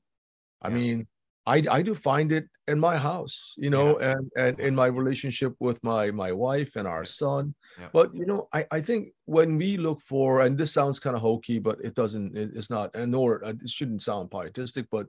I 0.61 0.69
yeah. 0.69 0.75
mean, 0.75 1.07
I 1.45 1.63
I 1.69 1.81
do 1.81 1.95
find 1.95 2.31
it 2.31 2.47
in 2.67 2.79
my 2.79 2.97
house, 2.97 3.55
you 3.57 3.69
know, 3.69 3.99
yeah. 3.99 4.11
and 4.11 4.31
and 4.37 4.59
in 4.59 4.75
my 4.75 4.85
relationship 4.85 5.55
with 5.59 5.83
my 5.83 6.11
my 6.11 6.31
wife 6.31 6.75
and 6.75 6.87
our 6.87 7.05
son. 7.05 7.55
Yeah. 7.79 7.89
But 7.91 8.15
you 8.15 8.25
know, 8.25 8.47
I 8.53 8.65
I 8.71 8.81
think 8.81 9.09
when 9.25 9.57
we 9.57 9.77
look 9.77 10.01
for, 10.01 10.41
and 10.41 10.57
this 10.57 10.71
sounds 10.71 10.99
kind 10.99 11.15
of 11.15 11.21
hokey, 11.21 11.59
but 11.59 11.79
it 11.83 11.95
doesn't. 11.95 12.37
It, 12.37 12.51
it's 12.55 12.69
not, 12.69 12.95
and 12.95 13.11
nor 13.11 13.43
uh, 13.43 13.53
it 13.61 13.69
shouldn't 13.69 14.03
sound 14.03 14.31
pietistic. 14.31 14.87
But 14.89 15.07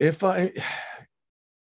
if 0.00 0.24
I 0.24 0.52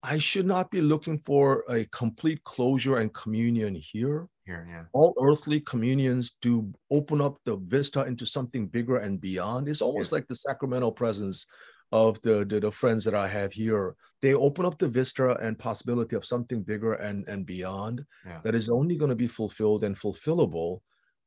I 0.06 0.18
should 0.18 0.46
not 0.46 0.70
be 0.70 0.82
looking 0.82 1.20
for 1.20 1.64
a 1.70 1.86
complete 1.86 2.44
closure 2.44 2.98
and 2.98 3.14
communion 3.14 3.74
here. 3.74 4.28
Here, 4.46 4.68
yeah. 4.70 4.84
All 4.92 5.16
earthly 5.22 5.62
communions 5.62 6.36
do 6.42 6.74
open 6.92 7.22
up 7.22 7.38
the 7.46 7.56
vista 7.56 8.04
into 8.04 8.26
something 8.26 8.68
bigger 8.68 8.98
and 8.98 9.22
beyond. 9.22 9.70
It's 9.70 9.82
almost 9.82 10.12
yeah. 10.12 10.18
like 10.18 10.28
the 10.28 10.36
sacramental 10.36 10.92
presence 10.92 11.46
of 11.94 12.20
the, 12.24 12.44
the, 12.44 12.60
the 12.60 12.72
friends 12.72 13.06
that 13.06 13.14
I 13.14 13.28
have 13.28 13.54
here, 13.54 13.96
they 14.24 14.34
open 14.34 14.66
up 14.66 14.80
the 14.80 14.88
vista 14.88 15.38
and 15.38 15.60
possibility 15.60 16.16
of 16.16 16.26
something 16.26 16.64
bigger 16.64 16.94
and 16.94 17.24
and 17.28 17.46
beyond 17.46 18.04
yeah. 18.26 18.40
that 18.44 18.56
is 18.56 18.68
only 18.68 18.96
going 18.96 19.10
to 19.10 19.16
be 19.16 19.28
fulfilled 19.28 19.84
and 19.84 19.96
fulfillable 19.96 20.82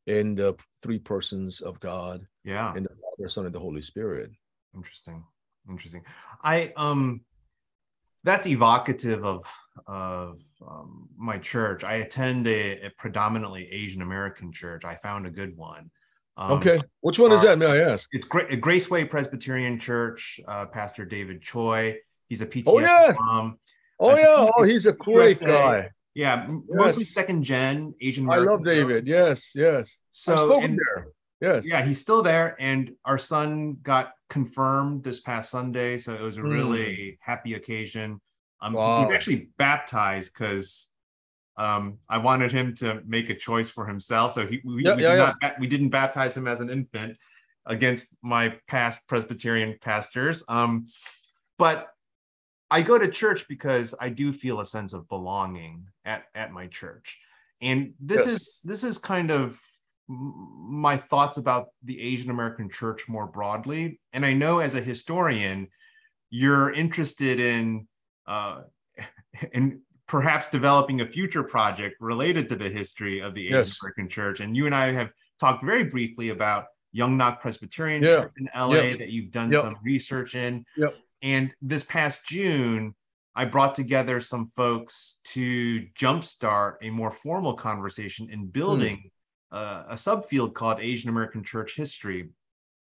in 0.09 0.35
the 0.35 0.57
three 0.83 0.99
persons 0.99 1.61
of 1.61 1.79
God. 1.79 2.27
Yeah, 2.43 2.75
in 2.75 2.83
the 2.83 2.89
Father, 2.89 3.29
Son, 3.29 3.47
and 3.47 3.55
the 3.55 3.61
Holy 3.61 3.81
Spirit. 3.81 4.33
Interesting, 4.75 5.23
interesting. 5.71 6.03
I 6.43 6.73
um, 6.77 7.21
that's 8.25 8.49
evocative 8.49 9.25
of 9.25 9.47
of 9.87 10.41
um, 10.67 11.09
my 11.17 11.39
church. 11.39 11.85
I 11.85 11.97
attend 11.97 12.49
a, 12.49 12.87
a 12.87 12.91
predominantly 12.99 13.69
Asian 13.71 14.03
American 14.03 14.51
church. 14.51 14.85
I 14.85 14.97
found 14.97 15.27
a 15.27 15.31
good 15.31 15.57
one. 15.57 15.93
Um, 16.37 16.53
okay, 16.53 16.81
which 17.01 17.19
one 17.19 17.33
is 17.33 17.43
that? 17.43 17.59
May 17.59 17.67
I 17.67 17.79
ask? 17.79 18.09
It's 18.13 18.25
Gra- 18.25 18.49
Graceway 18.57 19.09
Presbyterian 19.09 19.79
Church. 19.79 20.39
Uh, 20.47 20.67
Pastor 20.67 21.05
David 21.05 21.41
Choi. 21.41 21.97
He's 22.29 22.43
a 22.43 22.47
PTS 22.47 22.65
oh, 22.67 22.79
yeah. 22.81 23.15
mom. 23.19 23.59
Oh 23.99 24.11
uh, 24.11 24.17
yeah, 24.17 24.51
oh 24.57 24.63
he's 24.65 24.87
a 24.87 24.93
great 24.93 25.41
USA. 25.41 25.47
guy. 25.47 25.91
Yeah, 26.15 26.47
yes. 26.49 26.61
mostly 26.69 27.05
second 27.05 27.43
gen 27.43 27.95
Asian. 28.01 28.25
American 28.25 28.49
I 28.49 28.53
love 28.53 28.65
David. 28.65 29.07
Yes, 29.07 29.45
yes. 29.55 29.99
So 30.13 30.61
and, 30.63 30.79
there. 30.79 31.09
Yes. 31.41 31.67
Yeah, 31.67 31.83
he's 31.83 32.01
still 32.01 32.23
there, 32.23 32.57
and 32.59 32.93
our 33.05 33.19
son 33.19 33.79
got 33.83 34.13
confirmed 34.31 35.05
this 35.05 35.21
past 35.21 35.51
Sunday, 35.51 35.99
so 35.99 36.15
it 36.15 36.23
was 36.23 36.39
a 36.39 36.43
really 36.43 36.87
mm. 36.87 37.19
happy 37.21 37.55
occasion. 37.55 38.21
Um, 38.61 38.73
wow. 38.73 39.03
he's 39.03 39.11
actually 39.11 39.51
baptized 39.59 40.33
because 40.33 40.93
um, 41.59 41.99
I 42.09 42.19
wanted 42.19 42.53
him 42.53 42.75
to 42.77 43.03
make 43.07 43.31
a 43.31 43.35
choice 43.35 43.71
for 43.71 43.87
himself. 43.87 44.33
So 44.33 44.47
he, 44.47 44.61
we, 44.65 44.85
yeah, 44.85 44.97
we, 44.97 45.03
yeah, 45.03 45.11
did 45.11 45.19
yeah. 45.19 45.33
Not, 45.43 45.61
we 45.61 45.67
didn't 45.67 45.89
baptize 45.89 46.37
him 46.37 46.47
as 46.47 46.61
an 46.61 46.71
infant 46.71 47.17
against 47.65 48.09
my 48.23 48.57
past 48.69 49.07
Presbyterian 49.09 49.77
pastors. 49.81 50.45
Um, 50.49 50.89
but 51.59 51.89
I 52.71 52.83
go 52.83 52.99
to 52.99 53.09
church 53.09 53.49
because 53.49 53.95
I 54.01 54.09
do 54.11 54.33
feel 54.33 54.61
a 54.61 54.67
sense 54.67 54.93
of 54.93 55.09
belonging 55.09 55.87
at, 56.05 56.25
at 56.35 56.53
my 56.53 56.67
church. 56.67 57.19
And 57.63 57.95
this 57.99 58.27
yes. 58.27 58.35
is 58.35 58.61
this 58.65 58.85
is 58.85 58.99
kind 58.99 59.31
of 59.31 59.59
my 60.09 60.97
thoughts 60.97 61.37
about 61.37 61.69
the 61.83 62.01
Asian 62.01 62.31
American 62.31 62.69
church 62.69 63.09
more 63.09 63.27
broadly. 63.27 63.99
And 64.13 64.27
I 64.27 64.35
know 64.35 64.59
as 64.59 64.75
a 64.75 64.81
historian, 64.81 65.69
you're 66.29 66.71
interested 66.71 67.41
in 67.41 67.89
uh, 68.27 68.63
in 69.53 69.81
perhaps 70.07 70.49
developing 70.49 71.01
a 71.01 71.07
future 71.07 71.43
project 71.43 71.97
related 72.01 72.49
to 72.49 72.57
the 72.57 72.69
history 72.69 73.21
of 73.21 73.35
the 73.35 73.47
Asian 73.47 73.59
yes. 73.59 73.79
American 73.83 74.09
Church. 74.09 74.41
And 74.41 74.57
you 74.57 74.67
and 74.67 74.75
I 74.75 74.93
have 74.93 75.11
talked 75.41 75.65
very 75.65 75.85
briefly 75.85 76.29
about 76.29 76.67
Yongnak 76.97 77.41
Presbyterian 77.41 78.03
yeah. 78.03 78.09
Church 78.09 78.33
in 78.39 78.49
LA 78.57 78.97
that 78.99 79.09
you've 79.09 79.31
done 79.31 79.53
some 79.53 79.77
research 79.83 80.35
in. 80.35 80.65
Yep. 80.77 80.95
And 81.23 81.51
this 81.61 81.85
past 81.85 82.27
June, 82.27 82.95
I 83.35 83.45
brought 83.45 83.75
together 83.75 84.21
some 84.21 84.49
folks 84.57 85.21
to 85.25 85.87
jumpstart 85.99 86.77
a 86.83 86.91
more 86.91 87.11
formal 87.11 87.55
conversation 87.55 88.31
in 88.31 88.47
building 88.47 89.11
mm. 89.53 89.57
uh, 89.57 89.85
a 89.89 89.95
subfield 89.95 90.55
called 90.55 90.81
Asian 90.81 91.11
American 91.11 91.43
Church 91.43 91.77
History. 91.77 92.31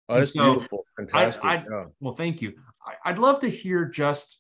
Oh, 0.08 0.20
that's 0.20 0.34
so 0.34 0.54
beautiful. 0.54 0.86
Fantastic. 0.98 1.46
I, 1.46 1.56
I, 1.56 1.66
yeah. 1.70 1.86
Well, 2.00 2.14
thank 2.14 2.42
you. 2.42 2.54
I, 2.86 3.10
I'd 3.10 3.20
love 3.20 3.40
to 3.42 3.50
hear 3.50 3.86
just 3.86 4.40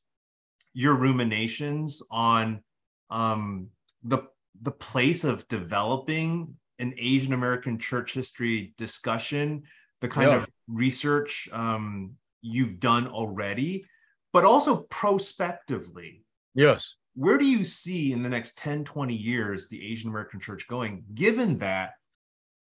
your 0.73 0.95
ruminations 0.95 2.03
on 2.11 2.61
um, 3.09 3.67
the 4.03 4.23
the 4.61 4.71
place 4.71 5.23
of 5.23 5.47
developing 5.47 6.55
an 6.79 6.93
Asian 6.97 7.33
American 7.33 7.77
church 7.77 8.13
history 8.13 8.73
discussion, 8.77 9.63
the 10.01 10.07
kind 10.07 10.29
yeah. 10.29 10.37
of 10.43 10.49
research 10.67 11.49
um, 11.51 12.13
you've 12.41 12.79
done 12.79 13.07
already, 13.07 13.85
but 14.33 14.45
also 14.45 14.77
prospectively. 14.89 16.23
Yes. 16.53 16.97
Where 17.15 17.37
do 17.37 17.45
you 17.45 17.63
see 17.63 18.11
in 18.11 18.21
the 18.21 18.29
next 18.29 18.57
10, 18.57 18.83
20 18.83 19.13
years 19.15 19.67
the 19.67 19.91
Asian 19.91 20.09
American 20.09 20.39
church 20.39 20.67
going, 20.67 21.03
given 21.13 21.57
that 21.59 21.93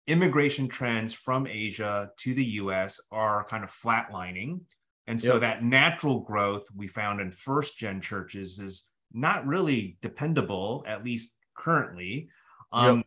immigration 0.05 0.67
trends 0.67 1.13
from 1.13 1.47
Asia 1.47 2.11
to 2.17 2.33
the 2.33 2.45
US 2.45 2.99
are 3.11 3.45
kind 3.45 3.63
of 3.63 3.71
flatlining? 3.71 4.61
And 5.07 5.21
so 5.21 5.33
yep. 5.33 5.41
that 5.41 5.63
natural 5.63 6.21
growth 6.21 6.65
we 6.75 6.87
found 6.87 7.19
in 7.19 7.31
first 7.31 7.77
gen 7.77 8.01
churches 8.01 8.59
is 8.59 8.91
not 9.13 9.45
really 9.45 9.97
dependable, 10.01 10.83
at 10.87 11.03
least 11.03 11.35
currently. 11.55 12.29
Um, 12.71 12.97
yep. 12.97 13.05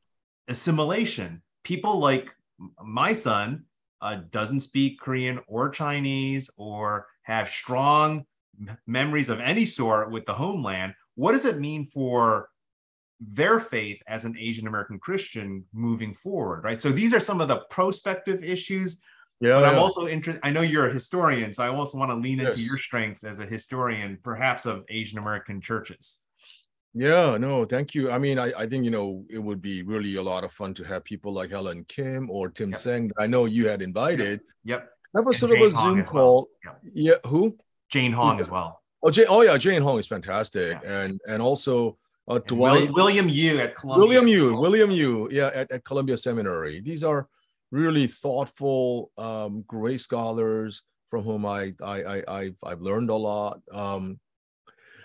Assimilation. 0.48 1.42
People 1.64 1.98
like 1.98 2.34
my 2.82 3.12
son 3.12 3.64
uh, 4.00 4.20
doesn't 4.30 4.60
speak 4.60 5.00
Korean 5.00 5.40
or 5.48 5.68
Chinese 5.68 6.50
or 6.56 7.06
have 7.22 7.48
strong 7.48 8.24
m- 8.60 8.78
memories 8.86 9.28
of 9.28 9.40
any 9.40 9.66
sort 9.66 10.10
with 10.10 10.24
the 10.26 10.34
homeland. 10.34 10.94
What 11.16 11.32
does 11.32 11.44
it 11.44 11.58
mean 11.58 11.88
for 11.88 12.50
their 13.18 13.58
faith 13.58 14.00
as 14.06 14.24
an 14.24 14.36
Asian 14.38 14.66
American 14.66 14.98
Christian 14.98 15.64
moving 15.72 16.14
forward? 16.14 16.62
Right. 16.62 16.80
So 16.80 16.92
these 16.92 17.12
are 17.12 17.20
some 17.20 17.40
of 17.40 17.48
the 17.48 17.62
prospective 17.70 18.44
issues. 18.44 19.00
Yeah, 19.40 19.60
but 19.60 19.64
I'm 19.66 19.78
also 19.78 20.08
interested. 20.08 20.40
I 20.42 20.50
know 20.50 20.62
you're 20.62 20.88
a 20.88 20.92
historian, 20.92 21.52
so 21.52 21.62
I 21.62 21.68
also 21.68 21.98
want 21.98 22.10
to 22.10 22.14
lean 22.14 22.38
yes. 22.38 22.54
into 22.54 22.66
your 22.66 22.78
strengths 22.78 23.22
as 23.22 23.38
a 23.38 23.44
historian, 23.44 24.18
perhaps 24.22 24.64
of 24.64 24.84
Asian 24.88 25.18
American 25.18 25.60
churches. 25.60 26.20
Yeah, 26.94 27.36
no, 27.36 27.66
thank 27.66 27.94
you. 27.94 28.10
I 28.10 28.16
mean, 28.18 28.38
I, 28.38 28.52
I 28.56 28.66
think 28.66 28.86
you 28.86 28.90
know 28.90 29.26
it 29.28 29.38
would 29.38 29.60
be 29.60 29.82
really 29.82 30.16
a 30.16 30.22
lot 30.22 30.44
of 30.44 30.52
fun 30.52 30.72
to 30.74 30.84
have 30.84 31.04
people 31.04 31.34
like 31.34 31.50
Helen 31.50 31.84
Kim 31.84 32.30
or 32.30 32.48
Tim 32.48 32.70
yep. 32.70 32.78
Seng. 32.78 33.10
I 33.18 33.26
know 33.26 33.44
you 33.44 33.68
had 33.68 33.82
invited. 33.82 34.40
Yep. 34.64 34.88
Have 35.14 35.26
a 35.26 35.34
sort 35.34 35.52
Jane 35.52 35.66
of 35.66 35.72
a 35.74 35.76
Hong 35.76 35.96
Zoom 35.96 36.04
call. 36.04 36.48
Well. 36.64 36.76
Yep. 36.84 36.92
Yeah. 36.94 37.30
Who? 37.30 37.58
Jane 37.90 38.12
Hong 38.12 38.36
yeah. 38.36 38.40
as 38.40 38.50
well. 38.50 38.80
Oh, 39.02 39.10
Jane. 39.10 39.26
Oh, 39.28 39.42
yeah. 39.42 39.58
Jane 39.58 39.82
Hong 39.82 39.98
is 39.98 40.06
fantastic, 40.06 40.78
yeah. 40.82 41.02
and 41.02 41.20
and 41.28 41.42
also 41.42 41.98
uh, 42.28 42.38
Dwight 42.38 42.90
William 42.94 43.28
Yoo 43.28 43.58
at 43.58 43.76
Columbia. 43.76 44.06
William 44.06 44.26
Yoo. 44.26 44.58
William 44.58 44.90
Yoo. 44.90 45.28
Yeah, 45.30 45.50
at, 45.52 45.70
at 45.70 45.84
Columbia 45.84 46.16
Seminary. 46.16 46.80
These 46.80 47.04
are 47.04 47.28
really 47.70 48.06
thoughtful, 48.06 49.10
um, 49.18 49.64
great 49.66 50.00
scholars 50.00 50.82
from 51.08 51.24
whom 51.24 51.46
I 51.46 51.72
I, 51.82 52.02
I 52.02 52.22
I've 52.28 52.58
I've 52.64 52.80
learned 52.80 53.10
a 53.10 53.14
lot. 53.14 53.60
Um, 53.72 54.18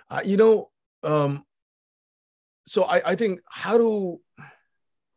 I, 0.09 0.23
you 0.23 0.37
know, 0.37 0.69
um, 1.03 1.45
so 2.67 2.83
I, 2.83 3.11
I 3.11 3.15
think 3.15 3.39
how 3.49 3.77
to 3.77 4.21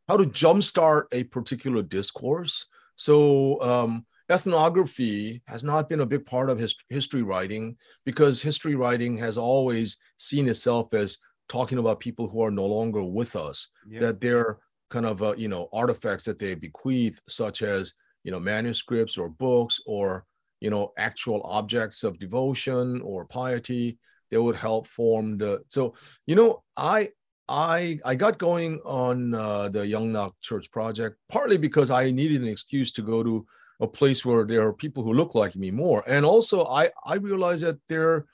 how 0.08 0.16
to 0.16 0.24
jumpstart 0.24 1.04
a 1.12 1.24
particular 1.24 1.82
discourse. 1.82 2.66
So 2.96 3.60
um, 3.62 4.06
ethnography 4.30 5.42
has 5.46 5.64
not 5.64 5.88
been 5.88 6.00
a 6.00 6.06
big 6.06 6.26
part 6.26 6.50
of 6.50 6.58
his, 6.58 6.74
history 6.88 7.22
writing 7.22 7.76
because 8.04 8.42
history 8.42 8.74
writing 8.74 9.16
has 9.18 9.36
always 9.36 9.98
seen 10.16 10.48
itself 10.48 10.94
as 10.94 11.18
talking 11.48 11.78
about 11.78 12.00
people 12.00 12.28
who 12.28 12.42
are 12.42 12.50
no 12.50 12.66
longer 12.66 13.02
with 13.02 13.36
us, 13.36 13.68
yeah. 13.88 14.00
that 14.00 14.20
they're 14.20 14.58
kind 14.90 15.06
of 15.06 15.22
uh, 15.22 15.34
you 15.36 15.48
know 15.48 15.68
artifacts 15.72 16.24
that 16.24 16.38
they 16.38 16.54
bequeath 16.54 17.20
such 17.28 17.62
as 17.62 17.94
you 18.22 18.32
know 18.32 18.40
manuscripts 18.40 19.18
or 19.18 19.28
books 19.28 19.80
or 19.86 20.24
you 20.60 20.70
know 20.70 20.92
actual 20.98 21.42
objects 21.44 22.04
of 22.04 22.18
devotion 22.18 23.00
or 23.02 23.24
piety 23.26 23.98
that 24.30 24.42
would 24.42 24.56
help 24.56 24.86
form 24.86 25.38
the 25.38 25.62
so 25.68 25.94
you 26.26 26.34
know 26.34 26.62
i 26.76 27.08
i 27.48 27.98
i 28.04 28.14
got 28.14 28.38
going 28.38 28.80
on 28.84 29.34
uh, 29.34 29.68
the 29.68 29.80
Yongnak 29.80 30.32
church 30.40 30.70
project 30.70 31.16
partly 31.28 31.58
because 31.58 31.90
i 31.90 32.10
needed 32.10 32.40
an 32.40 32.48
excuse 32.48 32.90
to 32.92 33.02
go 33.02 33.22
to 33.22 33.46
a 33.80 33.86
place 33.86 34.24
where 34.24 34.44
there 34.44 34.66
are 34.66 34.72
people 34.72 35.02
who 35.02 35.12
look 35.12 35.34
like 35.34 35.56
me 35.56 35.70
more. 35.70 36.02
And 36.06 36.24
also 36.24 36.64
i 36.66 36.90
i 37.04 37.16
realized 37.16 37.64
that 37.64 37.78
there 37.88 38.26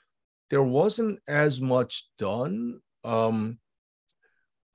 there 0.49 0.63
wasn't 0.63 1.19
as 1.27 1.61
much 1.61 2.09
done 2.17 2.79
um 3.03 3.59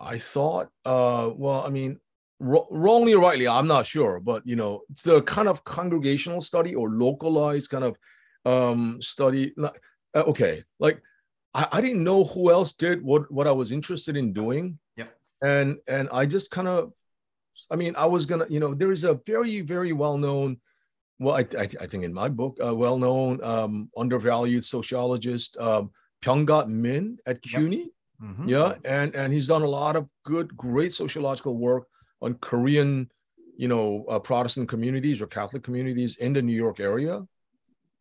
I 0.01 0.19
thought, 0.19 0.69
uh, 0.85 1.31
well, 1.35 1.65
I 1.67 1.71
mean, 1.71 1.99
wrongly 2.39 3.15
or 3.15 3.21
rightly, 3.21 3.49
I'm 3.49 3.67
not 3.67 3.87
sure, 3.87 4.21
but 4.21 4.43
you 4.47 4.57
know, 4.57 4.83
it's 4.91 5.03
the 5.03 5.23
kind 5.23 5.49
of 5.49 5.65
congregational 5.65 6.41
study 6.41 6.75
or 6.75 6.91
localized 6.91 7.71
kind 7.71 7.85
of 7.85 7.97
um, 8.45 9.01
study. 9.01 9.55
Uh, 9.59 9.71
okay, 10.15 10.63
like 10.79 11.03
I, 11.55 11.67
I 11.73 11.81
didn't 11.81 12.05
know 12.05 12.25
who 12.25 12.51
else 12.51 12.73
did 12.73 13.03
what 13.03 13.31
what 13.33 13.47
I 13.47 13.53
was 13.53 13.73
interested 13.73 14.17
in 14.17 14.33
doing. 14.33 14.79
Yep. 14.97 15.17
And 15.43 15.79
and 15.89 16.09
I 16.13 16.27
just 16.27 16.51
kind 16.51 16.69
of, 16.69 16.93
I 17.71 17.77
mean, 17.77 17.95
I 17.97 18.07
was 18.07 18.27
gonna, 18.27 18.47
you 18.51 18.61
know, 18.61 18.75
there 18.75 18.93
is 18.93 19.05
a 19.05 19.15
very 19.27 19.63
very 19.63 19.93
well 19.93 20.19
known, 20.19 20.61
well, 21.19 21.37
I, 21.37 21.47
I, 21.59 21.69
I 21.81 21.87
think 21.87 22.05
in 22.05 22.13
my 22.13 22.29
book, 22.29 22.59
a 22.61 22.75
well 22.75 22.99
known 22.99 23.43
um, 23.43 23.91
undervalued 23.97 24.65
sociologist, 24.65 25.57
um, 25.57 25.91
Pyong 26.23 26.47
Gap 26.47 26.69
Min 26.69 27.19
at 27.27 27.41
CUNY. 27.43 27.77
Yep. 27.77 27.89
Mm-hmm. 28.23 28.49
Yeah, 28.49 28.75
and 28.85 29.15
and 29.15 29.33
he's 29.33 29.49
done 29.49 29.63
a 29.63 29.69
lot 29.69 29.97
of 29.97 30.09
good, 30.25 30.57
great 30.57 30.93
sociological 30.93 31.57
work 31.57 31.87
on 32.23 32.35
Korean, 32.35 33.11
you 33.57 33.69
know, 33.69 34.05
uh, 34.09 34.19
Protestant 34.19 34.69
communities 34.69 35.21
or 35.21 35.27
Catholic 35.27 35.63
communities 35.63 36.17
in 36.17 36.33
the 36.33 36.43
New 36.43 36.57
York 36.57 36.81
area. 36.81 37.27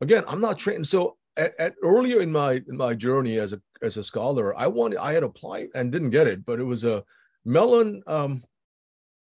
Again, 0.02 0.24
I'm 0.28 0.42
not 0.42 0.58
trained. 0.58 0.88
So 0.88 1.18
at, 1.38 1.54
at, 1.60 1.74
earlier 1.84 2.22
in 2.22 2.32
my 2.32 2.62
in 2.68 2.78
my 2.78 2.94
journey 2.94 3.38
as 3.38 3.54
a 3.54 3.62
as 3.82 3.98
a 3.98 4.04
scholar, 4.04 4.58
I 4.58 4.68
wanted 4.68 5.00
I 5.00 5.14
had 5.14 5.24
applied 5.24 5.70
and 5.76 5.92
didn't 5.92 6.12
get 6.12 6.28
it, 6.28 6.46
but 6.46 6.60
it 6.60 6.64
was 6.64 6.84
a 6.84 7.04
Mellon 7.44 8.02
um, 8.08 8.44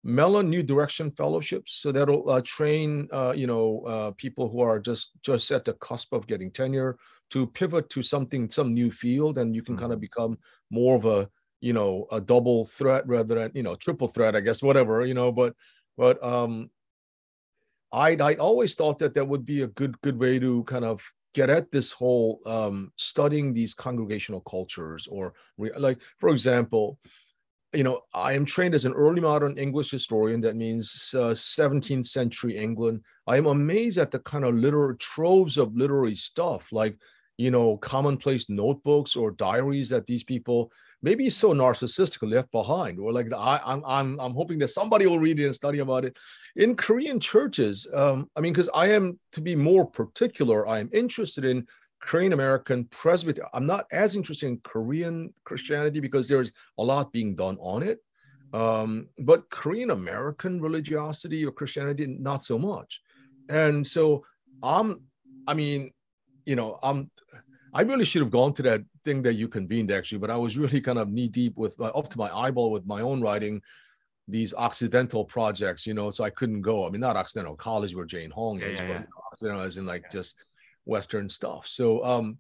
Mellon 0.04 0.50
New 0.50 0.64
Direction 0.64 1.12
Fellowships. 1.12 1.74
So 1.74 1.92
that'll 1.92 2.30
uh, 2.30 2.42
train 2.44 3.10
uh, 3.12 3.34
you 3.36 3.48
know 3.48 3.84
uh, 3.86 4.12
people 4.12 4.50
who 4.50 4.62
are 4.62 4.80
just 4.80 5.12
just 5.22 5.52
at 5.52 5.66
the 5.66 5.74
cusp 5.74 6.14
of 6.14 6.28
getting 6.28 6.52
tenure 6.52 6.98
to 7.32 7.48
pivot 7.48 7.90
to 7.92 8.04
something 8.04 8.50
some 8.50 8.74
new 8.74 8.92
field, 8.92 9.38
and 9.38 9.56
you 9.56 9.64
can 9.64 9.76
mm-hmm. 9.76 9.84
kind 9.84 9.94
of 9.94 10.00
become 10.00 10.38
more 10.70 10.96
of 10.96 11.06
a 11.06 11.30
you 11.62 11.74
know 11.74 12.08
a 12.12 12.22
double 12.22 12.66
threat 12.66 13.06
rather 13.08 13.36
than 13.36 13.52
you 13.54 13.64
know 13.64 13.76
triple 13.76 14.08
threat 14.08 14.36
i 14.36 14.40
guess 14.40 14.64
whatever 14.64 15.06
you 15.06 15.14
know 15.14 15.32
but 15.32 15.54
but 15.98 16.22
um 16.24 16.70
i 17.92 18.16
i 18.16 18.36
always 18.36 18.76
thought 18.76 19.00
that 19.00 19.14
that 19.14 19.28
would 19.28 19.46
be 19.46 19.62
a 19.62 19.68
good 19.68 20.00
good 20.02 20.18
way 20.18 20.40
to 20.40 20.64
kind 20.64 20.86
of 20.86 21.02
get 21.34 21.50
at 21.50 21.72
this 21.72 21.92
whole 21.92 22.40
um 22.46 22.92
studying 22.96 23.54
these 23.54 23.74
congregational 23.74 24.42
cultures 24.42 25.08
or 25.08 25.34
like 25.78 26.00
for 26.20 26.30
example 26.30 26.98
you 27.74 27.84
know 27.84 28.02
i 28.14 28.34
am 28.34 28.46
trained 28.46 28.74
as 28.74 28.86
an 28.86 28.94
early 28.94 29.22
modern 29.22 29.58
english 29.58 29.92
historian. 29.92 30.42
That 30.42 30.56
means 30.56 31.14
uh, 31.16 31.36
17th 31.36 32.08
century 32.08 32.58
england. 32.58 33.02
I 33.28 33.38
am 33.38 33.46
amazed 33.46 34.00
at 34.00 34.10
the 34.10 34.20
kind 34.20 34.44
of 34.44 34.56
literary 34.56 34.98
troves 34.98 35.58
of 35.58 35.76
literary 35.76 36.16
stuff. 36.16 36.72
Like 36.72 36.98
you 37.40 37.50
know 37.50 37.78
commonplace 37.78 38.50
notebooks 38.50 39.16
or 39.16 39.32
diaries 39.32 39.88
that 39.88 40.06
these 40.06 40.26
people 40.26 40.70
maybe 41.02 41.30
so 41.30 41.54
narcissistic 41.54 42.30
left 42.30 42.52
behind 42.52 43.00
or 43.00 43.14
like 43.14 43.32
I, 43.34 43.62
I'm, 43.66 43.82
I'm 43.86 44.20
i'm 44.20 44.34
hoping 44.34 44.60
that 44.60 44.68
somebody 44.68 45.08
will 45.08 45.20
read 45.20 45.40
it 45.40 45.46
and 45.46 45.56
study 45.56 45.80
about 45.80 46.04
it. 46.04 46.18
In 46.58 46.76
korean 46.76 47.18
churches 47.18 47.88
um, 47.94 48.30
i 48.36 48.42
mean 48.42 48.52
because 48.52 48.70
i 48.76 48.88
am 48.88 49.18
to 49.32 49.40
be 49.40 49.56
more 49.56 49.86
particular 49.90 50.68
i 50.68 50.80
am 50.80 50.90
interested 50.92 51.46
in 51.46 51.66
korean 52.02 52.34
american 52.34 52.84
presbytery 52.86 53.48
i'm 53.54 53.66
not 53.66 53.86
as 53.94 54.18
interested 54.18 54.48
in 54.48 54.60
korean 54.60 55.34
christianity 55.46 56.02
because 56.02 56.28
there's 56.28 56.52
a 56.78 56.84
lot 56.84 57.14
being 57.14 57.36
done 57.36 57.58
on 57.62 57.84
it. 57.84 58.00
Um, 58.52 59.08
but 59.18 59.50
korean 59.50 59.92
american 59.92 60.60
religiosity 60.60 61.46
or 61.46 61.54
christianity 61.54 62.06
not 62.06 62.42
so 62.42 62.60
much. 62.60 63.02
And 63.48 63.88
so 63.88 64.26
i'm 64.62 65.04
i 65.48 65.54
mean 65.54 65.92
you 66.50 66.56
know 66.56 66.80
i'm 66.82 67.10
I 67.74 67.82
really 67.82 68.06
should 68.06 68.22
have 68.22 68.32
gone 68.32 68.54
to 68.54 68.64
that 68.64 68.82
thing 69.06 69.22
that 69.24 69.36
you 69.36 69.48
convened 69.48 69.92
actually, 69.92 70.18
but 70.18 70.32
I 70.32 70.38
was 70.38 70.58
really 70.58 70.82
kind 70.82 70.98
of 70.98 71.10
knee 71.10 71.28
deep 71.28 71.58
with 71.58 71.80
uh, 71.80 71.86
up 71.86 72.10
to 72.10 72.18
my 72.18 72.30
eyeball 72.36 72.72
with 72.72 72.86
my 72.86 73.02
own 73.02 73.22
writing, 73.22 73.62
these 74.28 74.54
Occidental 74.54 75.26
projects, 75.26 75.86
you 75.86 75.94
know, 75.94 76.10
so 76.10 76.24
I 76.24 76.30
couldn't 76.30 76.62
go. 76.62 76.86
I 76.86 76.90
mean, 76.90 77.02
not 77.02 77.16
Occidental 77.16 77.56
College 77.56 77.96
where 77.96 78.06
Jane 78.06 78.32
Hong 78.32 78.62
is, 78.62 78.80
yeah, 78.80 78.88
yeah, 78.88 78.98
but 79.00 79.08
Occidental 79.34 79.62
as 79.62 79.78
in 79.78 79.86
like 79.86 80.04
yeah. 80.04 80.10
just 80.12 80.36
Western 80.86 81.30
stuff. 81.30 81.68
So, 81.68 82.04
um, 82.04 82.38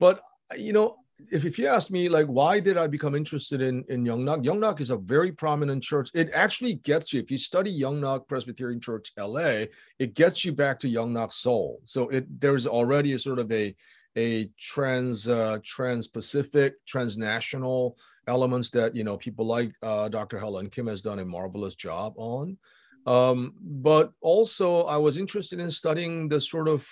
but 0.00 0.22
you 0.56 0.72
know, 0.72 0.96
if, 1.30 1.44
if 1.44 1.58
you 1.58 1.66
ask 1.66 1.90
me 1.90 2.08
like 2.08 2.26
why 2.26 2.60
did 2.60 2.76
I 2.76 2.86
become 2.86 3.14
interested 3.14 3.60
in 3.60 3.84
in 3.88 4.04
Yongnak? 4.04 4.44
Yongnak 4.44 4.80
is 4.80 4.90
a 4.90 4.96
very 4.96 5.32
prominent 5.32 5.82
church. 5.82 6.10
It 6.14 6.30
actually 6.32 6.74
gets 6.74 7.12
you 7.12 7.20
if 7.20 7.30
you 7.30 7.38
study 7.38 7.80
Yongnak 7.80 8.28
Presbyterian 8.28 8.80
Church 8.80 9.12
LA, 9.18 9.66
it 9.98 10.14
gets 10.14 10.44
you 10.44 10.52
back 10.52 10.78
to 10.80 10.88
Yongnak 10.88 11.32
Seoul. 11.32 11.80
So 11.84 12.08
it 12.08 12.40
there's 12.40 12.66
already 12.66 13.12
a 13.14 13.18
sort 13.18 13.38
of 13.38 13.50
a 13.52 13.74
a 14.16 14.50
trans 14.58 15.28
uh, 15.28 15.58
trans-Pacific, 15.64 16.74
transnational 16.86 17.96
elements 18.26 18.70
that 18.70 18.94
you 18.94 19.04
know 19.04 19.16
people 19.16 19.46
like 19.46 19.72
uh, 19.82 20.08
Dr. 20.08 20.38
Helen 20.38 20.70
Kim 20.70 20.86
has 20.86 21.02
done 21.02 21.18
a 21.18 21.24
marvelous 21.24 21.74
job 21.74 22.14
on. 22.16 22.58
Um, 23.06 23.54
but 23.60 24.12
also, 24.20 24.82
I 24.82 24.96
was 24.98 25.16
interested 25.16 25.60
in 25.60 25.70
studying 25.70 26.28
the 26.28 26.40
sort 26.40 26.68
of 26.68 26.86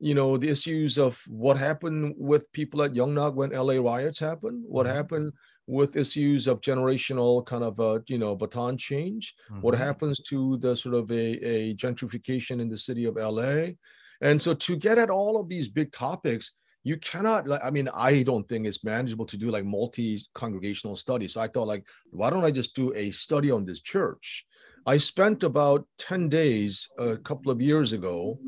you 0.00 0.14
know 0.14 0.36
the 0.36 0.48
issues 0.48 0.98
of 0.98 1.22
what 1.28 1.56
happened 1.56 2.14
with 2.16 2.50
people 2.52 2.82
at 2.82 2.92
Yongnak 2.92 3.34
when 3.34 3.50
LA 3.50 3.74
riots 3.74 4.18
happened, 4.18 4.64
what 4.66 4.86
mm-hmm. 4.86 4.96
happened 4.96 5.32
with 5.66 5.96
issues 5.96 6.48
of 6.48 6.60
generational 6.60 7.46
kind 7.46 7.62
of 7.62 7.78
a 7.78 8.02
you 8.08 8.18
know 8.18 8.34
baton 8.34 8.76
change, 8.76 9.34
mm-hmm. 9.50 9.60
what 9.60 9.74
happens 9.74 10.20
to 10.20 10.56
the 10.58 10.76
sort 10.76 10.94
of 10.94 11.10
a, 11.10 11.46
a 11.46 11.74
gentrification 11.74 12.60
in 12.60 12.68
the 12.68 12.78
city 12.78 13.04
of 13.04 13.16
LA 13.16 13.72
and 14.20 14.40
so 14.40 14.54
to 14.54 14.76
get 14.76 14.98
at 14.98 15.10
all 15.10 15.40
of 15.40 15.48
these 15.48 15.68
big 15.68 15.92
topics, 15.92 16.52
you 16.82 16.96
cannot 16.96 17.46
like 17.46 17.60
i 17.62 17.70
mean 17.70 17.90
i 17.94 18.22
don't 18.22 18.48
think 18.48 18.66
it's 18.66 18.82
manageable 18.82 19.26
to 19.26 19.36
do 19.36 19.48
like 19.50 19.66
multi 19.66 20.22
congregational 20.34 20.96
studies 20.96 21.34
so 21.34 21.40
i 21.42 21.46
thought 21.46 21.66
like 21.66 21.86
why 22.10 22.30
don't 22.30 22.42
i 22.42 22.50
just 22.50 22.74
do 22.74 22.90
a 22.94 23.10
study 23.10 23.50
on 23.50 23.66
this 23.66 23.80
church 23.80 24.46
i 24.86 24.96
spent 24.96 25.44
about 25.44 25.86
10 25.98 26.30
days 26.30 26.88
a 26.98 27.18
couple 27.18 27.52
of 27.52 27.60
years 27.60 27.92
ago 27.92 28.38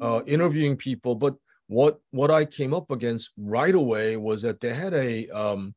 uh, 0.00 0.20
interviewing 0.26 0.76
people 0.76 1.14
but 1.14 1.34
what 1.68 1.98
what 2.10 2.30
i 2.30 2.44
came 2.44 2.72
up 2.72 2.90
against 2.90 3.30
right 3.36 3.74
away 3.74 4.16
was 4.16 4.42
that 4.42 4.60
they 4.60 4.72
had 4.72 4.94
a 4.94 5.28
um, 5.30 5.74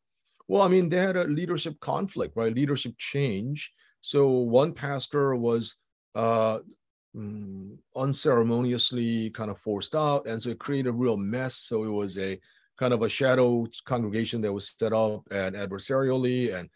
well 0.47 0.61
i 0.61 0.67
mean 0.67 0.89
they 0.89 0.97
had 0.97 1.17
a 1.17 1.23
leadership 1.23 1.79
conflict 1.79 2.35
right 2.35 2.55
leadership 2.55 2.93
change 2.97 3.71
so 4.01 4.29
one 4.29 4.73
pastor 4.73 5.35
was 5.35 5.75
uh, 6.15 6.59
um, 7.15 7.77
unceremoniously 7.95 9.29
kind 9.31 9.49
of 9.49 9.59
forced 9.59 9.95
out. 9.95 10.27
And 10.27 10.41
so 10.41 10.49
it 10.49 10.59
created 10.59 10.89
a 10.89 10.93
real 10.93 11.17
mess. 11.17 11.55
So 11.55 11.83
it 11.83 11.91
was 11.91 12.17
a 12.17 12.39
kind 12.77 12.93
of 12.93 13.01
a 13.01 13.09
shadow 13.09 13.67
congregation 13.85 14.41
that 14.41 14.53
was 14.53 14.69
set 14.77 14.93
up 14.93 15.23
and 15.31 15.55
adversarially. 15.55 16.55
And 16.57 16.69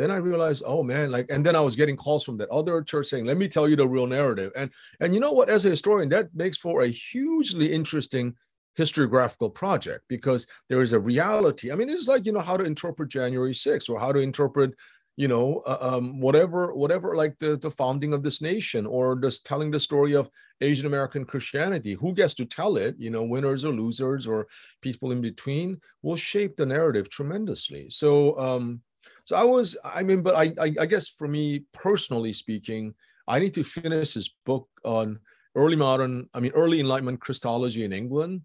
then 0.00 0.10
I 0.10 0.16
realized, 0.16 0.62
oh 0.66 0.82
man, 0.82 1.10
like, 1.10 1.26
and 1.30 1.44
then 1.44 1.56
I 1.56 1.60
was 1.60 1.76
getting 1.76 1.96
calls 1.96 2.24
from 2.24 2.36
that 2.38 2.48
other 2.50 2.82
church 2.82 3.06
saying, 3.06 3.26
let 3.26 3.36
me 3.36 3.48
tell 3.48 3.68
you 3.68 3.76
the 3.76 3.86
real 3.86 4.06
narrative. 4.06 4.52
And 4.56 4.70
and 5.00 5.14
you 5.14 5.20
know 5.20 5.32
what, 5.32 5.48
as 5.48 5.64
a 5.64 5.70
historian, 5.70 6.08
that 6.10 6.34
makes 6.34 6.56
for 6.56 6.82
a 6.82 6.88
hugely 6.88 7.72
interesting 7.72 8.34
historiographical 8.78 9.54
project 9.54 10.04
because 10.08 10.46
there 10.68 10.82
is 10.82 10.92
a 10.92 11.00
reality. 11.00 11.70
I 11.70 11.74
mean, 11.74 11.90
it's 11.90 12.08
like, 12.08 12.24
you 12.24 12.32
know, 12.32 12.40
how 12.40 12.56
to 12.56 12.64
interpret 12.64 13.10
January 13.10 13.52
6th 13.52 13.90
or 13.90 13.98
how 13.98 14.12
to 14.12 14.20
interpret 14.20 14.74
you 15.16 15.28
know 15.28 15.62
uh, 15.66 15.78
um, 15.80 16.18
whatever 16.18 16.72
whatever 16.72 17.14
like 17.14 17.38
the, 17.40 17.56
the 17.56 17.70
founding 17.70 18.14
of 18.14 18.22
this 18.22 18.40
nation 18.40 18.86
or 18.86 19.16
just 19.16 19.44
telling 19.44 19.70
the 19.70 19.78
story 19.78 20.14
of 20.14 20.30
asian 20.62 20.86
american 20.86 21.24
christianity 21.26 21.92
who 21.94 22.14
gets 22.14 22.32
to 22.32 22.46
tell 22.46 22.76
it 22.76 22.94
you 22.98 23.10
know 23.10 23.24
winners 23.24 23.64
or 23.64 23.72
losers 23.72 24.26
or 24.26 24.46
people 24.80 25.12
in 25.12 25.20
between 25.20 25.78
will 26.02 26.16
shape 26.16 26.56
the 26.56 26.64
narrative 26.64 27.10
tremendously 27.10 27.88
so 27.90 28.38
um 28.38 28.80
so 29.24 29.36
i 29.36 29.44
was 29.44 29.76
i 29.84 30.02
mean 30.02 30.22
but 30.22 30.34
i 30.34 30.52
i, 30.60 30.74
I 30.80 30.86
guess 30.86 31.08
for 31.08 31.28
me 31.28 31.64
personally 31.72 32.32
speaking 32.32 32.94
i 33.28 33.38
need 33.38 33.54
to 33.54 33.64
finish 33.64 34.14
this 34.14 34.30
book 34.44 34.68
on 34.84 35.18
early 35.54 35.76
modern 35.76 36.28
i 36.34 36.40
mean 36.40 36.52
early 36.52 36.80
enlightenment 36.80 37.20
christology 37.20 37.84
in 37.84 37.92
england. 37.92 38.42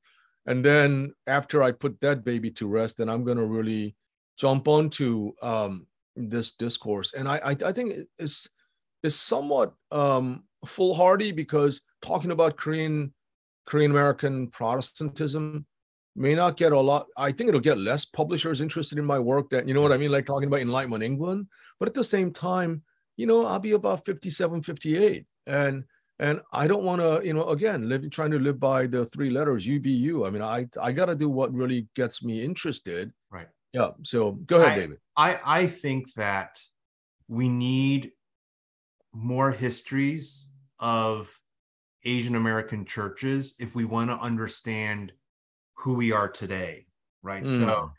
And 0.47 0.63
then 0.63 1.11
after 1.25 1.63
i 1.63 1.71
put 1.71 1.99
that 2.01 2.23
baby 2.23 2.51
to 2.51 2.67
rest 2.67 2.97
then 2.97 3.09
i'm 3.09 3.23
going 3.23 3.37
to 3.37 3.45
really 3.45 3.95
jump 4.37 4.67
onto 4.67 5.33
um 5.41 5.87
this 6.15 6.51
discourse, 6.51 7.13
and 7.13 7.27
I 7.27 7.37
I, 7.37 7.57
I 7.65 7.71
think 7.71 7.93
it's 8.17 8.49
it's 9.03 9.15
somewhat 9.15 9.73
um, 9.91 10.45
foolhardy 10.65 11.31
because 11.31 11.81
talking 12.01 12.31
about 12.31 12.57
Korean 12.57 13.13
Korean 13.65 13.91
American 13.91 14.47
Protestantism 14.47 15.65
may 16.16 16.36
not 16.36 16.57
get 16.57 16.72
a 16.72 16.80
lot. 16.80 17.07
I 17.18 17.32
think 17.32 17.49
it'll 17.49 17.61
get 17.61 17.78
less 17.78 18.05
publishers 18.05 18.61
interested 18.61 18.97
in 18.97 19.05
my 19.05 19.20
work. 19.20 19.49
That 19.49 19.68
you 19.68 19.74
know 19.74 19.82
what 19.82 19.91
I 19.91 19.97
mean, 19.97 20.11
like 20.11 20.26
talking 20.26 20.47
about 20.47 20.61
Enlightenment 20.61 21.03
England. 21.03 21.47
But 21.80 21.89
at 21.89 21.93
the 21.93 22.03
same 22.03 22.32
time, 22.32 22.84
you 23.18 23.28
know, 23.28 23.45
I'll 23.45 23.59
be 23.59 23.72
about 23.72 24.05
57, 24.05 24.63
58, 24.63 25.26
and 25.47 25.84
and 26.20 26.41
I 26.53 26.68
don't 26.68 26.84
want 26.84 27.01
to, 27.01 27.22
you 27.26 27.34
know, 27.34 27.49
again, 27.49 27.89
live, 27.89 28.09
trying 28.09 28.32
to 28.32 28.39
live 28.39 28.59
by 28.59 28.88
the 28.88 29.05
three 29.05 29.30
letters 29.30 29.68
UBU. 29.68 30.26
I 30.26 30.30
mean, 30.30 30.41
I 30.41 30.68
I 30.82 30.91
got 30.91 31.07
to 31.07 31.16
do 31.16 31.30
what 31.30 31.53
really 31.53 31.88
gets 31.95 32.24
me 32.24 32.43
interested. 32.43 33.11
Right. 33.30 33.47
Yeah. 33.74 33.89
So 34.03 34.32
go 34.32 34.61
ahead, 34.61 34.72
I, 34.72 34.76
David. 34.76 34.97
I, 35.18 35.39
I 35.45 35.68
think 35.68 36.13
that 36.13 36.61
we 37.28 37.49
need 37.49 38.11
more 39.13 39.51
histories 39.51 40.51
of 40.80 41.38
Asian 42.05 42.36
American 42.36 42.86
churches 42.86 43.55
if 43.59 43.76
we 43.76 43.84
want 43.84 44.09
to 44.09 44.18
understand 44.18 45.11
who 45.86 45.93
we 45.93 46.11
are 46.11 46.27
today, 46.27 46.88
right? 47.21 47.43
Mm. 47.43 47.59
So, 47.59 47.91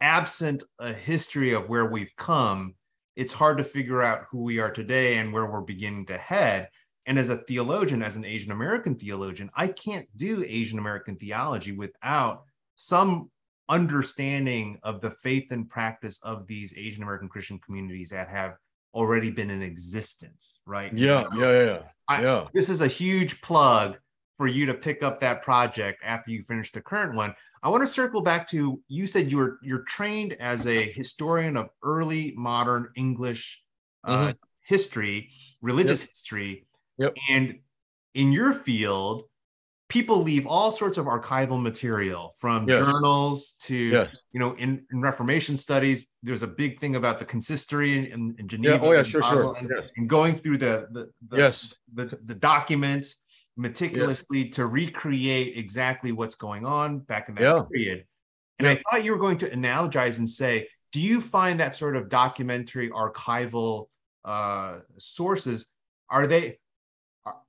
absent 0.00 0.64
a 0.80 0.92
history 0.92 1.52
of 1.52 1.68
where 1.68 1.86
we've 1.86 2.14
come, 2.16 2.74
it's 3.14 3.32
hard 3.32 3.58
to 3.58 3.64
figure 3.64 4.02
out 4.02 4.24
who 4.28 4.42
we 4.42 4.58
are 4.58 4.72
today 4.72 5.18
and 5.18 5.32
where 5.32 5.46
we're 5.46 5.60
beginning 5.60 6.06
to 6.06 6.18
head. 6.18 6.68
And 7.06 7.20
as 7.20 7.28
a 7.28 7.36
theologian, 7.36 8.02
as 8.02 8.16
an 8.16 8.24
Asian 8.24 8.50
American 8.50 8.96
theologian, 8.96 9.48
I 9.54 9.68
can't 9.68 10.08
do 10.16 10.44
Asian 10.44 10.80
American 10.80 11.14
theology 11.14 11.70
without 11.70 12.42
some 12.74 13.30
understanding 13.68 14.80
of 14.82 15.00
the 15.00 15.12
faith 15.12 15.52
and 15.52 15.70
practice 15.70 16.20
of 16.24 16.48
these 16.48 16.74
Asian 16.76 17.04
American 17.04 17.28
Christian 17.28 17.60
communities 17.60 18.10
that 18.10 18.28
have 18.28 18.56
already 18.92 19.30
been 19.30 19.50
in 19.50 19.62
existence, 19.62 20.58
right? 20.66 20.92
Yeah, 20.92 21.22
so 21.22 21.28
yeah, 21.36 21.64
yeah, 21.64 21.82
I, 22.08 22.22
yeah. 22.22 22.46
This 22.52 22.68
is 22.68 22.80
a 22.80 22.88
huge 22.88 23.40
plug 23.40 23.98
for 24.42 24.48
you 24.48 24.66
to 24.66 24.74
pick 24.74 25.04
up 25.04 25.20
that 25.20 25.40
project 25.40 26.02
after 26.04 26.32
you 26.32 26.42
finish 26.42 26.72
the 26.72 26.80
current 26.80 27.14
one. 27.14 27.32
I 27.62 27.68
want 27.68 27.84
to 27.84 27.86
circle 27.86 28.22
back 28.22 28.48
to 28.48 28.82
you 28.88 29.06
said 29.06 29.30
you 29.30 29.36
were 29.36 29.60
you're 29.62 29.84
trained 29.84 30.32
as 30.40 30.66
a 30.66 30.90
historian 30.90 31.56
of 31.56 31.68
early 31.84 32.34
modern 32.36 32.88
English 32.96 33.62
uh, 34.02 34.16
mm-hmm. 34.16 34.30
history, 34.62 35.30
religious 35.60 36.00
yep. 36.00 36.08
history, 36.08 36.66
yep. 36.98 37.14
and 37.30 37.60
in 38.14 38.32
your 38.32 38.52
field, 38.52 39.22
people 39.88 40.20
leave 40.20 40.44
all 40.44 40.72
sorts 40.72 40.98
of 40.98 41.06
archival 41.06 41.62
material 41.62 42.34
from 42.36 42.68
yes. 42.68 42.78
journals 42.78 43.52
to 43.60 43.76
yes. 43.76 44.08
you 44.32 44.40
know 44.40 44.54
in, 44.54 44.84
in, 44.90 45.00
reformation 45.00 45.56
studies 45.56 46.04
there's 46.24 46.42
a 46.42 46.48
big 46.48 46.80
thing 46.80 46.96
about 46.96 47.20
the 47.20 47.24
consistory 47.24 48.10
in, 48.10 48.34
in 48.40 48.48
geneva 48.48 48.84
yeah. 48.84 48.90
oh 48.90 48.92
yeah 48.92 49.02
sure 49.04 49.22
sure 49.22 49.54
and, 49.56 49.70
yes. 49.72 49.92
and, 49.96 50.08
going 50.08 50.34
through 50.34 50.56
the 50.56 50.88
the, 50.90 51.08
the 51.28 51.36
yes 51.36 51.76
the, 51.94 52.18
the 52.24 52.34
documents 52.34 53.22
meticulously 53.56 54.48
to 54.48 54.66
recreate 54.66 55.56
exactly 55.58 56.12
what's 56.12 56.34
going 56.34 56.64
on 56.64 56.98
back 57.00 57.28
in 57.28 57.34
that 57.34 57.42
yeah. 57.42 57.62
period 57.70 58.04
and 58.58 58.66
yeah. 58.66 58.72
i 58.72 58.82
thought 58.82 59.04
you 59.04 59.12
were 59.12 59.18
going 59.18 59.38
to 59.38 59.50
analogize 59.50 60.18
and 60.18 60.28
say 60.28 60.66
do 60.92 61.00
you 61.00 61.20
find 61.20 61.60
that 61.60 61.74
sort 61.74 61.96
of 61.96 62.08
documentary 62.08 62.90
archival 62.90 63.88
uh, 64.24 64.76
sources 64.98 65.66
are 66.08 66.26
they 66.26 66.58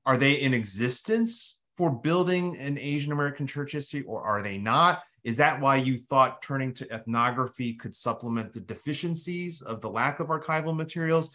are 0.05 0.17
they 0.17 0.33
in 0.33 0.53
existence 0.53 1.61
for 1.75 1.89
building 1.89 2.57
an 2.57 2.77
Asian 2.77 3.11
American 3.11 3.47
church 3.47 3.71
history, 3.71 4.03
or 4.03 4.21
are 4.21 4.43
they 4.43 4.57
not? 4.57 5.03
Is 5.23 5.37
that 5.37 5.59
why 5.59 5.77
you 5.77 5.99
thought 6.09 6.41
turning 6.41 6.73
to 6.75 6.93
ethnography 6.93 7.73
could 7.73 7.95
supplement 7.95 8.53
the 8.53 8.59
deficiencies 8.59 9.61
of 9.61 9.81
the 9.81 9.89
lack 9.89 10.19
of 10.19 10.27
archival 10.27 10.75
materials? 10.75 11.31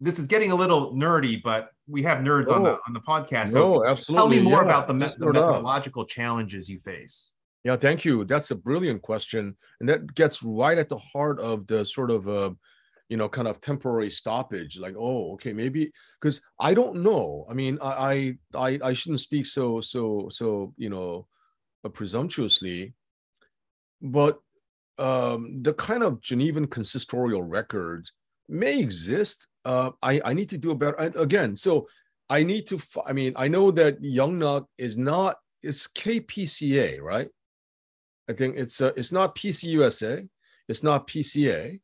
This 0.00 0.18
is 0.18 0.26
getting 0.26 0.52
a 0.52 0.56
little 0.56 0.94
nerdy, 0.94 1.42
but 1.42 1.70
we 1.88 2.02
have 2.02 2.18
nerds 2.18 2.50
on 2.50 2.62
the 2.62 2.72
oh. 2.72 2.80
on 2.86 2.92
the 2.92 3.00
podcast. 3.00 3.48
So 3.48 3.58
no, 3.60 3.86
absolutely. 3.86 4.16
Tell 4.16 4.28
me 4.28 4.40
more 4.40 4.62
yeah, 4.62 4.68
about 4.68 4.88
the, 4.88 4.94
me- 4.94 5.10
the 5.18 5.32
methodological 5.32 6.04
challenges 6.04 6.68
you 6.68 6.78
face. 6.78 7.32
Yeah, 7.64 7.76
thank 7.76 8.04
you. 8.04 8.24
That's 8.24 8.50
a 8.50 8.54
brilliant 8.54 9.02
question, 9.02 9.56
and 9.80 9.88
that 9.88 10.14
gets 10.14 10.42
right 10.42 10.78
at 10.78 10.88
the 10.88 10.98
heart 10.98 11.40
of 11.40 11.66
the 11.66 11.84
sort 11.84 12.10
of 12.10 12.28
uh, 12.28 12.50
you 13.08 13.16
know 13.16 13.28
kind 13.28 13.48
of 13.48 13.60
temporary 13.60 14.10
stoppage 14.10 14.78
like 14.78 14.94
oh 14.98 15.32
okay 15.32 15.52
maybe 15.52 15.90
because 16.20 16.40
i 16.60 16.74
don't 16.74 16.96
know 16.96 17.46
i 17.50 17.54
mean 17.54 17.78
I, 17.80 18.36
I 18.54 18.78
i 18.84 18.92
shouldn't 18.92 19.20
speak 19.20 19.46
so 19.46 19.80
so 19.80 20.28
so 20.30 20.74
you 20.76 20.90
know 20.90 21.26
uh, 21.84 21.88
presumptuously 21.88 22.94
but 24.02 24.38
um 24.98 25.62
the 25.62 25.72
kind 25.74 26.02
of 26.02 26.20
genevan 26.20 26.66
consistorial 26.66 27.42
records 27.42 28.12
may 28.48 28.78
exist 28.78 29.46
uh 29.64 29.90
i 30.02 30.20
i 30.24 30.32
need 30.32 30.48
to 30.48 30.58
do 30.58 30.70
a 30.70 30.74
better 30.74 30.96
and 30.98 31.14
again 31.16 31.54
so 31.56 31.86
i 32.28 32.42
need 32.42 32.66
to 32.66 32.80
i 33.06 33.12
mean 33.12 33.32
i 33.36 33.48
know 33.48 33.70
that 33.70 34.02
Young 34.02 34.38
Yongnak 34.38 34.66
is 34.78 34.96
not 34.96 35.36
it's 35.62 35.86
kpca 35.88 37.00
right 37.00 37.28
i 38.28 38.32
think 38.32 38.56
it's 38.56 38.80
uh, 38.80 38.92
it's 38.96 39.12
not 39.12 39.34
pcusa 39.34 40.28
it's 40.68 40.82
not 40.82 41.06
pca 41.06 41.78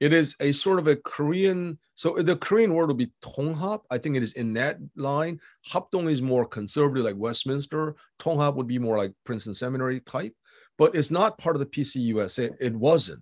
it 0.00 0.14
is 0.14 0.34
a 0.40 0.50
sort 0.50 0.78
of 0.78 0.86
a 0.86 0.96
Korean, 0.96 1.78
so 1.94 2.14
the 2.14 2.34
Korean 2.34 2.74
word 2.74 2.88
would 2.88 2.96
be 2.96 3.12
Tonghap. 3.22 3.82
I 3.90 3.98
think 3.98 4.16
it 4.16 4.22
is 4.22 4.32
in 4.32 4.54
that 4.54 4.78
line. 4.96 5.38
Hapdong 5.70 6.10
is 6.10 6.22
more 6.22 6.46
conservative, 6.46 7.04
like 7.04 7.16
Westminster. 7.18 7.94
Tonghap 8.18 8.54
would 8.54 8.66
be 8.66 8.78
more 8.78 8.96
like 8.96 9.12
Princeton 9.24 9.52
Seminary 9.52 10.00
type, 10.00 10.34
but 10.78 10.94
it's 10.94 11.10
not 11.10 11.36
part 11.36 11.54
of 11.54 11.60
the 11.60 11.66
PCUSA. 11.66 12.56
It 12.58 12.74
wasn't. 12.74 13.20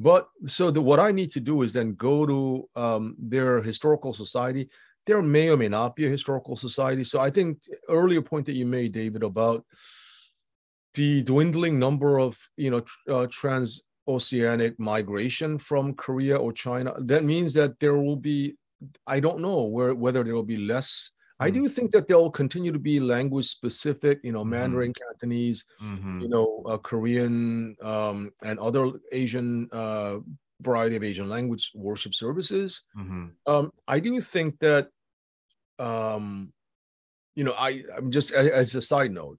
But 0.00 0.28
so 0.46 0.70
the, 0.70 0.80
what 0.80 0.98
I 0.98 1.12
need 1.12 1.30
to 1.32 1.40
do 1.40 1.60
is 1.60 1.74
then 1.74 1.94
go 1.94 2.24
to 2.24 2.68
um, 2.74 3.16
their 3.18 3.60
historical 3.60 4.14
society. 4.14 4.70
There 5.04 5.20
may 5.20 5.50
or 5.50 5.58
may 5.58 5.68
not 5.68 5.94
be 5.94 6.06
a 6.06 6.10
historical 6.10 6.56
society. 6.56 7.04
So 7.04 7.20
I 7.20 7.28
think 7.28 7.58
earlier 7.88 8.22
point 8.22 8.46
that 8.46 8.54
you 8.54 8.64
made, 8.64 8.92
David, 8.92 9.22
about 9.22 9.64
the 10.94 11.22
dwindling 11.22 11.78
number 11.78 12.18
of 12.18 12.36
you 12.56 12.70
know 12.70 12.82
uh, 13.14 13.26
trans 13.30 13.82
oceanic 14.08 14.80
migration 14.80 15.58
from 15.58 15.94
Korea 15.94 16.36
or 16.36 16.52
China, 16.52 16.94
that 16.98 17.22
means 17.22 17.52
that 17.54 17.78
there 17.78 17.96
will 17.96 18.16
be, 18.16 18.56
I 19.06 19.20
don't 19.20 19.40
know 19.40 19.64
where 19.64 19.94
whether 19.94 20.24
there 20.24 20.34
will 20.34 20.42
be 20.42 20.56
less. 20.56 21.12
Mm-hmm. 21.40 21.46
I 21.46 21.50
do 21.50 21.68
think 21.68 21.90
that 21.92 22.06
there'll 22.06 22.30
continue 22.30 22.70
to 22.70 22.78
be 22.78 23.00
language 23.00 23.46
specific, 23.46 24.20
you 24.22 24.32
know, 24.32 24.40
mm-hmm. 24.40 24.50
Mandarin, 24.50 24.92
Cantonese, 24.92 25.64
mm-hmm. 25.82 26.20
you 26.20 26.28
know, 26.28 26.62
uh, 26.66 26.76
Korean, 26.76 27.76
um, 27.82 28.30
and 28.44 28.58
other 28.58 28.90
Asian 29.10 29.68
uh, 29.72 30.18
variety 30.60 30.96
of 30.96 31.02
Asian 31.02 31.28
language 31.30 31.70
worship 31.74 32.14
services. 32.14 32.82
Mm-hmm. 32.96 33.28
Um, 33.46 33.72
I 33.88 34.00
do 34.00 34.20
think 34.20 34.58
that, 34.60 34.88
um, 35.78 36.52
you 37.34 37.44
know, 37.44 37.54
I 37.56 37.84
I'm 37.96 38.10
just 38.10 38.32
as 38.32 38.74
a 38.74 38.82
side 38.82 39.12
note, 39.12 39.38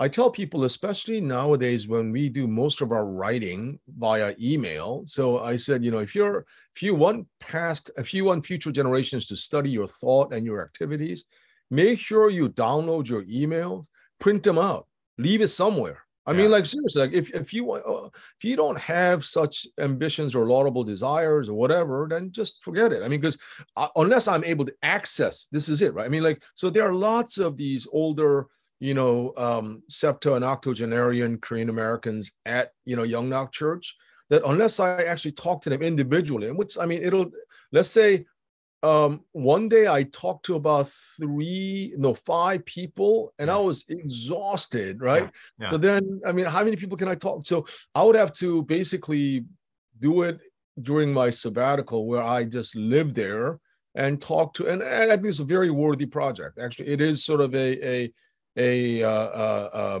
I 0.00 0.08
tell 0.08 0.30
people, 0.30 0.64
especially 0.64 1.20
nowadays 1.20 1.88
when 1.88 2.12
we 2.12 2.28
do 2.28 2.46
most 2.46 2.80
of 2.80 2.92
our 2.92 3.04
writing 3.04 3.80
via 3.88 4.34
email. 4.40 5.02
So 5.06 5.40
I 5.40 5.56
said, 5.56 5.84
you 5.84 5.90
know, 5.90 5.98
if 5.98 6.14
you're 6.14 6.46
if 6.74 6.82
you 6.82 6.94
want 6.94 7.26
past, 7.40 7.90
if 7.96 8.14
you 8.14 8.24
want 8.24 8.46
future 8.46 8.70
generations 8.70 9.26
to 9.26 9.36
study 9.36 9.70
your 9.70 9.88
thought 9.88 10.32
and 10.32 10.46
your 10.46 10.62
activities, 10.62 11.24
make 11.70 11.98
sure 11.98 12.30
you 12.30 12.48
download 12.48 13.08
your 13.08 13.24
emails, 13.24 13.86
print 14.20 14.44
them 14.44 14.58
out, 14.58 14.86
leave 15.18 15.42
it 15.42 15.48
somewhere. 15.48 16.04
I 16.26 16.32
yeah. 16.32 16.42
mean, 16.42 16.50
like 16.50 16.66
seriously, 16.66 17.02
like 17.02 17.12
if, 17.12 17.34
if 17.34 17.52
you 17.52 17.72
uh, 17.72 18.10
if 18.38 18.44
you 18.44 18.54
don't 18.54 18.78
have 18.78 19.24
such 19.24 19.66
ambitions 19.80 20.34
or 20.36 20.46
laudable 20.46 20.84
desires 20.84 21.48
or 21.48 21.54
whatever, 21.54 22.06
then 22.08 22.30
just 22.30 22.62
forget 22.62 22.92
it. 22.92 23.02
I 23.02 23.08
mean, 23.08 23.18
because 23.18 23.38
uh, 23.76 23.88
unless 23.96 24.28
I'm 24.28 24.44
able 24.44 24.66
to 24.66 24.74
access, 24.82 25.46
this 25.46 25.68
is 25.68 25.82
it, 25.82 25.94
right? 25.94 26.06
I 26.06 26.08
mean, 26.08 26.22
like 26.22 26.44
so 26.54 26.70
there 26.70 26.86
are 26.86 26.94
lots 26.94 27.38
of 27.38 27.56
these 27.56 27.86
older 27.90 28.46
you 28.80 28.94
know, 28.94 29.32
um, 29.36 29.82
septo 29.90 30.36
and 30.36 30.44
octogenarian 30.44 31.38
Korean 31.38 31.68
Americans 31.68 32.32
at, 32.46 32.72
you 32.84 32.96
know, 32.96 33.02
Yongnak 33.02 33.52
Church, 33.52 33.96
that 34.30 34.42
unless 34.46 34.78
I 34.78 35.02
actually 35.02 35.32
talk 35.32 35.62
to 35.62 35.70
them 35.70 35.82
individually, 35.82 36.48
and 36.48 36.58
which 36.58 36.78
I 36.78 36.86
mean, 36.86 37.02
it'll, 37.02 37.30
let's 37.72 37.88
say 37.88 38.26
um, 38.82 39.22
one 39.32 39.68
day 39.68 39.88
I 39.88 40.04
talked 40.04 40.44
to 40.46 40.54
about 40.54 40.88
three, 40.88 41.94
no, 41.96 42.14
five 42.14 42.64
people, 42.64 43.34
and 43.38 43.48
yeah. 43.48 43.56
I 43.56 43.58
was 43.58 43.84
exhausted, 43.88 45.00
right? 45.00 45.24
Yeah. 45.24 45.30
Yeah. 45.60 45.70
So 45.70 45.78
then, 45.78 46.20
I 46.24 46.32
mean, 46.32 46.46
how 46.46 46.62
many 46.62 46.76
people 46.76 46.96
can 46.96 47.08
I 47.08 47.16
talk? 47.16 47.46
So 47.46 47.66
I 47.94 48.04
would 48.04 48.16
have 48.16 48.32
to 48.34 48.62
basically 48.62 49.44
do 49.98 50.22
it 50.22 50.38
during 50.80 51.12
my 51.12 51.30
sabbatical 51.30 52.06
where 52.06 52.22
I 52.22 52.44
just 52.44 52.76
live 52.76 53.14
there 53.14 53.58
and 53.96 54.20
talk 54.20 54.54
to, 54.54 54.68
and, 54.68 54.80
and 54.80 55.10
I 55.10 55.16
think 55.16 55.26
it's 55.26 55.40
a 55.40 55.44
very 55.44 55.70
worthy 55.70 56.06
project. 56.06 56.58
Actually, 56.60 56.88
it 56.88 57.00
is 57.00 57.24
sort 57.24 57.40
of 57.40 57.52
a, 57.56 57.84
a 57.84 58.12
a, 58.58 59.02
uh, 59.02 59.08
uh, 59.08 59.70
uh, 59.72 60.00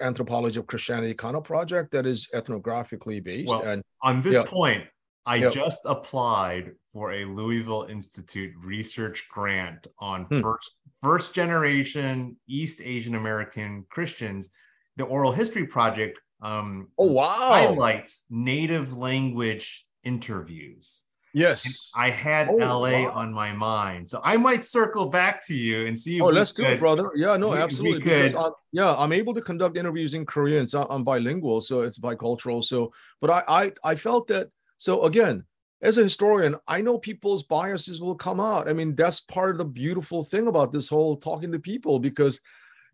anthropology 0.00 0.58
of 0.58 0.66
Christianity 0.66 1.14
kind 1.14 1.36
of 1.36 1.44
project 1.44 1.92
that 1.92 2.06
is 2.06 2.28
ethnographically 2.34 3.22
based. 3.22 3.48
Well, 3.48 3.62
and 3.62 3.82
on 4.02 4.22
this 4.22 4.34
yeah. 4.34 4.44
point, 4.44 4.84
I 5.26 5.36
yeah. 5.36 5.50
just 5.50 5.80
applied 5.84 6.72
for 6.92 7.12
a 7.12 7.24
Louisville 7.24 7.86
Institute 7.88 8.52
research 8.62 9.26
grant 9.30 9.86
on 9.98 10.24
hmm. 10.24 10.40
first 10.40 10.74
first 11.00 11.34
generation 11.34 12.36
East 12.48 12.80
Asian 12.82 13.14
American 13.14 13.84
Christians. 13.88 14.50
The 14.96 15.04
oral 15.04 15.32
history 15.32 15.66
project 15.66 16.18
um, 16.40 16.88
oh 16.98 17.12
wow 17.12 17.28
highlights 17.28 18.24
native 18.30 18.96
language 18.96 19.86
interviews 20.04 21.02
Yes. 21.34 21.92
And 21.94 22.04
I 22.04 22.10
had 22.10 22.48
oh, 22.48 22.56
LA 22.56 23.04
wow. 23.04 23.10
on 23.12 23.32
my 23.32 23.52
mind. 23.52 24.08
So 24.08 24.20
I 24.24 24.36
might 24.36 24.64
circle 24.64 25.06
back 25.06 25.44
to 25.46 25.54
you 25.54 25.86
and 25.86 25.98
see. 25.98 26.20
oh, 26.20 26.26
let's 26.26 26.52
could, 26.52 26.66
do 26.66 26.72
it, 26.72 26.80
brother. 26.80 27.10
Yeah, 27.14 27.36
no, 27.36 27.54
absolutely. 27.54 27.98
We 27.98 28.04
could. 28.04 28.34
I'm, 28.34 28.52
yeah, 28.72 28.94
I'm 28.96 29.12
able 29.12 29.34
to 29.34 29.42
conduct 29.42 29.76
interviews 29.76 30.14
in 30.14 30.24
Korean. 30.24 30.66
So 30.66 30.86
I'm 30.88 31.04
bilingual, 31.04 31.60
so 31.60 31.82
it's 31.82 31.98
bicultural. 31.98 32.64
So, 32.64 32.92
but 33.20 33.30
I, 33.30 33.42
I, 33.48 33.72
I 33.84 33.94
felt 33.94 34.28
that. 34.28 34.50
So 34.78 35.04
again, 35.04 35.44
as 35.80 35.98
a 35.98 36.02
historian, 36.02 36.56
I 36.66 36.80
know 36.80 36.98
people's 36.98 37.42
biases 37.42 38.00
will 38.00 38.16
come 38.16 38.40
out. 38.40 38.68
I 38.68 38.72
mean, 38.72 38.94
that's 38.96 39.20
part 39.20 39.50
of 39.50 39.58
the 39.58 39.64
beautiful 39.64 40.22
thing 40.22 40.46
about 40.46 40.72
this 40.72 40.88
whole 40.88 41.16
talking 41.16 41.52
to 41.52 41.58
people 41.58 42.00
because, 42.00 42.40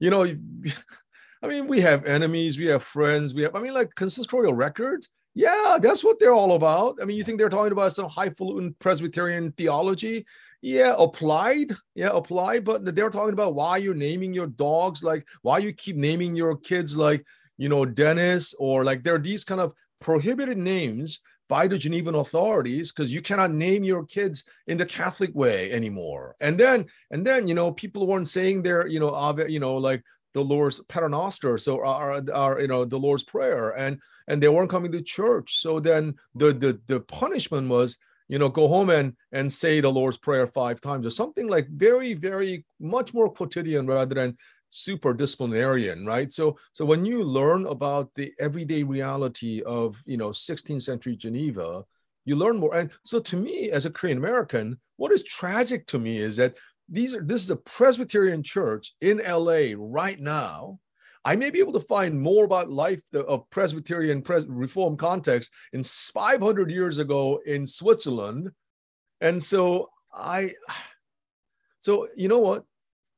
you 0.01 0.11
know, 0.11 0.25
I 1.43 1.47
mean, 1.47 1.67
we 1.67 1.81
have 1.83 2.07
enemies, 2.07 2.59
we 2.59 2.67
have 2.67 2.83
friends, 2.83 3.35
we 3.35 3.43
have, 3.43 3.55
I 3.55 3.61
mean, 3.61 3.75
like 3.75 3.95
consistorial 3.95 4.57
records 4.57 5.09
yeah, 5.35 5.79
that's 5.81 6.05
what 6.05 6.19
they're 6.21 6.35
all 6.35 6.55
about. 6.55 6.97
I 7.03 7.05
mean, 7.05 7.17
you 7.17 7.25
think 7.25 7.39
they're 7.39 7.49
talking 7.49 7.73
about 7.73 7.93
some 7.93 8.09
highfalutin 8.09 8.75
Presbyterian 8.79 9.53
theology? 9.53 10.27
Yeah, 10.63 10.95
applied. 10.97 11.73
Yeah, 11.95 12.11
applied. 12.13 12.65
But 12.65 12.95
they're 12.95 13.11
talking 13.11 13.33
about 13.33 13.55
why 13.55 13.79
you're 13.79 13.95
naming 13.95 14.33
your 14.33 14.47
dogs, 14.47 15.03
like 15.03 15.27
why 15.43 15.59
you 15.59 15.73
keep 15.73 15.97
naming 15.97 16.37
your 16.37 16.57
kids 16.57 16.97
like, 16.97 17.25
you 17.59 17.69
know, 17.69 17.85
Dennis, 17.85 18.55
or 18.59 18.85
like 18.85 19.03
there 19.03 19.17
are 19.17 19.19
these 19.19 19.45
kind 19.45 19.61
of 19.61 19.75
prohibited 20.01 20.57
names 20.57 21.21
by 21.49 21.67
the 21.67 21.77
Genevan 21.77 22.19
authorities 22.19 22.93
because 22.93 23.13
you 23.13 23.21
cannot 23.21 23.51
name 23.51 23.85
your 23.85 24.05
kids 24.07 24.45
in 24.67 24.79
the 24.79 24.87
Catholic 24.87 25.35
way 25.35 25.71
anymore. 25.73 26.37
And 26.41 26.59
then, 26.59 26.87
and 27.11 27.27
then, 27.27 27.47
you 27.47 27.55
know, 27.55 27.73
people 27.73 28.07
weren't 28.07 28.29
saying 28.29 28.63
their, 28.63 28.87
you 28.87 29.01
know, 29.01 29.37
you 29.49 29.61
know, 29.61 29.77
like 29.77 30.03
the 30.35 30.43
Lord's 30.43 30.83
Paternoster, 30.85 31.57
so 31.59 31.79
uh, 31.79 31.89
our, 31.89 32.23
our, 32.33 32.61
you 32.61 32.69
know, 32.69 32.85
the 32.85 32.99
Lord's 32.99 33.25
Prayer, 33.25 33.71
and 33.71 33.99
and 34.29 34.43
they 34.43 34.49
weren't 34.49 34.71
coming 34.71 34.93
to 34.93 35.01
church. 35.01 35.59
So 35.59 35.81
then 35.81 36.17
the 36.35 36.53
the 36.53 36.81
the 36.87 37.01
punishment 37.01 37.69
was, 37.69 37.99
you 38.29 38.39
know, 38.39 38.49
go 38.49 38.69
home 38.69 38.91
and 38.91 39.15
and 39.33 39.51
say 39.51 39.81
the 39.81 39.91
Lord's 39.91 40.19
Prayer 40.19 40.47
five 40.47 40.81
times 40.81 41.07
or 41.07 41.11
something 41.11 41.49
like 41.49 41.69
very, 41.69 42.15
very 42.15 42.67
much 42.81 43.15
more 43.15 43.31
quotidian 43.31 43.87
rather 43.87 44.15
than 44.15 44.37
super 44.77 45.15
disciplinarian 45.15 46.05
right 46.05 46.33
so 46.33 46.59
so 46.73 46.85
when 46.85 47.05
you 47.05 47.23
learn 47.23 47.65
about 47.67 48.13
the 48.17 48.33
everyday 48.41 48.83
reality 48.83 49.63
of 49.63 50.03
you 50.05 50.17
know 50.17 50.31
16th 50.31 50.83
century 50.83 51.15
geneva 51.15 51.85
you 52.25 52.35
learn 52.35 52.57
more 52.57 52.75
and 52.75 52.91
so 53.05 53.21
to 53.21 53.37
me 53.37 53.71
as 53.71 53.87
a 53.87 53.91
korean 53.91 54.19
american 54.19 54.77
what 54.97 55.13
is 55.13 55.23
tragic 55.23 55.87
to 55.87 55.97
me 55.97 56.19
is 56.19 56.35
that 56.39 56.57
these 56.89 57.15
are 57.15 57.23
this 57.23 57.43
is 57.43 57.51
a 57.51 57.57
presbyterian 57.57 58.43
church 58.43 58.93
in 59.01 59.21
la 59.27 59.61
right 59.77 60.21
now. 60.21 60.79
I 61.25 61.37
may 61.37 61.49
be 61.51 61.59
able 61.59 61.73
to 61.73 61.81
find 61.81 62.21
more 62.21 62.45
about 62.45 62.69
life 62.69 63.03
of 63.15 63.49
presbyterian 63.49 64.21
pres- 64.21 64.47
reform 64.47 64.99
context 64.99 65.51
in 65.73 65.83
500 65.83 66.71
years 66.71 66.99
ago 66.99 67.41
in 67.47 67.67
switzerland. 67.67 68.51
And 69.21 69.43
so 69.43 69.89
i 70.13 70.55
so 71.81 72.09
you 72.17 72.29
know 72.29 72.39
what? 72.39 72.65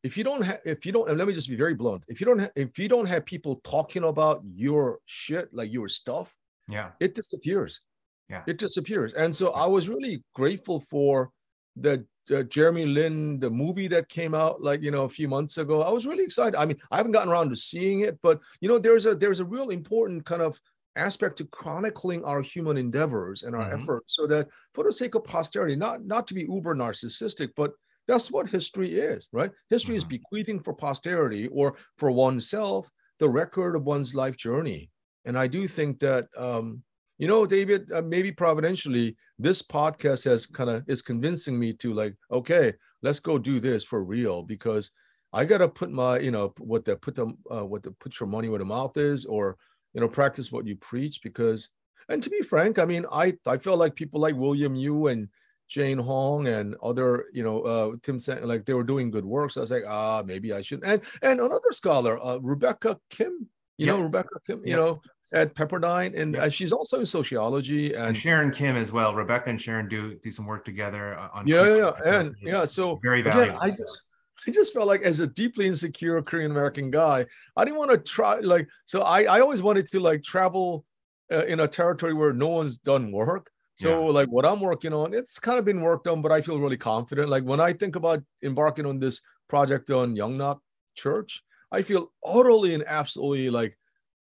If 0.02 0.16
you 0.16 0.24
don't 0.24 0.42
have 0.42 0.60
if 0.64 0.86
you 0.86 0.92
don't 0.92 1.08
and 1.08 1.18
let 1.18 1.26
me 1.26 1.34
just 1.34 1.48
be 1.48 1.56
very 1.56 1.74
blunt. 1.74 2.04
If 2.08 2.20
you 2.20 2.26
don't 2.26 2.40
ha- 2.40 2.54
if 2.54 2.78
you 2.78 2.88
don't 2.88 3.06
have 3.06 3.24
people 3.24 3.60
talking 3.64 4.04
about 4.04 4.42
your 4.44 4.98
shit 5.06 5.48
like 5.52 5.72
your 5.72 5.88
stuff 5.88 6.34
yeah. 6.68 6.90
it 7.00 7.14
disappears. 7.14 7.80
Yeah. 8.28 8.42
It 8.46 8.58
disappears. 8.58 9.12
And 9.14 9.34
so 9.34 9.50
i 9.52 9.66
was 9.66 9.88
really 9.88 10.22
grateful 10.34 10.80
for 10.80 11.30
the 11.76 12.06
uh, 12.34 12.42
jeremy 12.44 12.86
lin 12.86 13.38
the 13.38 13.50
movie 13.50 13.88
that 13.88 14.08
came 14.08 14.34
out 14.34 14.62
like 14.62 14.82
you 14.82 14.90
know 14.90 15.04
a 15.04 15.08
few 15.08 15.28
months 15.28 15.58
ago 15.58 15.82
i 15.82 15.90
was 15.90 16.06
really 16.06 16.24
excited 16.24 16.56
i 16.56 16.64
mean 16.64 16.76
i 16.90 16.96
haven't 16.96 17.12
gotten 17.12 17.30
around 17.30 17.50
to 17.50 17.56
seeing 17.56 18.00
it 18.00 18.18
but 18.22 18.40
you 18.60 18.68
know 18.68 18.78
there's 18.78 19.06
a 19.06 19.14
there's 19.14 19.40
a 19.40 19.44
real 19.44 19.70
important 19.70 20.24
kind 20.24 20.42
of 20.42 20.60
aspect 20.96 21.36
to 21.36 21.44
chronicling 21.46 22.24
our 22.24 22.40
human 22.40 22.76
endeavors 22.76 23.42
and 23.42 23.54
our 23.54 23.62
mm-hmm. 23.70 23.82
efforts 23.82 24.16
so 24.16 24.26
that 24.26 24.48
for 24.72 24.84
the 24.84 24.92
sake 24.92 25.14
of 25.14 25.24
posterity 25.24 25.76
not 25.76 26.04
not 26.04 26.26
to 26.26 26.34
be 26.34 26.42
uber 26.42 26.74
narcissistic 26.74 27.50
but 27.56 27.72
that's 28.06 28.30
what 28.30 28.48
history 28.48 28.94
is, 28.94 29.28
right? 29.32 29.50
History 29.70 29.92
mm-hmm. 29.92 29.98
is 29.98 30.04
bequeathing 30.04 30.60
for 30.60 30.72
posterity 30.72 31.48
or 31.48 31.76
for 31.98 32.10
oneself 32.10 32.90
the 33.18 33.28
record 33.28 33.74
of 33.74 33.84
one's 33.84 34.14
life 34.14 34.36
journey. 34.36 34.90
And 35.24 35.36
I 35.36 35.46
do 35.46 35.66
think 35.66 36.00
that, 36.00 36.28
um, 36.36 36.82
you 37.18 37.28
know, 37.28 37.46
David, 37.46 37.90
uh, 37.92 38.02
maybe 38.02 38.30
providentially, 38.30 39.16
this 39.38 39.62
podcast 39.62 40.24
has 40.24 40.46
kind 40.46 40.70
of 40.70 40.84
is 40.86 41.02
convincing 41.02 41.58
me 41.58 41.72
to 41.74 41.92
like, 41.92 42.14
okay, 42.30 42.74
let's 43.02 43.20
go 43.20 43.38
do 43.38 43.60
this 43.60 43.84
for 43.84 44.04
real 44.04 44.42
because 44.42 44.90
I 45.32 45.44
gotta 45.44 45.68
put 45.68 45.90
my, 45.90 46.18
you 46.18 46.30
know, 46.30 46.52
what 46.58 46.84
the 46.84 46.96
put 46.96 47.14
them, 47.14 47.38
uh, 47.50 47.64
what 47.64 47.82
the 47.82 47.92
put 47.92 48.18
your 48.20 48.28
money 48.28 48.48
where 48.48 48.58
the 48.58 48.64
mouth 48.64 48.96
is, 48.96 49.24
or 49.24 49.56
you 49.94 50.00
know, 50.00 50.08
practice 50.08 50.52
what 50.52 50.66
you 50.66 50.76
preach. 50.76 51.20
Because, 51.22 51.70
and 52.08 52.22
to 52.22 52.30
be 52.30 52.42
frank, 52.42 52.78
I 52.78 52.84
mean, 52.84 53.06
I 53.10 53.34
I 53.46 53.58
feel 53.58 53.76
like 53.76 53.94
people 53.94 54.20
like 54.20 54.36
William 54.36 54.74
Yoo 54.74 55.06
and 55.06 55.28
Jane 55.68 55.98
Hong 55.98 56.46
and 56.46 56.76
other, 56.82 57.26
you 57.32 57.42
know, 57.42 57.62
uh, 57.62 57.96
Tim 58.02 58.20
like 58.42 58.66
they 58.66 58.74
were 58.74 58.84
doing 58.84 59.10
good 59.10 59.24
work. 59.24 59.50
So 59.50 59.60
I 59.60 59.62
was 59.62 59.70
like, 59.70 59.84
ah, 59.86 60.22
maybe 60.24 60.52
I 60.52 60.62
should. 60.62 60.84
And 60.84 61.00
and 61.22 61.40
another 61.40 61.72
scholar, 61.72 62.22
uh, 62.22 62.38
Rebecca 62.38 62.98
Kim, 63.10 63.48
you 63.78 63.86
yep. 63.86 63.96
know, 63.96 64.02
Rebecca 64.02 64.38
Kim, 64.46 64.60
you 64.64 64.70
yep. 64.70 64.78
know, 64.78 65.02
at 65.32 65.54
Pepperdine, 65.54 66.18
and 66.20 66.34
yep. 66.34 66.42
uh, 66.44 66.48
she's 66.48 66.72
also 66.72 67.00
in 67.00 67.06
sociology 67.06 67.94
and, 67.94 68.08
and, 68.08 68.16
Sharon 68.16 68.50
Kim 68.50 68.76
as 68.76 68.92
well. 68.92 69.14
Rebecca 69.14 69.50
and 69.50 69.60
Sharon 69.60 69.88
do 69.88 70.14
do 70.22 70.30
some 70.30 70.46
work 70.46 70.64
together 70.64 71.18
uh, 71.18 71.28
on. 71.34 71.46
Yeah, 71.46 71.64
yeah, 71.64 71.76
yeah. 72.04 72.20
and 72.20 72.34
yeah, 72.42 72.64
so 72.64 73.00
very 73.02 73.22
valuable. 73.22 73.56
Again, 73.56 73.58
I 73.60 73.70
just. 73.70 74.02
I 74.46 74.50
just 74.50 74.74
felt 74.74 74.86
like 74.86 75.00
as 75.00 75.18
a 75.18 75.26
deeply 75.26 75.66
insecure 75.66 76.20
Korean 76.20 76.50
American 76.50 76.90
guy, 76.90 77.24
I 77.56 77.64
didn't 77.64 77.78
want 77.78 77.90
to 77.90 77.96
try 77.96 78.38
like 78.40 78.68
so 78.84 79.00
I, 79.00 79.22
I 79.22 79.40
always 79.40 79.62
wanted 79.62 79.86
to 79.88 79.98
like 79.98 80.22
travel 80.22 80.84
uh, 81.32 81.46
in 81.46 81.60
a 81.60 81.66
territory 81.66 82.12
where 82.12 82.34
no 82.34 82.48
one's 82.48 82.76
done 82.76 83.10
work 83.10 83.50
so 83.76 84.06
yeah. 84.06 84.12
like 84.12 84.28
what 84.30 84.46
I'm 84.46 84.60
working 84.60 84.94
on, 84.94 85.12
it's 85.12 85.38
kind 85.38 85.58
of 85.58 85.64
been 85.64 85.82
worked 85.82 86.08
on, 86.08 86.22
but 86.22 86.32
I 86.32 86.40
feel 86.40 86.58
really 86.58 86.78
confident. 86.78 87.28
Like 87.28 87.44
when 87.44 87.60
I 87.60 87.74
think 87.74 87.94
about 87.94 88.22
embarking 88.42 88.86
on 88.86 88.98
this 88.98 89.20
project 89.48 89.90
on 89.90 90.16
Yongnak 90.16 90.58
Church, 90.94 91.42
I 91.70 91.82
feel 91.82 92.10
utterly 92.24 92.72
and 92.72 92.84
absolutely 92.86 93.50
like 93.50 93.76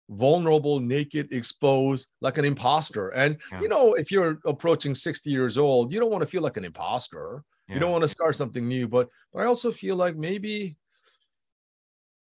vulnerable, 0.08 0.80
naked, 0.80 1.32
exposed, 1.32 2.08
like 2.20 2.38
an 2.38 2.44
imposter. 2.44 3.08
And 3.08 3.38
yeah. 3.50 3.60
you 3.60 3.68
know, 3.68 3.94
if 3.94 4.10
you're 4.10 4.38
approaching 4.44 4.94
60 4.94 5.30
years 5.30 5.56
old, 5.56 5.92
you 5.92 6.00
don't 6.00 6.10
want 6.10 6.22
to 6.22 6.28
feel 6.28 6.42
like 6.42 6.56
an 6.56 6.64
imposter. 6.64 7.42
Yeah. 7.68 7.74
You 7.74 7.80
don't 7.80 7.92
want 7.92 8.02
to 8.02 8.08
start 8.08 8.36
something 8.36 8.66
new. 8.66 8.88
But, 8.88 9.08
but 9.32 9.42
I 9.42 9.46
also 9.46 9.72
feel 9.72 9.96
like 9.96 10.16
maybe 10.16 10.76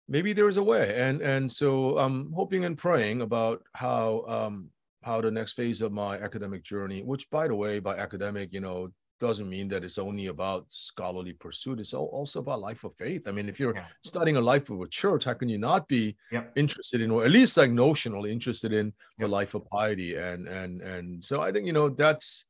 maybe 0.09 0.33
there's 0.33 0.57
a 0.57 0.63
way. 0.63 0.95
And 0.97 1.21
and 1.23 1.51
so 1.51 1.99
I'm 1.99 2.33
hoping 2.33 2.65
and 2.65 2.77
praying 2.77 3.23
about 3.23 3.63
how 3.73 4.25
um 4.29 4.71
how 5.03 5.21
the 5.21 5.31
next 5.31 5.53
phase 5.53 5.81
of 5.81 5.93
my 5.93 6.19
academic 6.19 6.63
journey, 6.63 7.03
which 7.03 7.29
by 7.31 7.49
the 7.49 7.55
way, 7.55 7.79
by 7.79 7.97
academic, 7.97 8.53
you 8.53 8.61
know, 8.61 8.91
doesn't 9.21 9.49
mean 9.49 9.69
that 9.69 9.85
it's 9.85 9.99
only 9.99 10.27
about 10.27 10.67
scholarly 10.69 11.33
pursuit. 11.33 11.81
It's 11.81 11.95
also 11.95 12.41
about 12.41 12.61
life 12.61 12.85
of 12.85 12.95
faith. 12.97 13.29
I 13.29 13.33
mean, 13.33 13.49
if 13.49 13.61
you're 13.61 13.75
yeah. 13.75 13.87
studying 14.03 14.37
a 14.37 14.41
life 14.41 14.71
of 14.71 14.81
a 14.81 14.89
church, 14.89 15.25
how 15.25 15.35
can 15.35 15.49
you 15.49 15.59
not 15.59 15.87
be 15.89 16.17
yep. 16.33 16.53
interested 16.57 17.01
in, 17.01 17.11
or 17.11 17.25
at 17.25 17.31
least 17.31 17.57
like 17.57 17.71
notionally 17.71 18.31
interested 18.31 18.73
in 18.73 18.87
yep. 18.87 18.95
the 19.21 19.29
life 19.29 19.55
of 19.55 19.67
piety? 19.67 20.17
And 20.17 20.49
and 20.49 20.83
and 20.83 21.25
so 21.25 21.41
I 21.41 21.53
think 21.53 21.67
you 21.67 21.73
know 21.73 21.89
that's 21.89 22.47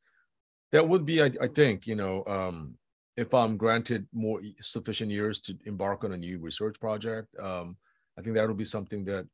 that 0.74 0.88
would 0.88 1.06
be, 1.06 1.22
I, 1.22 1.30
I 1.40 1.46
think, 1.46 1.86
you 1.86 1.94
know, 1.94 2.24
um, 2.26 2.74
if 3.16 3.32
I'm 3.32 3.56
granted 3.56 4.08
more 4.12 4.40
sufficient 4.60 5.08
years 5.08 5.38
to 5.42 5.56
embark 5.66 6.02
on 6.02 6.12
a 6.12 6.16
new 6.16 6.40
research 6.40 6.80
project, 6.80 7.28
um, 7.38 7.76
I 8.18 8.22
think 8.22 8.34
that 8.34 8.48
would 8.48 8.56
be 8.56 8.64
something 8.64 9.04
that 9.04 9.28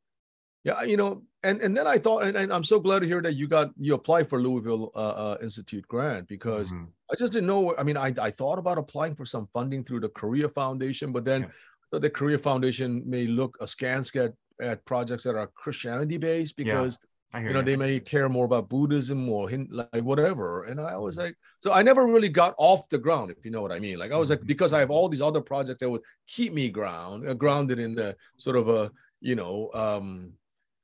yeah, 0.63 0.83
you 0.83 0.95
know, 0.95 1.23
and 1.43 1.59
and 1.61 1.75
then 1.75 1.87
I 1.87 1.97
thought, 1.97 2.23
and, 2.23 2.37
and 2.37 2.53
I'm 2.53 2.63
so 2.63 2.79
glad 2.79 2.99
to 2.99 3.07
hear 3.07 3.21
that 3.21 3.33
you 3.33 3.47
got 3.47 3.71
you 3.77 3.95
applied 3.95 4.29
for 4.29 4.39
Louisville 4.39 4.91
uh, 4.95 4.99
uh, 4.99 5.37
Institute 5.41 5.87
grant 5.87 6.27
because 6.27 6.71
mm-hmm. 6.71 6.85
I 7.11 7.15
just 7.15 7.33
didn't 7.33 7.47
know. 7.47 7.75
I 7.77 7.83
mean, 7.83 7.97
I 7.97 8.13
I 8.21 8.29
thought 8.29 8.59
about 8.59 8.77
applying 8.77 9.15
for 9.15 9.25
some 9.25 9.47
funding 9.53 9.83
through 9.83 10.01
the 10.01 10.09
Korea 10.09 10.49
Foundation, 10.49 11.11
but 11.11 11.25
then 11.25 11.49
yeah. 11.91 11.99
the 11.99 12.09
Korea 12.09 12.37
Foundation 12.37 13.01
may 13.05 13.25
look 13.25 13.57
askance 13.59 14.15
at 14.15 14.33
at 14.61 14.85
projects 14.85 15.23
that 15.23 15.35
are 15.35 15.47
Christianity 15.47 16.17
based 16.17 16.57
because. 16.57 16.97
Yeah. 17.01 17.07
you 17.39 17.53
know, 17.53 17.59
you. 17.59 17.65
they 17.65 17.77
may 17.77 17.97
care 17.97 18.27
more 18.27 18.43
about 18.43 18.67
Buddhism 18.67 19.29
or 19.29 19.49
like 19.69 20.03
whatever. 20.03 20.65
And 20.65 20.81
I 20.81 20.97
was 20.97 21.15
mm-hmm. 21.15 21.27
like, 21.27 21.37
so 21.59 21.71
I 21.71 21.81
never 21.81 22.05
really 22.05 22.27
got 22.27 22.53
off 22.57 22.89
the 22.89 22.97
ground, 22.97 23.31
if 23.31 23.45
you 23.45 23.51
know 23.51 23.61
what 23.61 23.71
I 23.71 23.79
mean. 23.79 23.97
Like 23.97 24.11
I 24.11 24.17
was 24.17 24.29
like, 24.29 24.39
mm-hmm. 24.39 24.47
because 24.47 24.73
I 24.73 24.79
have 24.79 24.91
all 24.91 25.07
these 25.07 25.21
other 25.21 25.39
projects 25.39 25.79
that 25.79 25.89
would 25.89 26.01
keep 26.27 26.51
me 26.51 26.67
ground, 26.67 27.25
uh, 27.25 27.33
grounded 27.33 27.79
in 27.79 27.95
the 27.95 28.17
sort 28.35 28.57
of 28.57 28.67
a, 28.67 28.91
you 29.21 29.35
know, 29.35 29.71
um, 29.73 30.33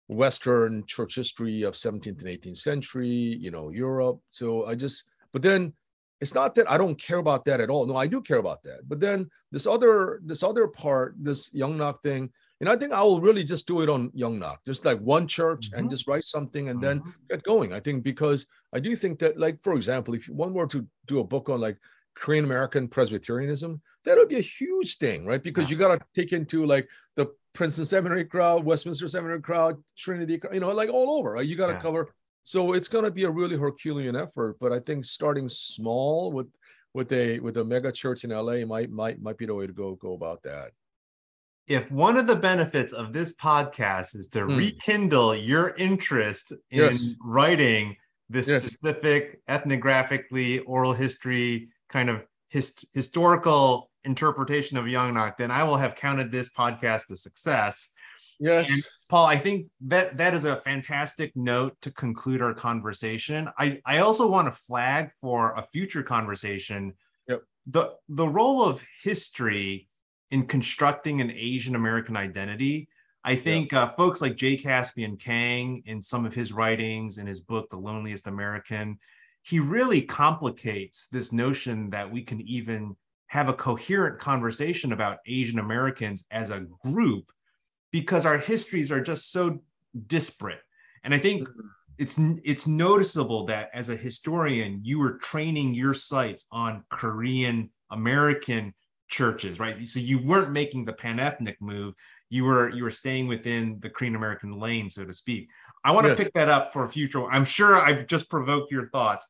Western 0.08 0.86
church 0.86 1.16
history 1.16 1.64
of 1.64 1.74
17th 1.74 2.20
and 2.20 2.28
18th 2.28 2.58
century, 2.58 3.08
you 3.08 3.52
know, 3.52 3.70
Europe. 3.70 4.20
So 4.32 4.66
I 4.66 4.76
just, 4.76 5.10
but 5.34 5.42
then 5.42 5.74
it's 6.20 6.34
not 6.34 6.56
that 6.56 6.70
I 6.72 6.78
don't 6.78 7.00
care 7.00 7.18
about 7.18 7.46
that 7.46 7.62
at 7.62 7.70
all. 7.70 7.86
No, 7.86 7.96
I 7.96 8.08
do 8.08 8.22
care 8.22 8.38
about 8.38 8.64
that. 8.64 8.88
But 8.88 9.00
then 9.00 9.30
this 9.52 9.68
other, 9.68 10.20
this 10.26 10.44
other 10.44 10.68
part, 10.68 11.16
this 11.20 11.50
Yongnak 11.52 12.02
thing, 12.02 12.32
and 12.60 12.70
I 12.70 12.76
think 12.76 12.92
I 12.92 13.04
will 13.04 13.22
really 13.22 13.44
just 13.44 13.68
do 13.68 13.82
it 13.82 13.90
on 13.90 14.10
Yongnak, 14.12 14.58
just 14.66 14.84
like 14.84 15.00
one 15.00 15.28
church 15.28 15.70
mm-hmm. 15.70 15.80
and 15.80 15.92
just 15.92 16.08
write 16.08 16.24
something 16.24 16.70
and 16.70 16.82
mm-hmm. 16.82 17.04
then 17.04 17.14
get 17.30 17.44
going. 17.44 17.72
I 17.72 17.80
think 17.80 18.04
because 18.04 18.48
I 18.74 18.80
do 18.80 18.96
think 18.96 19.20
that, 19.20 19.40
like, 19.40 19.62
for 19.62 19.76
example, 19.76 20.16
if 20.16 20.28
one 20.28 20.54
were 20.54 20.68
to 20.68 20.88
do 21.06 21.20
a 21.20 21.24
book 21.24 21.50
on 21.50 21.62
like 21.62 21.78
Korean 22.16 22.46
American 22.46 22.88
Presbyterianism, 22.88 23.80
that 24.06 24.18
would 24.18 24.30
be 24.30 24.38
a 24.38 24.42
huge 24.42 24.98
thing, 24.98 25.26
right? 25.26 25.44
Because 25.44 25.66
yeah. 25.66 25.70
you 25.72 25.78
got 25.78 26.00
to 26.00 26.06
take 26.16 26.34
into 26.34 26.66
like 26.66 26.88
the 27.16 27.28
Princeton 27.58 27.86
Seminary 27.86 28.24
crowd, 28.24 28.64
Westminster 28.64 29.08
Seminary 29.08 29.42
crowd, 29.42 29.84
Trinity, 29.98 30.40
you 30.54 30.60
know, 30.60 30.72
like 30.72 30.90
all 30.90 31.18
over. 31.18 31.34
Right? 31.34 31.46
You 31.46 31.56
got 31.56 31.68
to 31.68 31.74
yeah. 31.74 31.80
cover. 31.80 32.14
So 32.44 32.74
it's 32.74 32.88
going 32.88 33.04
to 33.04 33.12
be 33.12 33.24
a 33.24 33.30
really 33.30 33.58
Herculean 33.58 34.16
effort. 34.16 34.58
But 34.60 34.72
I 34.72 34.80
think 34.80 35.06
starting 35.06 35.50
small 35.50 36.32
with 36.32 36.48
with 36.94 37.12
a 37.12 37.40
with 37.40 37.58
a 37.58 37.66
mega 37.66 37.92
church 37.92 38.24
in 38.24 38.30
LA 38.30 38.64
might 38.66 38.92
might 38.92 39.20
might 39.20 39.40
be 39.40 39.48
the 39.48 39.56
way 39.56 39.66
to 39.66 39.74
go 39.74 39.96
go 39.96 40.14
about 40.14 40.44
that. 40.44 40.70
If 41.68 41.92
one 41.92 42.16
of 42.16 42.28
the 42.28 42.36
benefits 42.36 42.94
of 42.94 43.12
this 43.12 43.36
podcast 43.36 44.16
is 44.16 44.28
to 44.30 44.42
mm. 44.42 44.56
rekindle 44.56 45.36
your 45.36 45.76
interest 45.78 46.52
in 46.70 46.84
yes. 46.84 47.16
writing 47.26 47.98
this 48.30 48.48
yes. 48.48 48.68
specific 48.68 49.42
ethnographically 49.48 50.62
oral 50.68 50.94
history 50.94 51.70
kind 51.90 52.10
of 52.10 52.24
hist- 52.50 52.86
historical 52.94 53.90
interpretation 54.08 54.78
of 54.78 54.86
Yongnak, 54.86 55.38
then 55.38 55.52
I 55.52 55.64
will 55.64 55.78
have 55.78 55.96
counted 55.96 56.32
this 56.32 56.50
podcast 56.50 57.12
a 57.12 57.16
success. 57.16 57.92
Yes. 58.40 58.72
And 58.72 58.84
Paul, 59.10 59.26
I 59.26 59.38
think 59.38 59.68
that 59.82 60.18
that 60.18 60.34
is 60.34 60.46
a 60.46 60.58
fantastic 60.58 61.32
note 61.36 61.76
to 61.82 61.92
conclude 61.92 62.42
our 62.42 62.54
conversation. 62.54 63.50
I, 63.58 63.80
I 63.86 64.00
also 64.00 64.28
want 64.28 64.48
to 64.48 64.52
flag 64.52 65.12
for 65.22 65.54
a 65.54 65.64
future 65.64 66.04
conversation 66.04 66.94
yep. 67.28 67.42
the 67.66 67.94
the 68.10 68.28
role 68.28 68.64
of 68.64 68.84
history 69.04 69.88
in 70.32 70.48
constructing 70.48 71.22
an 71.22 71.32
Asian 71.32 71.76
American 71.76 72.18
identity. 72.18 72.90
I 73.24 73.36
think 73.36 73.72
yeah. 73.72 73.84
uh, 73.84 73.94
folks 73.94 74.22
like 74.22 74.36
Jay 74.36 74.56
Caspian 74.56 75.18
Kang, 75.18 75.84
in 75.86 76.02
some 76.02 76.26
of 76.26 76.34
his 76.34 76.54
writings, 76.54 77.18
in 77.18 77.28
his 77.28 77.42
book, 77.42 77.70
The 77.70 77.78
Loneliest 77.78 78.28
American, 78.28 79.00
he 79.42 79.60
really 79.60 80.02
complicates 80.02 81.08
this 81.12 81.32
notion 81.34 81.90
that 81.90 82.12
we 82.12 82.22
can 82.22 82.42
even 82.42 82.96
have 83.28 83.50
a 83.50 83.54
coherent 83.54 84.20
conversation 84.20 84.92
about 84.92 85.20
Asian 85.28 85.60
Americans 85.60 86.26
as 86.32 86.50
a 86.50 86.66
group 86.84 87.32
because 87.92 88.26
our 88.26 88.38
histories 88.38 88.92
are 88.92 89.02
just 89.02 89.32
so 89.32 89.60
disparate. 90.08 90.62
And 91.04 91.14
I 91.14 91.20
think 91.20 91.48
mm-hmm. 91.48 91.68
it's 91.98 92.16
it's 92.44 92.68
noticeable 92.68 93.46
that 93.46 93.70
as 93.74 93.90
a 93.90 93.96
historian, 93.96 94.82
you 94.84 95.00
were 95.00 95.18
training 95.18 95.74
your 95.74 95.94
sights 95.94 96.46
on 96.52 96.84
Korean 96.90 97.70
American 97.92 98.74
churches, 99.10 99.60
right? 99.60 99.88
So 99.88 100.00
you 100.00 100.20
weren't 100.20 100.52
making 100.52 100.86
the 100.86 100.94
pan-ethnic 100.94 101.62
move. 101.62 101.94
You 102.30 102.44
were 102.44 102.70
you 102.70 102.84
were 102.84 102.92
staying 102.92 103.28
within 103.28 103.80
the 103.82 103.90
Korean 103.90 104.16
American 104.16 104.60
lane, 104.60 104.90
so 104.90 105.06
to 105.06 105.14
speak. 105.14 105.50
I 105.84 105.92
want 105.92 106.06
to 106.06 106.10
yes. 106.10 106.18
pick 106.18 106.34
that 106.34 106.50
up 106.50 106.74
for 106.74 106.84
a 106.84 106.90
future. 106.90 107.26
I'm 107.30 107.46
sure 107.46 107.80
I've 107.80 108.08
just 108.08 108.30
provoked 108.30 108.72
your 108.72 108.90
thoughts, 108.90 109.28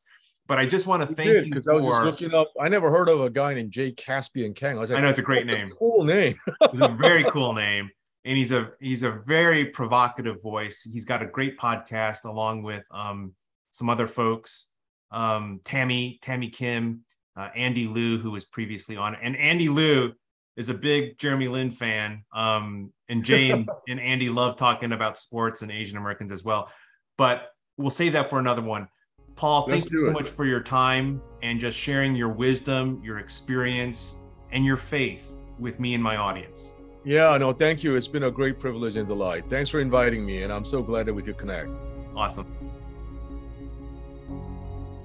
but 0.48 0.58
I 0.58 0.64
just 0.64 0.86
want 0.86 1.06
to 1.06 1.14
thank 1.14 1.28
you 1.28 1.42
because 1.44 1.68
I 1.68 1.74
was 1.74 1.84
just 1.84 2.02
looking 2.02 2.34
up. 2.34 2.50
I 2.58 2.68
never 2.68 2.90
heard 2.90 3.10
of 3.10 3.20
a 3.20 3.28
guy 3.28 3.52
named 3.52 3.70
Jay 3.70 3.92
Caspian 3.92 4.54
Kang. 4.54 4.78
I 4.78 4.80
was 4.80 4.90
like, 4.90 4.98
I 4.98 5.02
know 5.02 5.10
it's 5.10 5.18
a 5.18 5.22
great 5.22 5.44
name. 5.44 5.70
A 5.70 5.74
cool 5.74 6.04
name. 6.04 6.34
it's 6.62 6.80
a 6.80 6.88
very 6.88 7.22
cool 7.24 7.52
name, 7.52 7.90
and 8.24 8.36
he's 8.36 8.50
a 8.50 8.72
he's 8.80 9.02
a 9.02 9.10
very 9.10 9.66
provocative 9.66 10.42
voice. 10.42 10.88
He's 10.90 11.04
got 11.04 11.22
a 11.22 11.26
great 11.26 11.58
podcast 11.58 12.24
along 12.24 12.62
with 12.62 12.86
um, 12.90 13.34
some 13.72 13.90
other 13.90 14.06
folks, 14.06 14.72
um, 15.10 15.60
Tammy 15.64 16.18
Tammy 16.22 16.48
Kim, 16.48 17.04
uh, 17.36 17.50
Andy 17.54 17.86
Liu, 17.86 18.16
who 18.18 18.30
was 18.30 18.46
previously 18.46 18.96
on, 18.96 19.16
and 19.16 19.36
Andy 19.36 19.68
Liu 19.68 20.14
is 20.56 20.70
a 20.70 20.74
big 20.74 21.18
Jeremy 21.18 21.48
Lin 21.48 21.70
fan, 21.70 22.24
um, 22.34 22.90
and 23.10 23.22
Jane 23.22 23.66
and 23.88 24.00
Andy 24.00 24.30
love 24.30 24.56
talking 24.56 24.92
about 24.92 25.18
sports 25.18 25.60
and 25.60 25.70
Asian 25.70 25.98
Americans 25.98 26.32
as 26.32 26.42
well. 26.42 26.70
But 27.18 27.50
we'll 27.76 27.90
save 27.90 28.14
that 28.14 28.30
for 28.30 28.38
another 28.38 28.62
one. 28.62 28.88
Paul, 29.38 29.66
Let's 29.68 29.84
thank 29.84 29.92
you 29.92 30.00
so 30.06 30.10
it. 30.10 30.12
much 30.14 30.28
for 30.28 30.44
your 30.44 30.60
time 30.60 31.22
and 31.42 31.60
just 31.60 31.76
sharing 31.78 32.16
your 32.16 32.28
wisdom, 32.28 33.00
your 33.04 33.20
experience, 33.20 34.18
and 34.50 34.64
your 34.64 34.76
faith 34.76 35.30
with 35.60 35.78
me 35.78 35.94
and 35.94 36.02
my 36.02 36.16
audience. 36.16 36.74
Yeah, 37.04 37.36
no, 37.38 37.52
thank 37.52 37.84
you. 37.84 37.94
It's 37.94 38.08
been 38.08 38.24
a 38.24 38.32
great 38.32 38.58
privilege 38.58 38.96
and 38.96 39.06
delight. 39.06 39.44
Thanks 39.48 39.70
for 39.70 39.78
inviting 39.78 40.26
me, 40.26 40.42
and 40.42 40.52
I'm 40.52 40.64
so 40.64 40.82
glad 40.82 41.06
that 41.06 41.14
we 41.14 41.22
could 41.22 41.38
connect. 41.38 41.70
Awesome. 42.16 42.48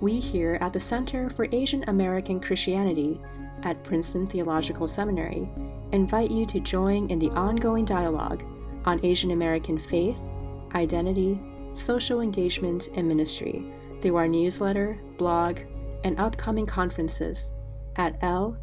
We 0.01 0.19
here 0.19 0.57
at 0.61 0.73
the 0.73 0.79
Center 0.79 1.29
for 1.29 1.47
Asian 1.51 1.83
American 1.87 2.39
Christianity 2.39 3.21
at 3.61 3.83
Princeton 3.83 4.25
Theological 4.25 4.87
Seminary 4.87 5.47
invite 5.91 6.31
you 6.31 6.47
to 6.47 6.59
join 6.59 7.07
in 7.11 7.19
the 7.19 7.29
ongoing 7.29 7.85
dialogue 7.85 8.43
on 8.85 8.99
Asian 9.05 9.29
American 9.29 9.77
faith, 9.77 10.33
identity, 10.73 11.39
social 11.75 12.21
engagement, 12.21 12.89
and 12.95 13.07
ministry 13.07 13.71
through 14.03 14.17
our 14.17 14.27
newsletter, 14.27 14.99
blog, 15.17 15.59
and 16.03 16.19
upcoming 16.19 16.65
conferences 16.65 17.51
at 17.95 18.19
ltiaa.com. 18.21 18.61